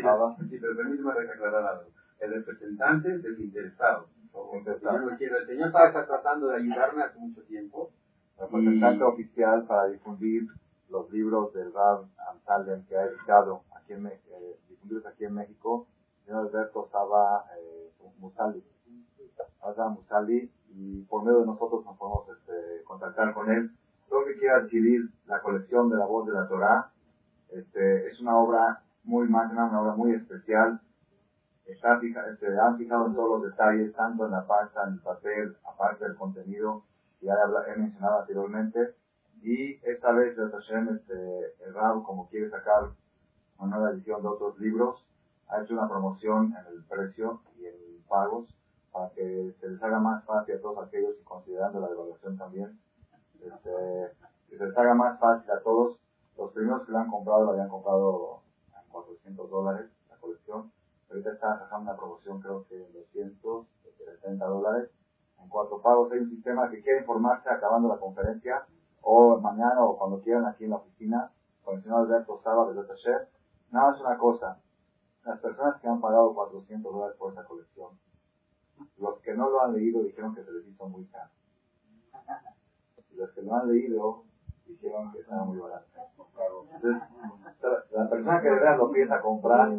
Sí, 0.49 0.57
pero 0.59 0.75
permíteme 0.75 1.11
aclarar 1.11 1.65
algo. 1.65 2.00
El 2.22 2.34
representante 2.36 3.15
es 3.15 3.39
interesado. 3.39 4.07
el 4.63 5.47
señor 5.47 5.67
estaba 5.67 6.05
tratando 6.05 6.47
de 6.47 6.57
ayudarme 6.57 7.03
hace 7.03 7.17
mucho 7.17 7.41
tiempo. 7.43 7.89
El 8.38 8.45
representante 8.45 9.03
oficial 9.03 9.65
para 9.65 9.88
difundir 9.88 10.47
los 10.89 11.11
libros 11.11 11.51
del 11.53 11.74
Rab 11.74 12.05
Amsalem 12.30 12.86
que 12.86 12.95
ha 12.95 13.05
editado 13.05 13.63
aquí 13.76 13.93
en, 13.93 14.05
eh, 14.05 14.59
difundidos 14.69 15.05
aquí 15.07 15.26
en 15.26 15.34
México, 15.34 15.88
el 16.19 16.26
señor 16.26 16.47
Alberto 16.47 16.88
Saba 16.91 17.45
eh, 17.57 17.91
Musali. 18.19 18.63
Musali 19.89 20.51
y 20.76 21.01
por 21.03 21.24
medio 21.24 21.39
de 21.39 21.45
nosotros 21.47 21.84
nos 21.86 21.97
podemos 21.97 22.30
este, 22.38 22.84
contactar 22.84 23.34
con 23.34 23.49
él. 23.49 23.72
Todo 24.09 24.26
que 24.26 24.38
quiera 24.38 24.57
adquirir 24.57 25.09
la 25.26 25.41
colección 25.41 25.89
de 25.89 25.97
la 25.97 26.05
voz 26.05 26.28
de 26.28 26.34
la 26.34 26.47
Torah, 26.47 26.91
este, 27.49 28.07
es 28.09 28.19
una 28.19 28.38
obra 28.38 28.84
muy 29.03 29.28
magna, 29.28 29.65
una 29.65 29.82
obra 29.82 29.95
muy 29.95 30.13
especial. 30.13 30.80
Está 31.66 31.99
fija, 31.99 32.24
se 32.38 32.59
han 32.59 32.78
fijado 32.78 33.07
en 33.07 33.16
todos 33.16 33.41
los 33.41 33.51
detalles, 33.51 33.93
tanto 33.93 34.26
en 34.26 34.32
la 34.32 34.45
pasta, 34.45 34.84
en 34.88 34.93
el 34.93 34.99
papel, 34.99 35.57
aparte 35.64 36.05
del 36.05 36.16
contenido, 36.16 36.84
que 37.20 37.28
ya 37.28 37.36
he 37.68 37.78
mencionado 37.78 38.22
anteriormente. 38.22 38.95
Y 39.41 39.80
esta 39.88 40.12
vez, 40.12 40.38
este, 40.38 41.64
el 41.66 41.74
Rab, 41.74 42.03
como 42.03 42.30
quiere 42.30 42.49
sacar 42.49 42.89
una 43.57 43.78
nueva 43.78 43.91
edición 43.91 44.22
de 44.22 44.28
otros 44.28 44.59
libros, 44.59 45.05
ha 45.47 45.62
hecho 45.62 45.74
una 45.74 45.88
promoción 45.88 46.55
en 46.59 46.74
el 46.74 46.84
precio 46.84 47.41
y 47.57 47.66
en 47.66 48.03
pagos 48.07 48.53
para 48.91 49.09
que 49.12 49.53
se 49.59 49.70
les 49.70 49.82
haga 49.82 49.99
más 49.99 50.24
fácil 50.26 50.55
a 50.55 50.62
todos 50.62 50.88
aquellos 50.88 51.16
y 51.20 51.24
considerando 51.24 51.80
la 51.80 51.89
devaluación 51.89 52.38
también, 52.38 52.80
este, 53.41 54.12
que 54.49 54.57
se 54.57 54.66
les 54.66 54.78
haga 54.78 54.93
más 54.93 55.20
fácil 55.20 55.49
a 55.51 55.62
todos. 55.62 55.97
Los 56.38 56.51
primeros 56.51 56.86
que 56.86 56.91
lo 56.91 56.99
han 56.99 57.09
comprado 57.09 57.45
lo 57.45 57.51
habían 57.51 57.70
comprado 57.70 58.41
en 58.68 58.89
400 58.89 59.49
dólares 59.49 59.89
la 60.09 60.18
colección. 60.18 60.72
Ahorita 61.12 61.32
está 61.34 61.59
sacando 61.59 61.91
una 61.91 61.99
promoción 61.99 62.41
creo 62.41 62.66
que 62.68 62.76
en 62.76 62.93
270 62.93 64.45
dólares 64.45 64.89
en 65.41 65.49
cuatro 65.49 65.82
pagos. 65.82 66.12
Hay 66.12 66.20
un 66.20 66.30
sistema 66.30 66.70
que 66.70 66.82
quiere 66.82 67.01
informarse 67.01 67.49
acabando 67.49 67.89
la 67.89 67.97
conferencia 67.97 68.66
o 69.01 69.38
mañana 69.39 69.84
o 69.84 69.97
cuando 69.97 70.22
quieran 70.22 70.45
aquí 70.45 70.64
en 70.64 70.72
la 70.72 70.78
oficina 70.78 71.32
con 71.64 71.76
el 71.76 71.84
señor 71.84 72.01
Alberto 72.01 72.39
Saba 72.43 72.72
de 72.72 72.82
Chef. 72.95 73.28
Nada 73.72 73.91
más 73.91 74.01
una 74.01 74.18
cosa. 74.18 74.57
Las 75.26 75.39
personas 75.39 75.80
que 75.82 75.88
han 75.88 76.01
pagado 76.01 76.34
400 76.34 76.91
dólares 76.91 77.18
por 77.18 77.34
esa 77.34 77.43
colección 77.45 77.89
los 78.97 79.20
que 79.20 79.34
no 79.34 79.49
lo 79.49 79.62
han 79.62 79.74
leído 79.74 80.03
dijeron 80.03 80.34
que 80.34 80.43
se 80.43 80.51
les 80.51 80.68
hizo 80.68 80.88
muy 80.88 81.05
caro. 81.05 81.30
Y 83.12 83.16
los 83.16 83.32
que 83.32 83.41
lo 83.41 83.55
han 83.55 83.68
leído 83.68 84.24
dijeron 84.66 85.12
que 85.12 85.20
estaba 85.20 85.43
muy 85.43 85.57
barato. 85.59 85.86
Entonces, 86.74 87.01
la 87.91 88.09
persona 88.09 88.41
que 88.41 88.47
de 88.47 88.53
verdad 88.53 88.78
lo 88.78 88.91
piensa 88.91 89.22
comprar, 89.22 89.72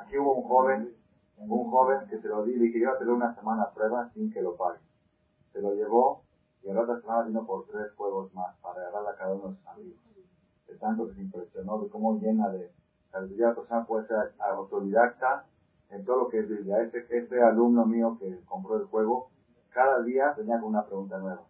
aquí 0.00 0.18
hubo 0.18 0.34
un 0.34 0.48
joven, 0.48 0.94
un 1.38 1.70
joven 1.70 2.08
que 2.08 2.18
se 2.20 2.28
lo 2.28 2.44
di, 2.44 2.54
le 2.54 2.66
dije, 2.66 2.78
llévatelo 2.78 3.14
una 3.14 3.34
semana 3.34 3.64
a 3.64 3.70
prueba 3.72 4.10
sin 4.14 4.32
que 4.32 4.42
lo 4.42 4.56
pague. 4.56 4.80
Se 5.52 5.60
lo 5.60 5.74
llevó 5.74 6.22
y 6.62 6.68
en 6.68 6.74
la 6.76 6.82
otra 6.82 7.00
semana 7.00 7.22
vino 7.22 7.46
por 7.46 7.66
tres 7.66 7.92
juegos 7.94 8.32
más 8.34 8.56
para 8.62 8.80
agarrar 8.80 9.14
a 9.14 9.16
cada 9.16 9.34
uno 9.34 9.48
de 9.48 9.56
sus 9.56 9.66
amigos. 9.66 9.98
De 10.66 10.74
tanto 10.76 11.06
que 11.08 11.14
se 11.14 11.20
impresionó 11.22 11.78
de 11.78 11.88
cómo 11.88 12.18
llena 12.18 12.48
de 12.48 12.70
la 13.12 13.54
persona 13.54 13.86
puede 13.86 14.06
ser 14.06 14.34
autodidacta 14.38 15.46
en 15.90 16.04
todo 16.04 16.24
lo 16.24 16.28
que 16.28 16.40
es 16.40 16.48
Biblia. 16.48 16.82
Este, 16.82 17.06
este 17.16 17.42
alumno 17.42 17.86
mío 17.86 18.16
que 18.20 18.40
compró 18.44 18.76
el 18.76 18.84
juego, 18.86 19.30
cada 19.70 20.02
día 20.02 20.34
venía 20.36 20.60
con 20.60 20.70
una 20.70 20.84
pregunta 20.84 21.18
nueva. 21.18 21.42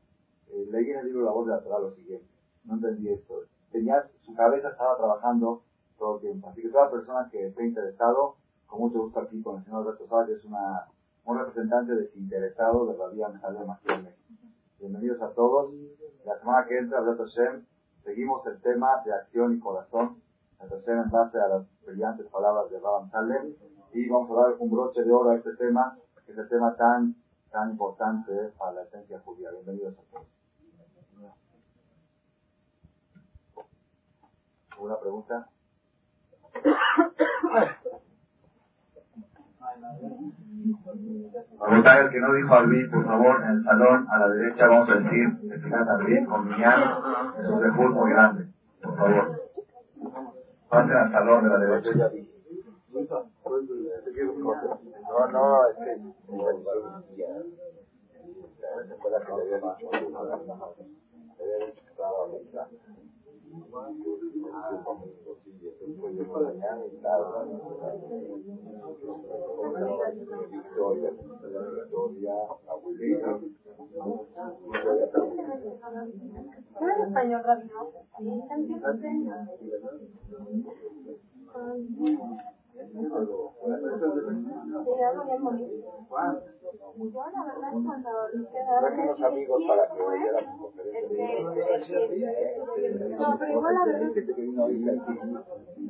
Eh, 0.50 0.66
leí 0.70 0.90
en 0.90 0.98
el 1.00 1.06
libro 1.06 1.24
La 1.24 1.32
Voz 1.32 1.46
de 1.46 1.52
la 1.52 1.60
Torah 1.60 1.80
lo 1.80 1.94
siguiente. 1.94 2.26
No 2.64 2.74
entendí 2.74 3.08
esto. 3.08 3.42
Tenía, 3.72 4.08
su 4.22 4.34
cabeza 4.34 4.68
estaba 4.68 4.96
trabajando 4.96 5.62
todo 5.98 6.16
el 6.16 6.20
tiempo. 6.22 6.48
Así 6.48 6.62
que 6.62 6.68
toda 6.68 6.90
persona 6.90 7.28
que 7.30 7.48
esté 7.48 7.66
interesado, 7.66 8.36
con 8.68 8.80
mucho 8.80 9.00
gusto 9.00 9.20
aquí 9.20 9.42
con 9.42 9.56
el 9.56 9.64
señor 9.64 9.82
Alberto 9.82 10.06
Sá, 10.06 10.26
que 10.26 10.34
es 10.34 10.44
una, 10.44 10.86
un 11.24 11.38
representante 11.38 11.94
desinteresado 11.94 12.86
de 12.86 12.98
la 12.98 13.08
Vía 13.08 13.28
Mejalé 13.28 13.60
México. 13.60 13.94
Bienvenidos 14.78 15.20
a 15.22 15.32
todos. 15.32 15.72
La 16.24 16.38
semana 16.38 16.66
que 16.66 16.76
entra, 16.78 16.98
Alberto 16.98 17.26
Shem, 17.26 17.64
seguimos 18.04 18.46
el 18.46 18.60
tema 18.60 19.02
de 19.04 19.14
acción 19.14 19.54
y 19.56 19.58
corazón. 19.58 20.22
Alberto 20.58 20.86
Shem 20.86 21.00
en 21.00 21.10
base 21.10 21.38
a 21.38 21.48
las 21.48 21.66
brillantes 21.86 22.26
palabras 22.26 22.70
de 22.70 22.78
Rabban 22.78 23.10
Salem 23.10 23.54
y 23.94 24.08
vamos 24.08 24.30
a 24.30 24.42
dar 24.42 24.56
un 24.58 24.70
broche 24.70 25.02
de 25.02 25.10
oro 25.10 25.30
a 25.30 25.36
este 25.36 25.56
tema, 25.56 25.96
que 26.26 26.32
es 26.32 26.38
el 26.38 26.48
tema 26.48 26.76
tan, 26.76 27.16
tan 27.50 27.70
importante 27.70 28.32
para 28.58 28.72
la 28.72 28.82
esencia 28.82 29.18
judía. 29.20 29.50
Bienvenidos 29.50 29.98
a 29.98 30.02
todos. 30.12 30.26
¿Alguna 34.70 35.00
pregunta? 35.00 35.48
Preguntar 41.60 42.00
el 42.00 42.10
que 42.10 42.20
no 42.20 42.32
dijo 42.34 42.54
Alvin, 42.54 42.90
por 42.90 43.04
favor, 43.04 43.42
en 43.42 43.50
el 43.50 43.64
salón 43.64 44.06
a 44.08 44.18
la 44.18 44.28
derecha 44.28 44.66
vamos 44.66 44.88
a 44.90 44.94
decir, 44.96 45.28
explicar 45.50 45.84
Alvin 45.88 46.24
con 46.26 46.48
Miñán, 46.48 46.80
es 47.38 47.48
un 47.48 47.62
dejud 47.62 47.90
muy 47.94 48.10
grande, 48.10 48.46
por 48.82 48.96
favor. 48.96 49.42
Pasen 50.68 50.96
al 50.96 51.12
salón 51.12 51.44
de 51.44 51.50
la 51.50 51.58
derecha. 51.58 51.90
No, 55.08 55.26
no, 55.32 55.68
es 55.68 55.76
que 55.76 55.96
Victoria, 65.88 66.70
Victoria, 71.70 72.34
abuelita. 72.68 73.40
¿Sabes 76.78 76.98
español. 77.06 77.42
Yo 86.98 87.24
la 87.32 87.44
verdad 87.44 87.72
cuando 87.72 88.10
Trajimos 88.80 89.22
amigos 89.22 89.62
para 89.66 89.84
que. 89.88 89.98
No, 93.18 93.26
la 93.72 93.84
verdad 93.84 94.12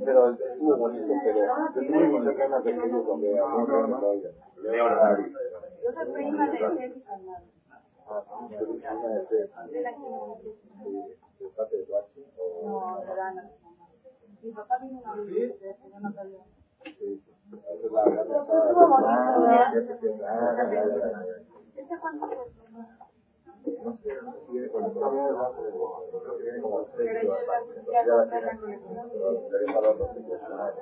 Pero 0.05 0.31
estuvo 0.31 0.77
bonito, 0.77 1.13
pero 1.25 1.55
tendría 1.75 2.09
muchas 2.09 2.37
ganas 2.37 2.65
de 2.65 2.73
que 2.73 2.87
ellos 2.87 3.07
lo 3.07 3.19
vean. 3.19 3.93
Leonardo. 4.63 5.25
Yo 5.85 5.93
soy 5.93 6.13
prima 6.13 6.51
de 6.51 6.59
Jessica. 6.59 7.19
¿De 9.69 9.81
la 9.83 9.91
¿De 11.39 11.49
parte 11.57 11.77
de 11.77 11.85
Guachi? 11.85 12.27
No, 12.65 13.01
de. 13.07 13.51
Mi 14.43 14.51
papá 14.53 14.79
vino 14.79 15.01
una 15.01 15.15
vez, 15.15 15.61
yo 15.61 16.01
no 16.01 16.13
sabía. 16.13 16.39
¿Este 21.77 21.97
no 22.15 22.29
sé, 22.29 22.37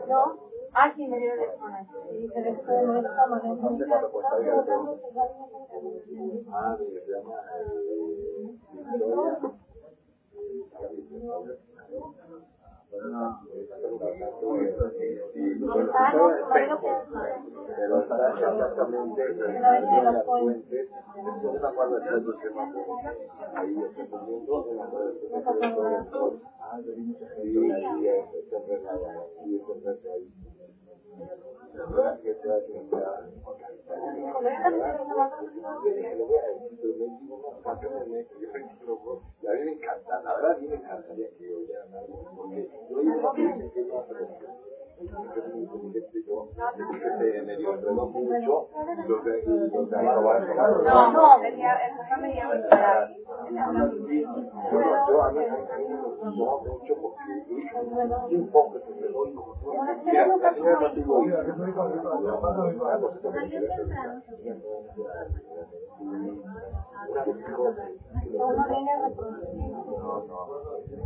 no 0.08 0.38
ah, 0.74 0.92
sí, 0.94 1.08
me 1.08 1.18
dieron 1.18 1.38
el 1.40 1.48
Ah, 13.18 13.40
se 16.52 16.66
llama 16.66 17.45
Ah. 17.76 17.78
Pero 17.78 18.00
está 18.00 18.16
exactamente 18.30 19.22
en 19.22 20.04
las 20.04 20.24
fuentes, 20.24 20.90
me 21.52 21.68
acuerdo 21.68 22.00
de 22.00 22.06
todo 22.06 22.16
el 22.16 22.24
ahí 23.54 23.82
está 23.82 24.06
comiendo 24.06 24.66
en 24.70 24.76
la 24.76 24.86
red 24.86 25.14
Ah, 26.58 26.80
de. 26.80 26.92
Y 27.44 27.70
ahí 27.70 28.06
es 28.08 28.52
enredada, 28.52 29.26
y 29.44 29.54
enredada 29.56 30.12
ahí. 30.14 30.28
La 31.74 31.84
sea. 32.90 33.12
A 39.46 39.54
mí 39.54 39.64
me 39.64 39.72
encanta, 39.72 40.22
la 40.22 40.34
verdad 40.34 40.52
a 40.52 40.58
mí 40.58 40.66
me 40.68 40.74
encantaría 40.76 41.28
que 41.36 41.54
oyera 41.54 41.84
porque 42.36 42.68
yo 42.90 43.02
se 44.96 45.04
medio 47.42 47.70
No, 50.84 51.12
no, 51.12 51.40
venía, 51.40 51.72
el 51.86 51.96
papá 51.96 52.16
venía 52.22 52.48
para 52.70 53.10
yo 55.10 55.22
a 55.22 55.32
mí 55.32 55.38
me 55.38 55.44
mucho 56.64 56.94
porque 57.00 58.36
un 58.36 58.48
poco 58.50 58.78
se 58.78 58.90
enredó 58.92 59.26
no 59.26 59.42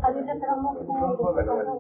no 0.00 0.10
mí 0.10 0.22
te 0.24 1.79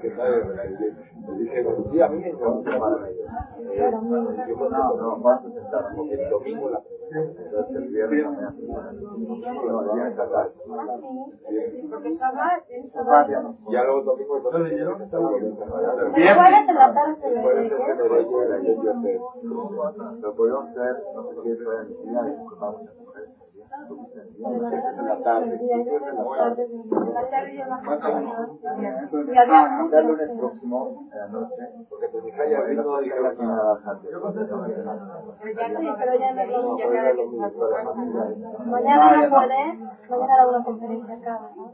traemos 0.00 0.50
que 0.50 0.56
nadie 0.56 0.94
me 1.28 1.38
dije, 1.38 1.66
sí, 1.90 2.00
a 2.00 2.08
mí 2.08 2.18
me 2.20 2.28
encanta 2.28 2.70
eh, 2.70 3.90
yo 3.90 3.90
no, 3.90 4.96
no, 4.96 5.18
vamos 5.18 5.26
a 5.26 5.42
sentar 5.42 5.84
el 6.10 6.30
domingo 6.30 6.70
la 6.70 6.80
entonces 7.10 7.76
el 7.76 7.88
viernes 7.88 8.24
no, 8.24 8.40
el 9.82 9.90
viernes 9.94 10.18
acá 10.18 10.48
porque 11.90 12.10
Shabbat 12.14 12.64
ya 13.68 13.84
luego 13.84 14.02
domingo 14.02 14.36
entonces 14.38 14.62
bien 14.64 14.88
en 16.68 16.74
la 16.74 16.94
tarde 16.94 17.16
lo 20.20 20.34
podemos 20.34 20.68
hacer 20.70 20.94
no 21.14 21.22
sé 21.22 21.50
en 21.50 22.10
día 22.10 22.22
disculpamos 22.22 22.82
en 23.66 24.60
la 25.08 25.20
tarde 25.22 25.58
lunes 30.02 30.30
próximo 30.38 31.08
en 31.12 31.18
la 31.18 31.26
noche 31.28 31.62
porque 31.88 32.08
te 32.08 32.20
dije 32.20 32.50
ya 32.50 32.60
vino 32.62 33.02
y 33.02 33.10
pero 35.98 36.14
ya 36.18 36.32
lo 37.12 37.26
mañana 38.66 39.16
no 39.16 39.30
puede 39.30 39.62
mañana 40.08 40.34
hago 40.42 40.50
una 40.50 40.64
conferencia 40.64 41.14
acá 41.14 41.40
¿no? 41.56 41.72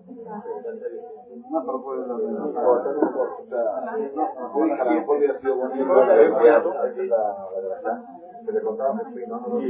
una 1.50 1.60
propuesta 1.64 2.04
a 2.04 2.06
lo 2.06 2.16
mejor 2.18 3.28
hubiera 5.16 5.36
que 8.44 8.52
le 8.52 8.60
contaba 8.62 8.90
a 8.90 9.10
mi 9.10 9.26
no, 9.26 9.40
no, 9.40 9.60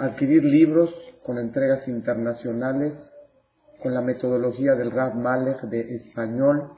adquirir 0.00 0.42
libros 0.42 0.90
con 1.24 1.38
entregas 1.38 1.86
internacionales 1.86 2.94
con 3.82 3.94
la 3.94 4.00
metodología 4.00 4.74
del 4.74 4.90
Rav 4.90 5.14
Malek 5.14 5.60
de 5.62 5.96
español, 5.96 6.72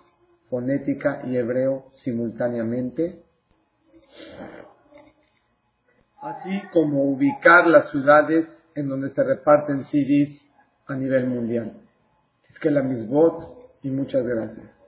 fonética 0.51 1.23
y 1.27 1.37
hebreo 1.37 1.93
simultáneamente, 1.97 3.23
así 6.21 6.63
como 6.73 7.05
ubicar 7.05 7.67
las 7.67 7.91
ciudades 7.91 8.47
en 8.75 8.89
donde 8.89 9.11
se 9.11 9.23
reparten 9.23 9.85
CDs 9.85 10.41
a 10.87 10.95
nivel 10.95 11.27
mundial. 11.27 11.73
Es 12.51 12.59
que 12.59 12.71
la 12.71 12.83
misbot 12.83 13.79
y 13.83 13.91
muchas 13.91 14.25
gracias. 14.25 14.82